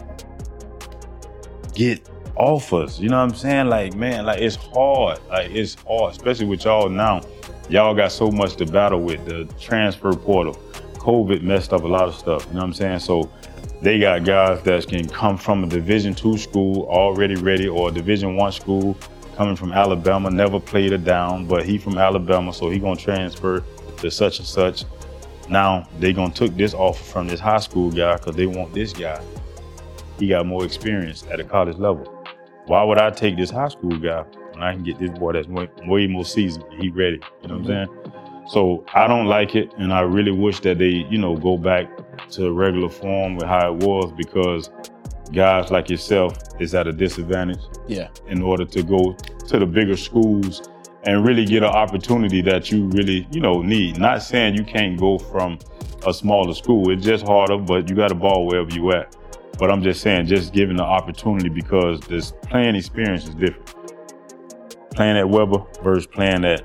get 1.74 2.08
offers. 2.36 3.00
You 3.00 3.08
know 3.08 3.16
what 3.16 3.32
I'm 3.32 3.34
saying? 3.34 3.66
Like, 3.66 3.96
man, 3.96 4.24
like 4.24 4.40
it's 4.40 4.54
hard. 4.54 5.18
Like 5.30 5.50
it's 5.50 5.74
hard, 5.82 6.12
especially 6.12 6.46
with 6.46 6.64
y'all 6.64 6.88
now. 6.88 7.22
Y'all 7.68 7.92
got 7.92 8.12
so 8.12 8.30
much 8.30 8.54
to 8.58 8.64
battle 8.64 9.00
with. 9.00 9.24
The 9.24 9.52
transfer 9.58 10.12
portal, 10.12 10.54
COVID 10.94 11.42
messed 11.42 11.72
up 11.72 11.82
a 11.82 11.88
lot 11.88 12.06
of 12.06 12.14
stuff. 12.14 12.46
You 12.46 12.52
know 12.52 12.60
what 12.60 12.66
I'm 12.66 12.72
saying? 12.72 13.00
So 13.00 13.28
they 13.80 13.98
got 13.98 14.24
guys 14.24 14.62
that 14.62 14.86
can 14.86 15.08
come 15.08 15.36
from 15.36 15.64
a 15.64 15.66
Division 15.66 16.14
two 16.14 16.38
school 16.38 16.84
already 16.84 17.34
ready, 17.34 17.66
or 17.66 17.88
a 17.88 17.92
Division 17.92 18.36
one 18.36 18.52
school 18.52 18.96
coming 19.36 19.56
from 19.56 19.72
Alabama, 19.72 20.30
never 20.30 20.60
played 20.60 20.92
a 20.92 20.98
down, 20.98 21.46
but 21.46 21.64
he 21.64 21.78
from 21.78 21.98
Alabama, 21.98 22.52
so 22.52 22.70
he 22.70 22.78
gonna 22.78 22.96
transfer 22.96 23.64
to 23.98 24.10
such 24.10 24.38
and 24.38 24.46
such. 24.46 24.84
Now 25.48 25.88
they 25.98 26.12
gonna 26.12 26.32
took 26.32 26.54
this 26.56 26.74
offer 26.74 27.02
from 27.02 27.28
this 27.28 27.40
high 27.40 27.60
school 27.60 27.90
guy 27.90 28.16
because 28.16 28.36
they 28.36 28.46
want 28.46 28.72
this 28.72 28.92
guy. 28.92 29.22
He 30.18 30.28
got 30.28 30.46
more 30.46 30.64
experience 30.64 31.24
at 31.30 31.40
a 31.40 31.44
college 31.44 31.78
level. 31.78 32.04
Why 32.66 32.82
would 32.84 32.98
I 32.98 33.10
take 33.10 33.36
this 33.36 33.50
high 33.50 33.68
school 33.68 33.98
guy 33.98 34.22
when 34.52 34.62
I 34.62 34.74
can 34.74 34.84
get 34.84 34.98
this 34.98 35.10
boy 35.10 35.32
that's 35.32 35.48
way, 35.48 35.68
way 35.84 36.06
more 36.06 36.24
seasoned? 36.24 36.64
He 36.78 36.90
ready. 36.90 37.20
You 37.42 37.48
know 37.48 37.58
what 37.58 37.70
I'm 37.70 37.88
mm-hmm. 37.88 38.02
saying? 38.02 38.12
So 38.48 38.84
I 38.92 39.06
don't 39.06 39.26
like 39.26 39.54
it, 39.54 39.72
and 39.78 39.92
I 39.92 40.00
really 40.00 40.32
wish 40.32 40.60
that 40.60 40.78
they, 40.78 41.06
you 41.08 41.18
know, 41.18 41.36
go 41.36 41.56
back 41.56 41.88
to 42.30 42.52
regular 42.52 42.88
form 42.88 43.36
with 43.36 43.46
how 43.46 43.72
it 43.72 43.84
was 43.84 44.12
because 44.12 44.70
guys 45.32 45.70
like 45.70 45.88
yourself 45.90 46.36
is 46.60 46.74
at 46.74 46.86
a 46.86 46.92
disadvantage. 46.92 47.60
Yeah. 47.88 48.08
In 48.28 48.42
order 48.42 48.64
to 48.66 48.82
go 48.82 49.12
to 49.48 49.58
the 49.58 49.66
bigger 49.66 49.96
schools 49.96 50.68
and 51.04 51.24
really 51.26 51.44
get 51.44 51.62
an 51.62 51.70
opportunity 51.70 52.42
that 52.42 52.70
you 52.70 52.86
really, 52.90 53.26
you 53.32 53.40
know, 53.40 53.60
need. 53.62 53.98
Not 53.98 54.22
saying 54.22 54.54
you 54.54 54.64
can't 54.64 54.98
go 54.98 55.18
from 55.18 55.58
a 56.06 56.12
smaller 56.14 56.54
school. 56.54 56.90
It's 56.90 57.04
just 57.04 57.26
harder, 57.26 57.58
but 57.58 57.88
you 57.88 57.96
got 57.96 58.12
a 58.12 58.14
ball 58.14 58.46
wherever 58.46 58.70
you 58.70 58.92
at. 58.92 59.16
But 59.58 59.70
I'm 59.70 59.82
just 59.82 60.00
saying, 60.00 60.26
just 60.26 60.52
giving 60.52 60.76
the 60.76 60.84
opportunity 60.84 61.48
because 61.48 62.00
this 62.00 62.32
playing 62.42 62.74
experience 62.76 63.24
is 63.24 63.34
different. 63.34 63.74
Playing 64.94 65.16
at 65.16 65.28
Weber 65.28 65.62
versus 65.82 66.06
playing 66.06 66.44
at 66.44 66.62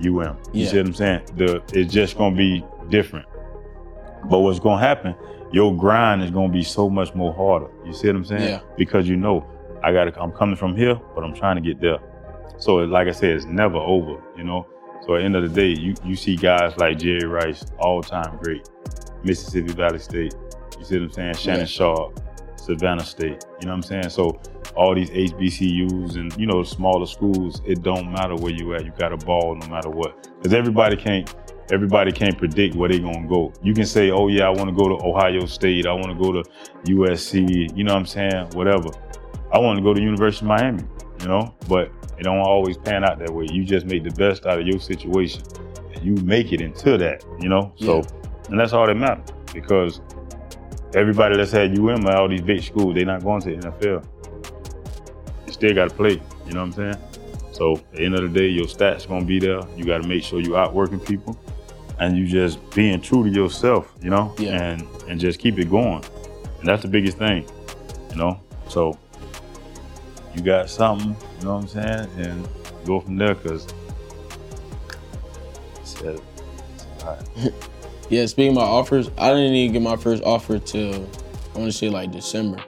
UM. 0.00 0.36
You 0.52 0.64
Yeah. 0.64 0.68
see 0.70 0.76
what 0.78 0.86
I'm 0.86 0.94
saying? 0.94 1.20
The 1.36 1.62
it's 1.72 1.92
just 1.92 2.16
gonna 2.18 2.36
be 2.36 2.64
different. 2.88 3.26
But 4.28 4.40
what's 4.40 4.58
gonna 4.58 4.80
happen? 4.80 5.14
Your 5.52 5.76
grind 5.76 6.22
is 6.22 6.30
gonna 6.30 6.52
be 6.52 6.62
so 6.62 6.90
much 6.90 7.14
more 7.14 7.32
harder. 7.32 7.68
You 7.84 7.92
see 7.92 8.08
what 8.08 8.16
I'm 8.16 8.24
saying? 8.24 8.42
Yeah. 8.42 8.60
Because 8.76 9.08
you 9.08 9.16
know, 9.16 9.46
I 9.82 9.92
gotta 9.92 10.18
I'm 10.20 10.32
coming 10.32 10.56
from 10.56 10.76
here, 10.76 11.00
but 11.14 11.24
I'm 11.24 11.34
trying 11.34 11.56
to 11.56 11.62
get 11.62 11.80
there. 11.80 11.98
So 12.58 12.76
like 12.76 13.08
I 13.08 13.12
said, 13.12 13.30
it's 13.30 13.44
never 13.44 13.76
over, 13.78 14.20
you 14.36 14.44
know. 14.44 14.66
So 15.06 15.14
at 15.14 15.18
the 15.18 15.24
end 15.24 15.36
of 15.36 15.42
the 15.42 15.48
day, 15.48 15.78
you, 15.80 15.94
you 16.04 16.16
see 16.16 16.36
guys 16.36 16.76
like 16.78 16.98
Jerry 16.98 17.26
Rice, 17.26 17.64
all 17.78 18.02
time 18.02 18.38
great, 18.42 18.68
Mississippi 19.22 19.72
Valley 19.72 19.98
State. 19.98 20.34
You 20.78 20.84
see 20.84 20.98
what 20.98 21.04
I'm 21.04 21.12
saying? 21.12 21.34
Shannon 21.34 21.60
Yeah. 21.60 21.66
Sharpe, 21.66 22.20
Savannah 22.56 23.04
State. 23.04 23.44
You 23.60 23.66
know 23.66 23.72
what 23.72 23.76
I'm 23.76 23.82
saying? 23.82 24.08
So 24.08 24.40
all 24.74 24.94
these 24.94 25.10
HBCUs 25.10 26.16
and 26.16 26.36
you 26.36 26.46
know 26.46 26.62
smaller 26.62 27.06
schools, 27.06 27.62
it 27.64 27.82
don't 27.82 28.10
matter 28.12 28.34
where 28.34 28.52
you 28.52 28.74
at. 28.74 28.84
You 28.84 28.92
got 28.98 29.12
a 29.12 29.16
ball 29.16 29.54
no 29.54 29.66
matter 29.68 29.90
what. 29.90 30.28
Because 30.36 30.52
everybody 30.52 30.96
can't 30.96 31.32
everybody 31.70 32.12
can't 32.12 32.36
predict 32.36 32.74
where 32.74 32.88
they're 32.88 33.00
gonna 33.00 33.26
go. 33.26 33.52
You 33.62 33.74
can 33.74 33.86
say, 33.86 34.10
oh 34.10 34.28
yeah, 34.28 34.46
I 34.46 34.50
want 34.50 34.68
to 34.68 34.74
go 34.74 34.88
to 34.88 35.04
Ohio 35.04 35.46
State. 35.46 35.86
I 35.86 35.92
want 35.92 36.06
to 36.06 36.14
go 36.14 36.32
to 36.32 36.48
USC. 36.84 37.76
You 37.76 37.84
know 37.84 37.94
what 37.94 38.00
I'm 38.00 38.06
saying? 38.06 38.48
Whatever. 38.52 38.90
I 39.52 39.58
want 39.58 39.78
to 39.78 39.82
go 39.82 39.94
to 39.94 40.00
University 40.00 40.44
of 40.44 40.48
Miami. 40.48 40.82
You 41.20 41.28
know, 41.28 41.54
but 41.68 41.90
it 42.18 42.24
don't 42.24 42.38
always 42.38 42.76
pan 42.76 43.04
out 43.04 43.18
that 43.18 43.30
way. 43.30 43.46
You 43.50 43.64
just 43.64 43.86
make 43.86 44.04
the 44.04 44.10
best 44.10 44.46
out 44.46 44.60
of 44.60 44.66
your 44.66 44.78
situation, 44.78 45.42
and 45.94 46.04
you 46.04 46.14
make 46.24 46.52
it 46.52 46.60
into 46.60 46.98
that. 46.98 47.24
You 47.40 47.48
know, 47.48 47.72
so 47.76 48.02
and 48.48 48.60
that's 48.60 48.72
all 48.72 48.86
that 48.86 48.96
matters 48.96 49.24
because 49.52 50.00
everybody 50.94 51.36
that's 51.36 51.52
had 51.52 51.76
UM 51.78 52.06
at 52.06 52.16
all 52.16 52.28
these 52.28 52.42
big 52.42 52.62
schools, 52.62 52.94
they're 52.94 53.06
not 53.06 53.22
going 53.22 53.40
to 53.42 53.56
the 53.56 53.56
NFL. 53.56 54.06
You 55.46 55.52
still 55.52 55.74
got 55.74 55.88
to 55.88 55.94
play. 55.94 56.20
You 56.46 56.52
know 56.52 56.64
what 56.64 56.78
I'm 56.78 56.92
saying? 56.94 56.96
So 57.52 57.76
at 57.76 57.92
the 57.92 58.04
end 58.04 58.14
of 58.14 58.22
the 58.22 58.38
day, 58.38 58.48
your 58.48 58.66
stats 58.66 59.08
gonna 59.08 59.24
be 59.24 59.38
there. 59.38 59.60
You 59.76 59.84
got 59.84 60.02
to 60.02 60.08
make 60.08 60.22
sure 60.22 60.40
you're 60.40 60.58
outworking 60.58 61.00
people, 61.00 61.38
and 61.98 62.16
you 62.16 62.26
just 62.26 62.58
being 62.74 63.00
true 63.00 63.24
to 63.24 63.30
yourself. 63.30 63.92
You 64.02 64.10
know, 64.10 64.34
Yeah. 64.38 64.62
and 64.62 64.86
and 65.08 65.20
just 65.20 65.38
keep 65.38 65.58
it 65.58 65.70
going. 65.70 66.04
And 66.60 66.68
that's 66.68 66.82
the 66.82 66.88
biggest 66.88 67.18
thing. 67.18 67.48
You 68.10 68.16
know, 68.16 68.40
so 68.68 68.98
you 70.34 70.42
got 70.42 70.68
something. 70.70 71.16
You 71.38 71.44
know 71.44 71.54
what 71.56 71.62
I'm 71.62 71.68
saying? 71.68 72.08
And 72.18 72.48
go 72.84 73.00
from 73.00 73.16
there, 73.16 73.34
cause. 73.34 73.66
It's, 75.80 76.00
it's. 76.02 76.20
Yeah, 78.08 78.24
speaking 78.26 78.52
about 78.52 78.68
offers, 78.68 79.10
I 79.18 79.30
didn't 79.30 79.54
even 79.54 79.72
get 79.72 79.82
my 79.82 79.96
first 79.96 80.22
offer 80.22 80.60
till 80.60 80.94
I 80.94 81.58
want 81.58 81.72
to 81.72 81.72
say 81.72 81.88
like 81.88 82.12
December. 82.12 82.58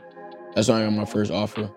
That's 0.56 0.66
when 0.66 0.78
I 0.78 0.84
got 0.84 0.92
my 0.92 1.04
first 1.04 1.30
offer. 1.30 1.70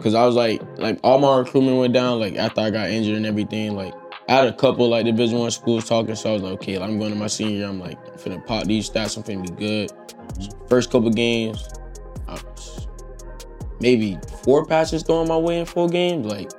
Cause 0.00 0.14
I 0.14 0.26
was 0.26 0.34
like, 0.34 0.60
like 0.78 0.98
all 1.04 1.20
my 1.20 1.38
recruitment 1.38 1.76
went 1.78 1.92
down. 1.94 2.18
Like 2.18 2.34
after 2.34 2.60
I 2.60 2.70
got 2.70 2.90
injured 2.90 3.16
and 3.16 3.24
everything, 3.24 3.76
like 3.76 3.94
I 4.28 4.32
had 4.32 4.46
a 4.46 4.52
couple 4.52 4.88
like 4.88 5.06
Division 5.06 5.38
One 5.38 5.50
schools 5.50 5.88
talking. 5.88 6.14
So 6.14 6.30
I 6.30 6.32
was 6.34 6.42
like, 6.42 6.52
okay, 6.54 6.78
like, 6.78 6.88
I'm 6.88 6.98
going 6.98 7.12
to 7.12 7.18
my 7.18 7.28
senior 7.28 7.56
year. 7.56 7.66
I'm 7.66 7.80
like, 7.80 7.98
I'm 8.06 8.18
finna 8.18 8.44
pop 8.44 8.64
these 8.64 8.88
stats. 8.88 9.16
I'm 9.16 9.22
finna 9.22 9.42
be 9.42 9.66
good. 9.66 9.90
First 10.68 10.90
couple 10.90 11.10
games, 11.10 11.66
maybe 13.80 14.18
four 14.42 14.66
passes 14.66 15.02
thrown 15.02 15.28
my 15.28 15.36
way 15.36 15.60
in 15.60 15.66
four 15.66 15.88
games. 15.88 16.26
Like, 16.26 16.50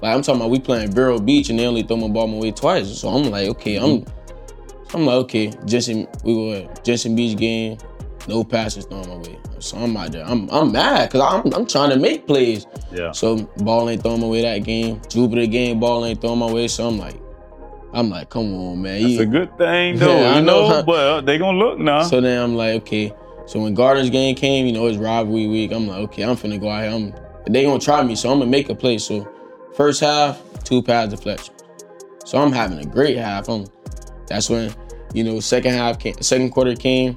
like 0.00 0.14
I'm 0.14 0.22
talking 0.22 0.40
about 0.40 0.50
we 0.50 0.60
playing 0.60 0.92
Vero 0.92 1.18
Beach 1.18 1.50
and 1.50 1.58
they 1.58 1.66
only 1.66 1.82
throw 1.82 1.96
my 1.96 2.08
ball 2.08 2.26
my 2.26 2.38
way 2.38 2.52
twice. 2.52 2.88
So 2.98 3.08
I'm 3.08 3.30
like, 3.30 3.48
okay, 3.48 3.76
I'm 3.76 4.00
mm-hmm. 4.02 4.96
I'm 4.96 5.04
like, 5.04 5.16
okay, 5.16 5.52
Jensen, 5.66 6.06
we 6.24 6.34
were 6.34 6.74
Jensen 6.82 7.14
Beach 7.14 7.36
game, 7.36 7.78
no 8.26 8.44
passes 8.44 8.86
thrown 8.86 9.08
my 9.08 9.16
way. 9.16 9.38
So 9.60 9.76
I'm 9.78 9.96
out 9.96 10.12
there. 10.12 10.24
I'm 10.24 10.48
I'm 10.50 10.72
mad 10.72 11.08
because 11.10 11.20
I'm 11.20 11.52
I'm 11.52 11.66
trying 11.66 11.90
to 11.90 11.96
make 11.96 12.26
plays. 12.26 12.66
Yeah. 12.92 13.12
So 13.12 13.36
ball 13.58 13.88
ain't 13.88 14.02
throwing 14.02 14.20
my 14.20 14.26
way 14.26 14.42
that 14.42 14.58
game. 14.64 15.00
Jupiter 15.08 15.46
game, 15.46 15.80
ball 15.80 16.04
ain't 16.04 16.20
throwing 16.20 16.38
my 16.38 16.50
way. 16.52 16.68
So 16.68 16.86
I'm 16.86 16.98
like, 16.98 17.16
I'm 17.92 18.10
like, 18.10 18.30
come 18.30 18.54
on, 18.54 18.82
man. 18.82 19.00
That's 19.02 19.14
You- 19.14 19.22
a 19.22 19.26
good 19.26 19.56
thing, 19.58 19.96
though. 19.98 20.20
Yeah, 20.20 20.30
I 20.32 20.36
you 20.38 20.44
know. 20.44 20.68
know, 20.68 20.82
but 20.82 20.92
uh, 21.06 21.20
they 21.22 21.38
gonna 21.38 21.58
look 21.58 21.78
now. 21.78 22.02
so 22.02 22.20
then 22.20 22.42
I'm 22.42 22.54
like, 22.56 22.82
okay. 22.82 23.12
So 23.46 23.60
when 23.60 23.74
Gardner's 23.74 24.10
game 24.10 24.34
came, 24.34 24.66
you 24.66 24.72
know, 24.72 24.86
it's 24.86 24.98
rivalry 24.98 25.46
week. 25.46 25.72
I'm 25.72 25.86
like, 25.88 25.98
okay, 26.00 26.22
I'm 26.22 26.36
finna 26.36 26.60
go 26.60 26.68
out 26.68 26.82
here. 26.82 26.92
I'm 26.92 27.14
they 27.52 27.64
gonna 27.64 27.78
try 27.80 28.02
me, 28.02 28.14
so 28.14 28.30
I'm 28.30 28.38
gonna 28.40 28.50
make 28.50 28.68
a 28.68 28.74
play. 28.74 28.98
So 28.98 29.26
first 29.74 30.00
half, 30.00 30.42
two 30.64 30.82
pass 30.82 31.08
deflection. 31.08 31.54
So 32.26 32.36
I'm 32.38 32.52
having 32.52 32.78
a 32.78 32.84
great 32.84 33.16
half. 33.16 33.48
I'm 33.48 33.64
that's 34.26 34.50
when, 34.50 34.70
you 35.14 35.24
know, 35.24 35.40
second 35.40 35.72
half 35.72 35.98
came, 35.98 36.14
second 36.20 36.50
quarter 36.50 36.76
came. 36.76 37.16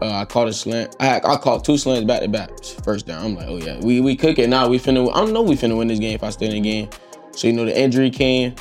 Uh, 0.00 0.12
I 0.12 0.24
caught 0.24 0.46
a 0.48 0.52
slant. 0.52 0.94
I 1.00 1.16
I 1.24 1.36
caught 1.36 1.64
two 1.64 1.76
slants 1.76 2.06
back 2.06 2.22
to 2.22 2.28
back. 2.28 2.50
First 2.84 3.06
down. 3.06 3.24
I'm 3.24 3.34
like, 3.34 3.46
oh 3.48 3.56
yeah, 3.56 3.80
we 3.80 4.00
we 4.00 4.14
cooking 4.16 4.50
now. 4.50 4.68
We 4.68 4.78
finna. 4.78 5.10
I 5.12 5.16
don't 5.20 5.32
know 5.32 5.42
we 5.42 5.56
finna 5.56 5.76
win 5.76 5.88
this 5.88 5.98
game 5.98 6.14
if 6.14 6.22
I 6.22 6.30
stay 6.30 6.46
in 6.46 6.52
the 6.52 6.60
game. 6.60 6.88
So 7.32 7.46
you 7.48 7.52
know 7.52 7.64
the 7.64 7.78
injury 7.78 8.10
came. 8.10 8.54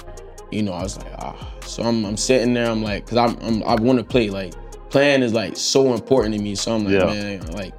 You 0.52 0.64
know 0.64 0.74
I 0.74 0.82
was 0.84 0.98
like 0.98 1.14
ah. 1.20 1.54
So 1.66 1.84
I'm 1.84 2.06
I'm 2.06 2.18
sitting 2.18 2.54
there. 2.54 2.70
I'm 2.70 2.82
like, 2.82 3.06
cause 3.08 3.18
I'm, 3.18 3.38
I'm 3.42 3.64
I 3.64 3.76
want 3.76 4.00
to 4.00 4.04
play. 4.06 4.30
Like 4.32 4.54
playing 4.90 5.22
is 5.22 5.34
like 5.34 5.56
so 5.58 5.94
important 5.94 6.34
to 6.36 6.42
me. 6.42 6.56
So 6.56 6.74
I'm 6.74 6.86
like, 6.86 6.94
Yeah. 6.94 7.06
man, 7.06 7.46
like, 7.52 7.74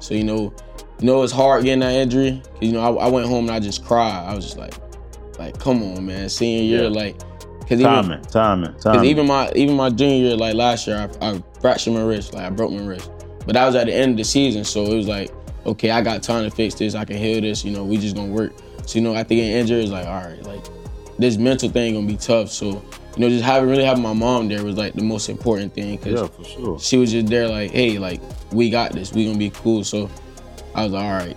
so 0.00 0.14
you 0.14 0.24
know, 0.24 0.54
you 1.00 1.06
know 1.06 1.22
it's 1.22 1.32
hard 1.32 1.64
getting 1.64 1.80
that 1.80 1.92
injury. 1.92 2.40
'Cause, 2.44 2.62
you 2.62 2.72
know 2.72 2.80
I, 2.80 3.06
I 3.06 3.08
went 3.08 3.26
home 3.26 3.46
and 3.48 3.50
I 3.50 3.60
just 3.60 3.84
cried. 3.84 4.24
I 4.26 4.34
was 4.34 4.44
just 4.44 4.56
like, 4.56 4.74
like 5.38 5.58
come 5.58 5.82
on 5.82 6.06
man, 6.06 6.28
senior 6.30 6.62
year, 6.62 6.82
Yeah. 6.84 6.88
like, 6.88 7.16
cause 7.68 7.80
even 7.80 7.84
timing, 7.84 8.22
timing, 8.22 8.72
Cause 8.74 8.84
timing. 8.84 9.04
even 9.04 9.26
my 9.26 9.50
even 9.54 9.76
my 9.76 9.90
junior 9.90 10.28
year, 10.28 10.36
like 10.36 10.54
last 10.54 10.86
year, 10.86 11.10
I, 11.20 11.30
I 11.30 11.42
fractured 11.60 11.94
my 11.94 12.02
wrist, 12.02 12.34
like 12.34 12.44
I 12.44 12.50
broke 12.50 12.72
my 12.72 12.84
wrist. 12.84 13.10
But 13.46 13.54
that 13.54 13.66
was 13.66 13.74
at 13.74 13.86
the 13.86 13.94
end 13.94 14.12
of 14.12 14.16
the 14.18 14.24
season, 14.24 14.64
so 14.64 14.84
it 14.84 14.94
was 14.94 15.08
like, 15.08 15.30
okay, 15.64 15.90
I 15.90 16.02
got 16.02 16.22
time 16.22 16.44
to 16.44 16.50
fix 16.54 16.74
this. 16.74 16.94
I 16.94 17.04
can 17.04 17.16
heal 17.16 17.40
this. 17.40 17.64
You 17.64 17.72
know, 17.72 17.84
we 17.84 17.96
just 17.96 18.16
gonna 18.16 18.32
work. 18.32 18.52
So 18.86 18.98
you 18.98 19.04
know, 19.04 19.14
after 19.14 19.34
getting 19.34 19.52
injured, 19.52 19.82
it's 19.82 19.90
like, 19.90 20.06
all 20.06 20.22
right, 20.22 20.42
like 20.42 20.64
this 21.18 21.36
mental 21.36 21.68
thing 21.68 21.94
gonna 21.94 22.06
be 22.06 22.16
tough. 22.16 22.50
So 22.50 22.66
you 22.66 22.82
know, 23.18 23.28
just 23.28 23.44
having 23.44 23.68
really 23.68 23.84
having 23.84 24.02
my 24.02 24.12
mom 24.12 24.48
there 24.48 24.64
was 24.64 24.76
like 24.76 24.94
the 24.94 25.02
most 25.02 25.28
important 25.28 25.74
thing 25.74 25.96
because 25.96 26.20
yeah, 26.20 26.26
for 26.26 26.44
sure. 26.44 26.78
she 26.78 26.96
was 26.96 27.12
just 27.12 27.28
there, 27.28 27.48
like, 27.48 27.70
hey, 27.70 27.98
like 27.98 28.20
we 28.52 28.70
got 28.70 28.92
this. 28.92 29.12
We 29.12 29.26
gonna 29.26 29.38
be 29.38 29.50
cool. 29.50 29.84
So 29.84 30.10
I 30.74 30.84
was 30.84 30.92
like, 30.92 31.04
all 31.04 31.12
right. 31.12 31.36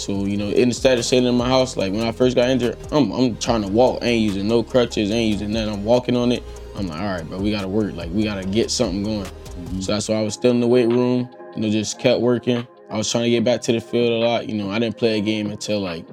So 0.00 0.24
you 0.24 0.38
know, 0.38 0.48
instead 0.48 0.98
of 0.98 1.04
sitting 1.04 1.26
in 1.26 1.34
my 1.34 1.48
house, 1.48 1.76
like 1.76 1.92
when 1.92 2.02
I 2.02 2.12
first 2.12 2.34
got 2.34 2.48
injured, 2.48 2.78
I'm 2.90 3.12
I'm 3.12 3.36
trying 3.36 3.62
to 3.62 3.68
walk. 3.68 4.02
I 4.02 4.06
ain't 4.06 4.22
using 4.22 4.48
no 4.48 4.62
crutches. 4.62 5.10
I 5.10 5.14
ain't 5.14 5.32
using 5.32 5.52
nothing. 5.52 5.74
I'm 5.74 5.84
walking 5.84 6.16
on 6.16 6.32
it. 6.32 6.42
I'm 6.74 6.86
like, 6.86 7.00
all 7.00 7.06
right, 7.06 7.28
bro, 7.28 7.38
we 7.38 7.50
gotta 7.50 7.68
work. 7.68 7.94
Like 7.94 8.10
we 8.10 8.24
gotta 8.24 8.46
get 8.46 8.70
something 8.70 9.02
going. 9.02 9.26
Mm-hmm. 9.26 9.80
So 9.80 9.92
that's 9.92 10.08
why 10.08 10.16
I 10.16 10.22
was 10.22 10.34
still 10.34 10.52
in 10.52 10.60
the 10.60 10.66
weight 10.66 10.88
room. 10.88 11.28
You 11.54 11.62
know, 11.62 11.68
just 11.68 11.98
kept 11.98 12.20
working. 12.20 12.66
I 12.88 12.96
was 12.96 13.10
trying 13.10 13.24
to 13.24 13.30
get 13.30 13.44
back 13.44 13.60
to 13.62 13.72
the 13.72 13.80
field 13.80 14.10
a 14.10 14.26
lot. 14.26 14.48
You 14.48 14.54
know, 14.54 14.70
I 14.70 14.78
didn't 14.78 14.96
play 14.96 15.18
a 15.18 15.20
game 15.20 15.50
until 15.50 15.80
like 15.80 16.06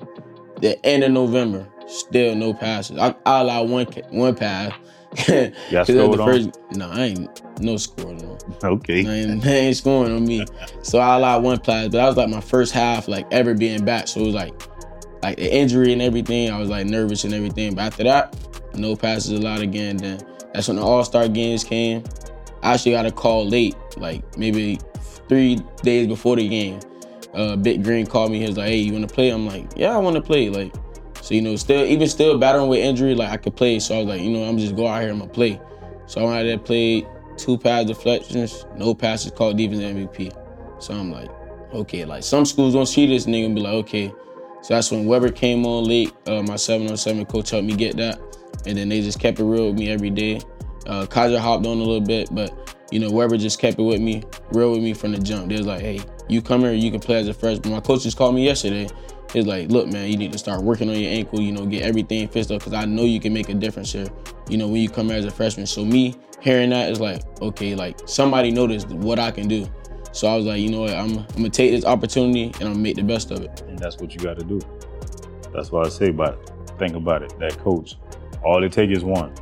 the 0.59 0.83
end 0.85 1.03
of 1.03 1.11
November. 1.11 1.65
Still 1.87 2.35
no 2.35 2.53
passes. 2.53 2.97
I, 2.97 3.15
I 3.25 3.39
allowed 3.39 3.69
one 3.69 3.85
one 4.09 4.35
pass. 4.35 4.73
Y'all 5.27 5.85
'Cause 5.85 5.87
that 5.95 6.07
was 6.07 6.19
scored 6.19 6.55
on? 6.73 6.77
No, 6.77 6.89
I 6.91 7.03
ain't 7.05 7.61
no 7.61 7.77
score 7.77 8.13
no. 8.13 8.37
Okay. 8.63 9.07
I 9.07 9.13
ain't, 9.15 9.41
they 9.43 9.57
ain't 9.67 9.77
scoring 9.77 10.13
on 10.15 10.25
me. 10.25 10.45
So 10.83 10.99
I 10.99 11.15
allowed 11.15 11.43
one 11.43 11.59
pass, 11.59 11.85
but 11.85 11.93
that 11.93 12.07
was 12.07 12.17
like 12.17 12.29
my 12.29 12.41
first 12.41 12.73
half, 12.73 13.07
like 13.07 13.25
ever 13.31 13.53
being 13.53 13.83
back. 13.85 14.07
So 14.07 14.21
it 14.21 14.25
was 14.25 14.35
like, 14.35 14.53
like 15.23 15.37
the 15.37 15.53
injury 15.53 15.93
and 15.93 16.01
everything. 16.01 16.51
I 16.51 16.59
was 16.59 16.69
like 16.69 16.85
nervous 16.85 17.23
and 17.23 17.33
everything. 17.33 17.73
But 17.75 17.83
after 17.83 18.03
that, 18.03 18.35
no 18.75 18.95
passes 18.95 19.31
allowed 19.31 19.61
again. 19.61 19.97
Then 19.97 20.19
that's 20.53 20.67
when 20.67 20.77
the 20.77 20.83
All 20.83 21.03
Star 21.03 21.27
games 21.27 21.63
came. 21.63 22.03
I 22.61 22.73
actually 22.73 22.91
got 22.91 23.05
a 23.05 23.11
call 23.11 23.47
late, 23.47 23.75
like 23.97 24.37
maybe 24.37 24.79
three 25.29 25.59
days 25.83 26.07
before 26.07 26.35
the 26.35 26.47
game. 26.47 26.79
uh, 27.33 27.55
Big 27.55 27.83
Green 27.83 28.05
called 28.05 28.31
me. 28.31 28.39
He 28.39 28.47
was 28.47 28.57
like, 28.57 28.67
"Hey, 28.69 28.77
you 28.77 28.93
want 28.93 29.07
to 29.07 29.13
play?" 29.13 29.29
I'm 29.29 29.45
like, 29.47 29.65
"Yeah, 29.75 29.93
I 29.95 29.97
want 29.99 30.15
to 30.15 30.21
play." 30.21 30.49
Like, 30.49 30.73
so 31.27 31.33
you 31.33 31.41
know, 31.41 31.57
still 31.57 31.83
even 31.83 32.07
still 32.07 32.37
battling 32.37 32.69
with 32.69 32.79
injury, 32.79 33.13
like 33.13 33.29
I 33.29 33.35
could 33.35 33.53
play. 33.53 33.79
So 33.79 33.95
I 33.95 33.97
was 33.97 34.07
like, 34.07 34.21
you 34.21 34.29
know, 34.29 34.45
I'm 34.45 34.57
just 34.57 34.77
go 34.77 34.87
out 34.87 35.01
here, 35.01 35.11
I'm 35.11 35.19
gonna 35.19 35.29
play. 35.29 35.59
So 36.05 36.21
I 36.21 36.23
went 36.23 36.37
out 36.37 36.43
there, 36.43 36.57
played 36.57 37.05
two 37.35 37.57
pass 37.57 37.83
deflections, 37.83 38.65
no 38.77 38.95
passes 38.95 39.33
called 39.33 39.57
defense 39.57 39.81
MVP. 39.81 40.31
So 40.81 40.93
I'm 40.93 41.11
like, 41.11 41.29
okay, 41.73 42.05
like 42.05 42.23
some 42.23 42.45
schools 42.45 42.73
don't 42.73 42.85
see 42.85 43.07
this 43.07 43.25
nigga 43.25 43.47
and 43.47 43.55
be 43.55 43.59
like, 43.59 43.73
okay. 43.73 44.13
So 44.61 44.75
that's 44.75 44.89
when 44.89 45.05
Weber 45.05 45.29
came 45.29 45.65
on 45.65 45.83
late. 45.83 46.13
Uh, 46.27 46.43
my 46.43 46.55
707 46.55 47.25
coach 47.25 47.49
helped 47.49 47.67
me 47.67 47.75
get 47.75 47.97
that. 47.97 48.21
And 48.65 48.77
then 48.77 48.87
they 48.87 49.01
just 49.01 49.19
kept 49.19 49.37
it 49.41 49.43
real 49.43 49.67
with 49.67 49.77
me 49.77 49.89
every 49.89 50.09
day. 50.09 50.39
Uh, 50.85 51.05
hopped 51.11 51.65
on 51.65 51.65
a 51.65 51.83
little 51.83 51.99
bit, 51.99 52.33
but 52.33 52.73
you 52.89 53.01
know, 53.01 53.11
Weber 53.11 53.35
just 53.35 53.59
kept 53.59 53.77
it 53.77 53.83
with 53.83 53.99
me, 53.99 54.23
real 54.53 54.71
with 54.71 54.81
me 54.81 54.93
from 54.93 55.11
the 55.11 55.19
jump. 55.19 55.49
They 55.49 55.57
was 55.57 55.67
like, 55.67 55.81
hey, 55.81 55.99
you 56.29 56.41
come 56.41 56.61
here, 56.61 56.73
you 56.73 56.91
can 56.91 56.99
play 56.99 57.17
as 57.17 57.27
a 57.27 57.33
freshman. 57.33 57.73
My 57.73 57.79
coach 57.79 58.03
just 58.03 58.17
called 58.17 58.35
me 58.35 58.45
yesterday. 58.45 58.89
He's 59.33 59.45
like, 59.45 59.69
look, 59.69 59.87
man, 59.87 60.09
you 60.09 60.17
need 60.17 60.31
to 60.31 60.37
start 60.37 60.63
working 60.63 60.89
on 60.89 60.97
your 60.97 61.11
ankle, 61.11 61.41
you 61.41 61.51
know, 61.51 61.65
get 61.65 61.83
everything 61.83 62.27
fixed 62.27 62.51
up 62.51 62.59
because 62.59 62.73
I 62.73 62.85
know 62.85 63.03
you 63.03 63.19
can 63.19 63.33
make 63.33 63.49
a 63.49 63.53
difference 63.53 63.91
here, 63.91 64.07
you 64.49 64.57
know, 64.57 64.67
when 64.67 64.81
you 64.81 64.89
come 64.89 65.07
here 65.07 65.17
as 65.17 65.25
a 65.25 65.31
freshman. 65.31 65.65
So 65.65 65.83
me 65.83 66.15
hearing 66.39 66.69
that 66.69 66.91
is 66.91 66.99
like, 66.99 67.23
okay, 67.41 67.75
like 67.75 67.99
somebody 68.05 68.51
noticed 68.51 68.89
what 68.89 69.19
I 69.19 69.31
can 69.31 69.47
do. 69.47 69.67
So 70.13 70.27
I 70.27 70.35
was 70.35 70.45
like, 70.45 70.61
you 70.61 70.69
know 70.69 70.81
what, 70.81 70.93
I'm, 70.93 71.19
I'm 71.19 71.25
gonna 71.35 71.49
take 71.49 71.71
this 71.71 71.85
opportunity 71.85 72.45
and 72.45 72.55
I'm 72.55 72.73
gonna 72.73 72.79
make 72.79 72.95
the 72.95 73.03
best 73.03 73.31
of 73.31 73.41
it. 73.41 73.61
And 73.67 73.77
that's 73.77 73.97
what 73.97 74.13
you 74.13 74.19
got 74.19 74.39
to 74.39 74.45
do. 74.45 74.59
That's 75.53 75.71
what 75.71 75.85
I 75.85 75.89
say 75.89 76.09
about 76.09 76.35
it. 76.35 76.51
Think 76.79 76.95
about 76.95 77.23
it. 77.23 77.37
That 77.39 77.57
coach, 77.59 77.95
all 78.43 78.63
it 78.63 78.71
takes 78.71 78.97
is 78.97 79.03
one. 79.03 79.33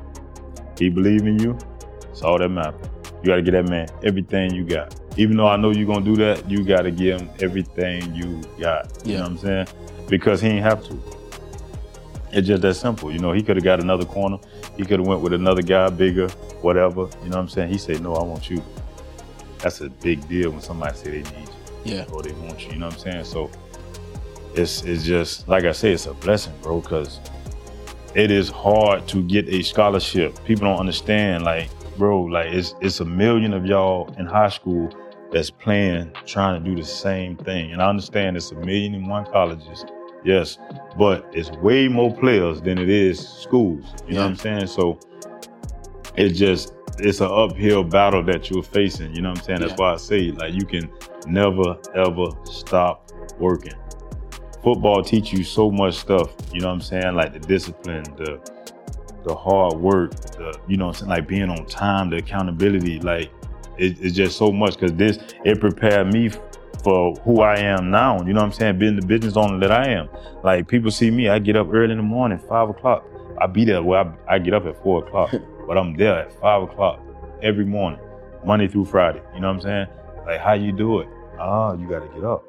He 0.77 0.89
believe 0.89 1.27
in 1.27 1.39
you. 1.39 1.57
It's 2.09 2.21
all 2.21 2.39
that 2.39 2.49
matters. 2.49 2.89
You 3.21 3.27
got 3.27 3.35
to 3.35 3.41
get 3.41 3.51
that 3.51 3.69
man 3.69 3.87
everything 4.03 4.53
you 4.53 4.65
got. 4.65 4.99
Even 5.17 5.37
though 5.37 5.47
I 5.47 5.55
know 5.55 5.71
you're 5.71 5.87
gonna 5.87 6.03
do 6.03 6.15
that, 6.17 6.49
you 6.49 6.63
got 6.63 6.81
to 6.83 6.91
give 6.91 7.21
him 7.21 7.29
everything 7.41 8.13
you 8.13 8.41
got. 8.59 8.91
You 9.05 9.13
Yeah. 9.13 9.17
know 9.19 9.23
what 9.23 9.31
I'm 9.31 9.37
saying? 9.37 9.67
Because 10.09 10.41
he 10.41 10.49
ain't 10.49 10.63
have 10.63 10.83
to. 10.87 11.01
It's 12.33 12.47
just 12.47 12.61
that 12.63 12.73
simple. 12.75 13.11
You 13.11 13.19
know, 13.19 13.31
he 13.31 13.41
could 13.41 13.55
have 13.55 13.63
got 13.63 13.79
another 13.79 14.03
corner. 14.05 14.37
He 14.75 14.83
could 14.83 14.99
have 14.99 15.07
went 15.07 15.21
with 15.21 15.31
another 15.33 15.61
guy, 15.61 15.89
bigger, 15.89 16.27
whatever. 16.61 17.01
You 17.23 17.29
know 17.29 17.37
what 17.37 17.43
I'm 17.43 17.49
saying? 17.49 17.69
He 17.69 17.77
said, 17.77 18.01
"No, 18.01 18.15
I 18.15 18.23
want 18.23 18.49
you." 18.49 18.61
That's 19.59 19.79
a 19.81 19.89
big 19.89 20.27
deal 20.27 20.51
when 20.51 20.61
somebody 20.61 20.95
say 20.97 21.11
they 21.11 21.17
need 21.37 21.49
you 21.85 21.93
Yeah. 21.95 22.05
or 22.11 22.21
they 22.21 22.33
want 22.33 22.65
you. 22.65 22.73
You 22.73 22.79
know 22.79 22.87
what 22.87 22.95
I'm 22.95 22.99
saying? 22.99 23.23
So 23.23 23.49
it's 24.53 24.83
it's 24.83 25.03
just 25.05 25.47
like 25.47 25.63
I 25.63 25.71
say, 25.71 25.91
it's 25.93 26.07
a 26.07 26.13
blessing, 26.13 26.53
bro, 26.61 26.81
because 26.81 27.19
it 28.15 28.31
is 28.31 28.49
hard 28.49 29.07
to 29.09 29.23
get 29.23 29.47
a 29.49 29.61
scholarship. 29.63 30.37
People 30.45 30.65
don't 30.65 30.79
understand, 30.79 31.43
like, 31.43 31.69
bro, 31.97 32.23
like 32.23 32.47
it's 32.47 32.75
it's 32.81 32.99
a 32.99 33.05
million 33.05 33.53
of 33.53 33.65
y'all 33.65 34.13
in 34.19 34.25
high 34.25 34.49
school 34.49 34.93
that's 35.35 35.49
playing, 35.51 36.09
trying 36.25 36.63
to 36.63 36.69
do 36.69 36.77
the 36.77 36.87
same 36.87 37.35
thing. 37.35 37.73
And 37.73 37.81
I 37.81 37.89
understand 37.89 38.37
it's 38.37 38.51
a 38.51 38.55
million 38.55 38.95
and 38.95 39.05
one 39.05 39.25
colleges, 39.25 39.83
yes, 40.23 40.57
but 40.97 41.29
it's 41.33 41.51
way 41.57 41.89
more 41.89 42.15
players 42.15 42.61
than 42.61 42.77
it 42.77 42.87
is 42.87 43.19
schools. 43.27 43.83
You 44.07 44.13
know 44.13 44.21
what 44.21 44.27
I'm 44.27 44.35
saying? 44.37 44.67
So 44.67 44.97
it's 46.15 46.39
just 46.39 46.73
it's 46.99 47.19
an 47.19 47.29
uphill 47.29 47.83
battle 47.83 48.23
that 48.23 48.49
you're 48.49 48.63
facing. 48.63 49.13
You 49.13 49.23
know 49.23 49.31
what 49.31 49.39
I'm 49.39 49.43
saying? 49.43 49.59
That's 49.59 49.71
Yeah. 49.73 49.77
why 49.77 49.93
I 49.95 49.97
say 49.97 50.31
like 50.31 50.53
you 50.53 50.65
can 50.65 50.89
never 51.27 51.75
ever 51.93 52.27
stop 52.45 53.11
working. 53.37 53.73
Football 54.63 55.03
teach 55.03 55.33
you 55.33 55.43
so 55.43 55.69
much 55.69 55.95
stuff. 55.95 56.33
You 56.53 56.61
know 56.61 56.67
what 56.67 56.75
I'm 56.75 56.81
saying? 56.81 57.13
Like 57.13 57.33
the 57.33 57.39
discipline, 57.39 58.05
the 58.15 58.39
the 59.25 59.35
hard 59.35 59.73
work, 59.73 60.11
the 60.37 60.57
you 60.65 60.77
know 60.77 60.85
what 60.85 60.95
I'm 60.95 60.99
saying, 60.99 61.09
like 61.09 61.27
being 61.27 61.49
on 61.49 61.65
time, 61.65 62.09
the 62.09 62.15
accountability. 62.19 63.01
Like 63.01 63.31
it, 63.77 63.99
it's 64.01 64.15
just 64.15 64.37
so 64.37 64.51
much 64.51 64.75
because 64.75 64.93
this 64.93 65.19
it 65.43 65.59
prepared 65.59 66.13
me 66.13 66.29
for 66.83 67.15
who 67.23 67.41
I 67.41 67.57
am 67.57 67.89
now. 67.89 68.21
You 68.21 68.33
know 68.33 68.41
what 68.41 68.47
I'm 68.47 68.51
saying? 68.51 68.79
Being 68.79 68.95
the 68.95 69.05
business 69.05 69.35
owner 69.35 69.59
that 69.59 69.71
I 69.71 69.89
am. 69.89 70.09
Like 70.43 70.67
people 70.67 70.91
see 70.91 71.09
me, 71.11 71.29
I 71.29 71.39
get 71.39 71.55
up 71.55 71.67
early 71.71 71.91
in 71.91 71.97
the 71.97 72.03
morning, 72.03 72.37
five 72.37 72.69
o'clock. 72.69 73.05
I 73.39 73.47
be 73.47 73.65
there. 73.65 73.81
Well, 73.83 74.15
I, 74.27 74.35
I 74.35 74.39
get 74.39 74.53
up 74.53 74.65
at 74.65 74.81
four 74.83 75.05
o'clock, 75.05 75.33
but 75.67 75.77
I'm 75.77 75.95
there 75.95 76.19
at 76.19 76.39
five 76.39 76.63
o'clock 76.63 77.01
every 77.41 77.65
morning, 77.65 77.99
Monday 78.45 78.67
through 78.67 78.85
Friday. 78.85 79.21
You 79.33 79.41
know 79.41 79.47
what 79.47 79.55
I'm 79.55 79.61
saying? 79.61 79.87
Like 80.25 80.39
how 80.39 80.53
you 80.53 80.71
do 80.71 80.99
it? 80.99 81.09
Ah, 81.39 81.73
you 81.73 81.87
got 81.89 81.99
to 81.99 82.07
get 82.07 82.23
up. 82.23 82.45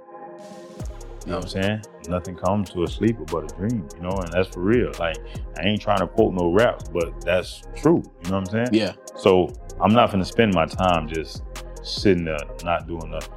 You 1.26 1.32
know 1.32 1.38
what 1.38 1.54
I'm 1.56 1.62
saying? 1.62 1.82
Nothing 2.08 2.36
comes 2.36 2.70
to 2.70 2.84
a 2.84 2.88
sleeper 2.88 3.24
but 3.24 3.52
a 3.52 3.56
dream, 3.56 3.88
you 3.96 4.02
know, 4.02 4.12
and 4.12 4.32
that's 4.32 4.48
for 4.48 4.60
real. 4.60 4.92
Like, 5.00 5.16
I 5.58 5.62
ain't 5.62 5.80
trying 5.80 5.98
to 5.98 6.06
quote 6.06 6.32
no 6.34 6.52
raps, 6.52 6.88
but 6.88 7.20
that's 7.22 7.64
true. 7.74 8.00
You 8.22 8.30
know 8.30 8.38
what 8.38 8.54
I'm 8.54 8.66
saying? 8.66 8.68
Yeah. 8.70 8.92
So 9.16 9.52
I'm 9.80 9.92
not 9.92 10.10
gonna 10.10 10.24
spend 10.24 10.54
my 10.54 10.66
time 10.66 11.08
just 11.08 11.42
sitting 11.82 12.24
there 12.24 12.38
not 12.64 12.86
doing 12.86 13.10
nothing. 13.10 13.32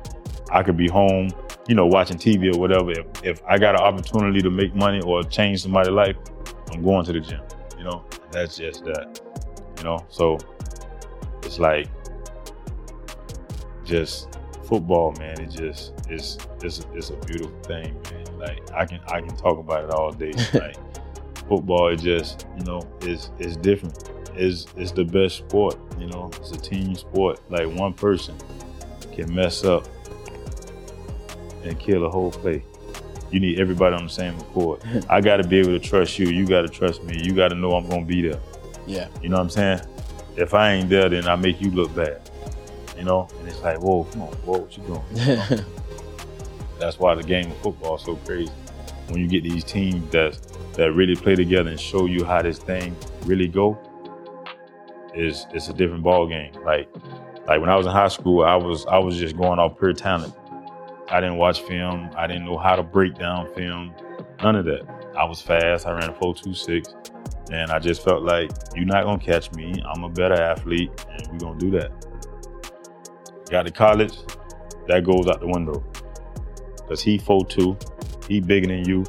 I 0.52 0.64
could 0.64 0.78
be 0.78 0.88
home, 0.88 1.30
you 1.68 1.76
know, 1.76 1.86
watching 1.86 2.18
TV 2.18 2.54
or 2.56 2.60
whatever. 2.60 2.92
If, 2.92 3.06
if 3.24 3.42
I 3.48 3.58
got 3.58 3.76
an 3.76 3.82
opportunity 3.82 4.42
to 4.42 4.50
make 4.50 4.74
money 4.74 5.02
or 5.02 5.24
change 5.24 5.62
somebody's 5.62 5.92
life, 5.92 6.16
I'm 6.72 6.84
going 6.84 7.06
to 7.06 7.14
the 7.14 7.20
gym. 7.20 7.42
You 7.78 7.84
know, 7.84 8.06
that's 8.32 8.58
just 8.58 8.84
that. 8.86 9.22
You 9.78 9.84
know, 9.84 10.06
so 10.10 10.38
it's 11.44 11.60
like 11.60 11.88
just 13.86 14.38
football, 14.64 15.14
man. 15.20 15.40
It 15.42 15.50
just 15.50 15.94
it's 16.10 16.38
it's 16.62 16.86
it's 16.94 17.10
a 17.10 17.16
beautiful 17.18 17.60
thing, 17.62 17.96
man. 18.12 18.40
Like 18.40 18.72
I 18.74 18.86
can 18.86 19.00
I 19.08 19.22
can 19.22 19.36
talk 19.36 19.58
about 19.60 19.86
it 19.86 19.92
all 19.92 20.12
day. 20.12 20.32
like 20.54 20.78
football 21.50 21.90
is 21.90 22.02
just 22.02 22.48
you 22.58 22.64
know 22.66 22.82
is 23.02 23.32
is 23.40 23.58
different. 23.58 24.10
Is 24.36 24.68
it's 24.78 24.92
the 24.92 25.04
best 25.04 25.38
sport. 25.38 25.78
You 26.00 26.08
know, 26.08 26.32
it's 26.38 26.52
a 26.52 26.58
team 26.58 26.96
sport. 26.96 27.40
Like 27.50 27.68
one 27.68 27.94
person 27.94 28.36
can 29.14 29.34
mess 29.34 29.64
up 29.64 29.88
and 31.64 31.80
kill 31.80 32.06
a 32.06 32.10
whole 32.10 32.32
play. 32.32 32.64
You 33.32 33.40
need 33.40 33.60
everybody 33.60 33.96
on 33.96 34.06
the 34.06 34.10
same 34.10 34.38
accord. 34.40 34.82
I 35.10 35.22
got 35.22 35.38
to 35.38 35.48
be 35.48 35.60
able 35.60 35.78
to 35.78 35.80
trust 35.80 36.18
you. 36.18 36.28
You 36.28 36.46
got 36.48 36.62
to 36.62 36.70
trust 36.70 37.04
me. 37.04 37.22
You 37.22 37.34
got 37.34 37.50
to 37.50 37.56
know 37.56 37.74
I'm 37.74 37.88
gonna 37.88 38.06
be 38.06 38.22
there. 38.22 38.40
Yeah. 38.88 39.08
You 39.22 39.30
know 39.30 39.38
what 39.38 39.44
I'm 39.44 39.50
saying? 39.50 39.82
If 40.36 40.54
I 40.54 40.74
ain't 40.74 40.90
there, 40.90 41.10
then 41.10 41.28
I 41.28 41.36
make 41.36 41.62
you 41.62 41.70
look 41.72 41.94
bad. 41.96 42.30
You 42.98 43.04
know? 43.04 43.28
And 43.40 43.48
it's 43.48 43.62
like, 43.62 43.80
whoa, 43.82 44.06
come 44.06 44.24
on, 44.24 44.34
whoa, 44.46 44.60
what 44.60 44.78
you 44.78 44.84
doing? 44.84 45.04
You 45.14 45.26
know? 45.58 45.66
That's 46.80 46.98
why 46.98 47.14
the 47.14 47.24
game 47.24 47.52
of 47.52 47.58
football 47.58 47.98
is 47.98 48.04
so 48.04 48.16
crazy. 48.16 48.52
When 49.10 49.20
you 49.20 49.28
get 49.28 49.44
these 49.44 49.64
teams 49.64 50.10
that 50.12 50.40
that 50.74 50.94
really 50.94 51.16
play 51.16 51.36
together 51.36 51.70
and 51.70 51.80
show 51.80 52.06
you 52.06 52.24
how 52.24 52.42
this 52.42 52.58
thing 52.58 52.96
really 53.26 53.48
go, 53.48 53.78
is 55.14 55.46
it's 55.54 55.70
a 55.70 55.74
different 55.74 56.04
ball 56.04 56.28
game. 56.28 56.54
Like 56.66 56.90
like 57.48 57.60
when 57.62 57.70
I 57.70 57.76
was 57.76 57.86
in 57.86 57.92
high 57.92 58.08
school, 58.08 58.44
I 58.44 58.56
was 58.56 58.86
I 58.86 58.98
was 58.98 59.18
just 59.18 59.38
going 59.38 59.60
off 59.60 59.78
pure 59.78 59.94
talent. 59.94 60.34
I 61.10 61.20
didn't 61.20 61.38
watch 61.38 61.62
film. 61.62 62.10
I 62.16 62.28
didn't 62.28 62.46
know 62.46 62.58
how 62.58 62.76
to 62.76 62.84
break 62.84 63.18
down 63.18 63.52
film. 63.56 63.94
None 64.44 64.56
of 64.56 64.66
that. 64.66 64.88
I 65.18 65.26
was 65.26 65.42
fast. 65.42 65.88
I 65.88 65.92
ran 65.92 66.10
a 66.10 66.14
426. 66.14 66.94
And 67.52 67.72
I 67.72 67.80
just 67.80 68.04
felt 68.04 68.24
like 68.24 68.52
you're 68.76 68.86
not 68.86 69.06
gonna 69.06 69.20
catch 69.20 69.52
me. 69.54 69.84
I'm 69.84 70.04
a 70.04 70.10
better 70.10 70.40
athlete, 70.40 70.92
and 71.10 71.28
we're 71.32 71.40
gonna 71.40 71.60
do 71.60 71.72
that. 71.72 71.92
Got 73.50 73.66
to 73.66 73.72
college, 73.72 74.14
that 74.88 75.04
goes 75.04 75.28
out 75.28 75.40
the 75.40 75.48
window. 75.48 75.84
Cause 76.88 77.02
he 77.02 77.18
4'2, 77.18 78.28
he 78.28 78.40
bigger 78.40 78.68
than 78.68 78.86
you. 78.88 79.04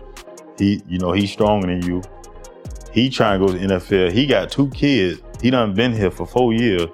He, 0.58 0.82
you 0.88 0.98
know, 0.98 1.12
he's 1.12 1.30
stronger 1.30 1.66
than 1.66 1.82
you. 1.82 2.02
He 2.92 3.10
trying 3.10 3.38
to 3.38 3.46
go 3.46 3.52
to 3.52 3.58
NFL. 3.58 4.12
He 4.12 4.26
got 4.26 4.50
two 4.50 4.68
kids. 4.70 5.22
He 5.42 5.50
done 5.50 5.74
been 5.74 5.92
here 5.92 6.10
for 6.10 6.26
four 6.26 6.52
years. 6.52 6.88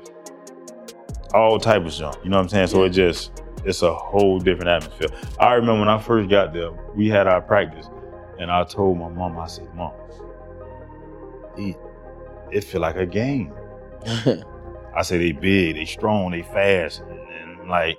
All 1.34 1.58
type 1.58 1.84
of 1.84 1.92
junk. 1.92 2.16
You 2.22 2.30
know 2.30 2.36
what 2.36 2.44
I'm 2.44 2.48
saying? 2.48 2.68
So 2.68 2.84
it 2.84 2.90
just 2.90 3.42
it's 3.64 3.82
a 3.82 3.92
whole 3.92 4.38
different 4.38 4.68
atmosphere. 4.68 5.08
I 5.40 5.54
remember 5.54 5.80
when 5.80 5.88
I 5.88 5.98
first 6.00 6.30
got 6.30 6.52
there, 6.52 6.70
we 6.94 7.08
had 7.08 7.26
our 7.26 7.40
practice, 7.40 7.88
and 8.38 8.50
I 8.50 8.64
told 8.64 8.98
my 8.98 9.08
mom, 9.08 9.38
I 9.38 9.48
said, 9.48 9.72
Mom, 9.74 9.92
it, 11.56 11.76
it 12.52 12.62
feel 12.62 12.80
like 12.80 12.96
a 12.96 13.06
game. 13.06 13.52
I 14.06 15.02
say 15.02 15.18
they 15.18 15.32
big, 15.32 15.76
they 15.76 15.84
strong, 15.84 16.30
they 16.30 16.42
fast, 16.42 17.00
and, 17.00 17.18
and 17.18 17.68
like 17.68 17.98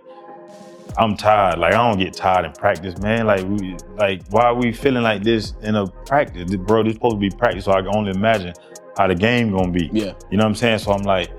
I'm 0.97 1.17
tired. 1.17 1.59
Like 1.59 1.73
I 1.73 1.77
don't 1.77 1.99
get 1.99 2.13
tired 2.13 2.45
in 2.45 2.53
practice, 2.53 2.97
man. 2.99 3.27
Like 3.27 3.45
we, 3.45 3.75
like 3.97 4.25
why 4.29 4.45
are 4.45 4.55
we 4.55 4.71
feeling 4.71 5.03
like 5.03 5.21
this 5.23 5.53
in 5.61 5.75
a 5.75 5.85
practice, 5.85 6.55
bro? 6.55 6.83
This 6.83 6.93
supposed 6.93 7.15
to 7.15 7.19
be 7.19 7.29
practice, 7.29 7.65
so 7.65 7.73
I 7.73 7.81
can 7.81 7.93
only 7.93 8.11
imagine 8.11 8.53
how 8.97 9.07
the 9.07 9.15
game 9.15 9.51
gonna 9.51 9.71
be. 9.71 9.89
yeah. 9.93 10.13
You 10.29 10.37
know 10.37 10.43
what 10.43 10.49
I'm 10.49 10.55
saying? 10.55 10.79
So 10.79 10.91
I'm 10.91 11.03
like, 11.03 11.29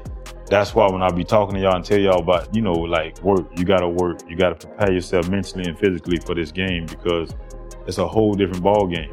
that's 0.47 0.75
why 0.75 0.91
when 0.91 1.03
I 1.03 1.11
be 1.11 1.25
talking 1.25 1.57
to 1.57 1.61
y'all 1.61 1.77
and 1.77 1.85
tell 1.85 1.99
y'all 1.99 2.21
about, 2.21 2.55
you 2.55 2.63
know, 2.63 2.73
like 2.73 3.23
work, 3.23 3.47
you 3.59 3.65
gotta 3.65 3.89
work, 3.89 4.21
you 4.29 4.37
gotta 4.37 4.55
prepare 4.55 4.93
yourself 4.93 5.29
mentally 5.29 5.65
and 5.69 5.79
physically 5.79 6.19
for 6.25 6.35
this 6.35 6.53
game 6.53 6.87
because 6.87 7.35
it's 7.87 7.99
a 7.99 8.07
whole 8.09 8.35
different 8.35 8.63
ball 8.63 8.87
game. 8.87 9.13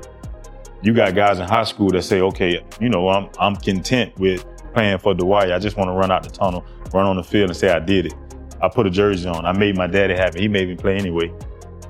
You 0.81 0.93
got 0.93 1.15
guys 1.15 1.39
in 1.39 1.47
high 1.47 1.63
school 1.63 1.89
that 1.89 2.03
say, 2.03 2.21
okay, 2.21 2.63
you 2.79 2.89
know, 2.89 3.09
I'm 3.09 3.29
I'm 3.39 3.55
content 3.55 4.17
with 4.19 4.45
playing 4.73 4.99
for 4.99 5.13
Dwight. 5.13 5.51
I 5.51 5.59
just 5.59 5.77
want 5.77 5.89
to 5.89 5.93
run 5.93 6.11
out 6.11 6.23
the 6.23 6.29
tunnel, 6.29 6.63
run 6.93 7.05
on 7.05 7.15
the 7.15 7.23
field 7.23 7.49
and 7.49 7.57
say 7.57 7.71
I 7.71 7.79
did 7.79 8.07
it. 8.07 8.13
I 8.61 8.69
put 8.69 8.85
a 8.87 8.89
jersey 8.89 9.27
on. 9.27 9.45
I 9.45 9.51
made 9.51 9.75
my 9.75 9.87
daddy 9.87 10.15
happy. 10.15 10.41
He 10.41 10.47
made 10.47 10.69
me 10.69 10.75
play 10.75 10.95
anyway. 10.97 11.33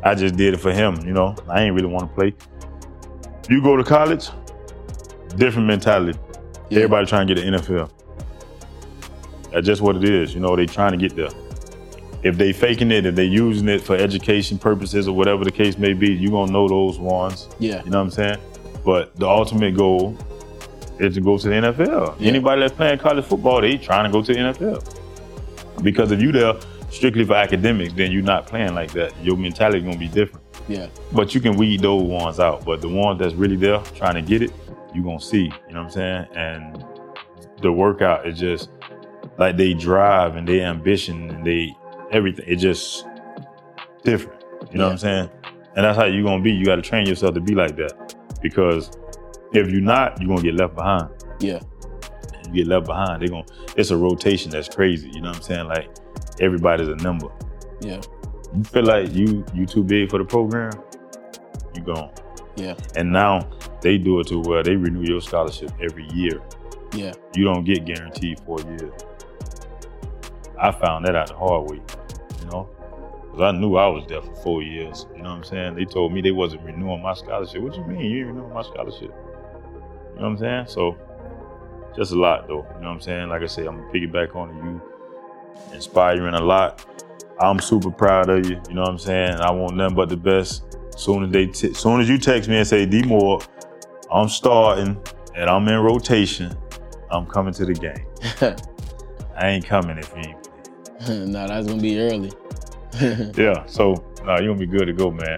I 0.04 0.16
just 0.16 0.36
did 0.36 0.54
it 0.54 0.58
for 0.58 0.72
him, 0.72 1.00
you 1.06 1.14
know. 1.14 1.36
I 1.48 1.64
ain't 1.64 1.76
really 1.76 1.88
want 1.88 2.10
to 2.10 2.16
play. 2.16 2.34
You 3.50 3.62
go 3.62 3.76
to 3.76 3.84
college, 3.84 4.30
different 5.36 5.68
mentality. 5.68 6.18
Yeah. 6.70 6.78
Everybody 6.80 7.06
trying 7.08 7.28
to 7.28 7.36
get 7.36 7.44
the 7.44 7.52
NFL. 7.58 7.92
That's 9.52 9.66
just 9.66 9.82
what 9.82 9.96
it 9.96 10.04
is. 10.04 10.34
You 10.34 10.40
know, 10.42 10.56
they 10.56 10.66
trying 10.66 10.92
to 10.92 10.98
get 10.98 11.16
there. 11.16 11.30
if 12.26 12.38
they 12.40 12.52
faking 12.52 12.90
it, 12.90 13.06
if 13.06 13.14
they 13.14 13.24
using 13.24 13.70
it 13.70 13.82
for 13.82 13.96
education 13.96 14.58
purposes 14.58 15.08
or 15.08 15.16
whatever 15.16 15.46
the 15.46 15.52
case 15.52 15.78
may 15.78 15.94
be, 15.94 16.12
you 16.12 16.32
gonna 16.32 16.52
know 16.52 16.68
those 16.68 16.98
ones. 16.98 17.48
Yeah. 17.60 17.84
You 17.84 17.92
know 17.92 18.00
what 18.00 18.06
I'm 18.06 18.12
saying? 18.12 18.38
But 18.84 19.16
the 19.16 19.28
ultimate 19.28 19.76
goal 19.76 20.18
is 20.98 21.14
to 21.14 21.22
go 21.22 21.38
to 21.38 21.48
the 21.48 21.54
NFL. 21.54 22.20
Yeah. 22.20 22.28
Anybody 22.28 22.62
that's 22.62 22.74
playing 22.74 22.98
college 22.98 23.26
football, 23.26 23.62
they 23.62 23.78
trying 23.78 24.06
to 24.06 24.12
go 24.12 24.24
to 24.24 24.34
the 24.34 24.40
NFL. 24.40 25.84
Because 25.84 26.12
if 26.12 26.20
you 26.20 26.32
there 26.32 26.56
strictly 26.90 27.26
for 27.26 27.36
academics, 27.36 27.94
then 27.94 28.12
you're 28.12 28.24
not 28.24 28.48
playing 28.48 28.74
like 28.74 28.92
that. 28.94 29.14
Your 29.24 29.38
mentality 29.38 29.82
gonna 29.82 29.96
be 29.96 30.08
different. 30.08 30.44
Yeah. 30.68 30.88
But 31.12 31.36
you 31.36 31.42
can 31.42 31.58
weed 31.58 31.82
those 31.82 32.02
ones 32.02 32.40
out. 32.40 32.66
But 32.66 32.82
the 32.82 32.90
ones 32.90 33.20
that's 33.20 33.36
really 33.36 33.56
there 33.56 33.78
trying 33.94 34.16
to 34.16 34.24
get 34.24 34.42
it, 34.42 34.52
you 34.96 35.04
gonna 35.04 35.20
see. 35.20 35.52
You 35.68 35.74
know 35.74 35.84
what 35.84 35.86
I'm 35.86 35.90
saying? 35.90 36.26
And 36.36 36.86
the 37.62 37.72
workout 37.72 38.28
is 38.28 38.40
just 38.40 38.70
like 39.38 39.58
they 39.58 39.74
drive 39.74 40.36
and 40.36 40.48
they 40.48 40.62
ambition 40.62 41.30
and 41.30 41.46
they 41.46 41.76
everything. 42.12 42.46
It's 42.48 42.62
just 42.62 43.06
different. 44.04 44.44
You 44.72 44.78
know 44.78 44.86
what 44.86 44.94
I'm 44.94 44.98
saying? 44.98 45.30
And 45.76 45.86
that's 45.86 45.98
how 45.98 46.06
you're 46.06 46.24
gonna 46.24 46.42
be. 46.42 46.52
You 46.52 46.66
gotta 46.66 46.82
train 46.82 47.06
yourself 47.06 47.34
to 47.36 47.42
be 47.42 47.54
like 47.54 47.76
that. 47.76 48.16
Because 48.42 48.92
if 49.54 49.70
you're 49.70 49.82
not, 49.82 50.20
you're 50.22 50.30
gonna 50.30 50.42
get 50.42 50.56
left 50.56 50.76
behind. 50.76 51.10
Yeah. 51.40 51.60
And 52.34 52.48
you 52.48 52.64
get 52.64 52.68
left 52.68 52.86
behind, 52.86 53.22
they 53.22 53.28
gonna 53.28 53.46
it's 53.76 53.92
a 53.92 53.98
rotation 53.98 54.52
that's 54.52 54.70
crazy. 54.70 55.10
You 55.14 55.22
know 55.22 55.30
what 55.30 55.38
I'm 55.38 55.44
saying? 55.44 55.68
Like 55.68 55.90
everybody's 56.40 56.88
a 56.88 56.96
number. 56.96 57.28
Yeah. 57.82 58.02
You 58.56 58.64
feel 58.64 58.84
like 58.84 59.14
you 59.14 59.46
you 59.54 59.66
too 59.66 59.84
big 59.84 60.10
for 60.10 60.18
the 60.18 60.26
program, 60.26 60.72
you 61.76 61.82
gone. 61.82 62.12
Yeah. 62.56 62.76
And 62.96 63.12
now 63.12 63.50
they 63.82 63.98
do 63.98 64.20
it 64.20 64.28
to 64.28 64.40
where 64.40 64.64
they 64.64 64.76
renew 64.76 65.04
your 65.04 65.22
scholarship 65.22 65.72
every 65.82 66.08
year. 66.14 66.42
Yeah. 66.94 67.14
You 67.36 67.44
don't 67.44 67.64
get 67.64 67.86
guaranteed 67.86 68.40
four 68.42 68.62
years. 68.62 68.94
I 70.58 70.72
found 70.72 71.06
that 71.06 71.16
out 71.16 71.28
the 71.28 71.36
hard 71.36 71.70
way, 71.70 71.82
you 72.40 72.46
know, 72.50 72.70
because 73.26 73.42
I 73.42 73.52
knew 73.52 73.76
I 73.76 73.88
was 73.88 74.06
there 74.08 74.22
for 74.22 74.36
four 74.38 74.64
years. 74.64 75.06
You 75.14 75.22
know 75.22 75.32
what 75.32 75.38
I'm 75.38 75.44
saying? 75.44 75.76
They 75.76 75.84
told 75.86 76.14
me 76.14 76.22
they 76.22 76.32
wasn't 76.32 76.64
renewing 76.64 77.02
my 77.02 77.14
scholarship. 77.14 77.62
What 77.62 77.76
you 77.76 77.84
mean 77.84 78.00
you 78.00 78.20
ain't 78.20 78.28
renewing 78.28 78.54
my 78.54 78.62
scholarship? 78.62 79.02
You 79.02 79.10
know 79.10 80.22
what 80.22 80.26
I'm 80.26 80.38
saying? 80.38 80.68
So 80.68 80.98
just 81.96 82.14
a 82.14 82.16
lot 82.16 82.48
though. 82.48 82.66
You 82.76 82.82
know 82.82 82.88
what 82.88 82.96
I'm 82.96 83.02
saying? 83.02 83.30
Like 83.30 83.42
I 83.42 83.48
said, 83.48 83.68
I'm 83.68 83.80
piggyback 83.92 84.36
on 84.36 84.56
you, 84.56 84.82
inspiring 85.74 86.34
a 86.34 86.42
lot. 86.42 86.86
I'm 87.40 87.60
super 87.60 87.92
proud 87.92 88.30
of 88.30 88.50
you. 88.50 88.62
You 88.70 88.76
know 88.76 88.82
what 88.84 88.92
I'm 88.92 88.98
saying? 88.98 89.36
I 89.36 89.52
want 89.52 89.76
nothing 89.76 89.96
but 89.96 90.08
the 90.08 90.16
best. 90.18 90.75
Soon 90.96 91.26
as 91.26 91.32
they, 91.32 91.48
t- 91.48 91.74
soon 91.74 92.02
as 92.02 92.10
you 92.10 92.18
text 92.18 92.50
me 92.50 92.58
and 92.58 92.68
say 92.68 92.86
D 92.86 93.04
Moore, 93.04 93.42
I'm 94.12 94.30
starting 94.30 94.98
and 95.36 95.50
I'm 95.50 95.68
in 95.68 95.80
rotation. 95.80 96.56
I'm 97.12 97.26
coming 97.26 97.54
to 97.54 97.66
the 97.66 97.74
game. 97.74 98.06
I 99.36 99.50
ain't 99.50 99.66
coming 99.66 99.98
if 99.98 100.12
you 100.16 100.22
ain't. 100.30 100.46
nah, 101.32 101.48
that's 101.48 101.68
gonna 101.68 101.82
be 101.82 102.00
early. 102.00 102.32
Yeah, 103.36 103.66
so 103.66 103.94
nah, 104.24 104.40
you 104.40 104.48
gonna 104.48 104.60
be 104.60 104.66
good 104.66 104.86
to 104.86 104.94
go, 104.94 105.12
man. 105.12 105.38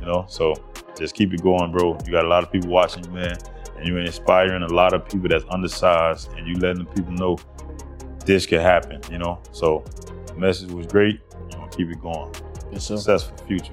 You 0.00 0.06
know, 0.06 0.26
so 0.28 0.54
just 0.98 1.14
keep 1.14 1.32
it 1.32 1.40
going, 1.40 1.70
bro. 1.70 1.96
You 2.04 2.10
got 2.10 2.24
a 2.24 2.28
lot 2.28 2.42
of 2.42 2.50
people 2.50 2.70
watching 2.70 3.04
you, 3.04 3.10
man, 3.12 3.36
and 3.76 3.86
you're 3.86 4.00
inspiring 4.00 4.64
a 4.64 4.72
lot 4.72 4.92
of 4.92 5.08
people 5.08 5.28
that's 5.28 5.44
undersized, 5.50 6.32
and 6.32 6.48
you 6.48 6.54
letting 6.56 6.84
the 6.84 6.90
people 6.90 7.12
know 7.12 7.38
this 8.24 8.44
can 8.44 8.60
happen. 8.60 9.00
You 9.10 9.18
know, 9.18 9.40
so 9.52 9.84
the 10.26 10.34
message 10.34 10.72
was 10.72 10.88
great. 10.88 11.20
You 11.50 11.58
gonna 11.58 11.70
keep 11.70 11.88
it 11.90 12.00
going. 12.00 12.34
yes, 12.72 12.86
sir. 12.86 12.96
Successful 12.96 13.36
future, 13.46 13.72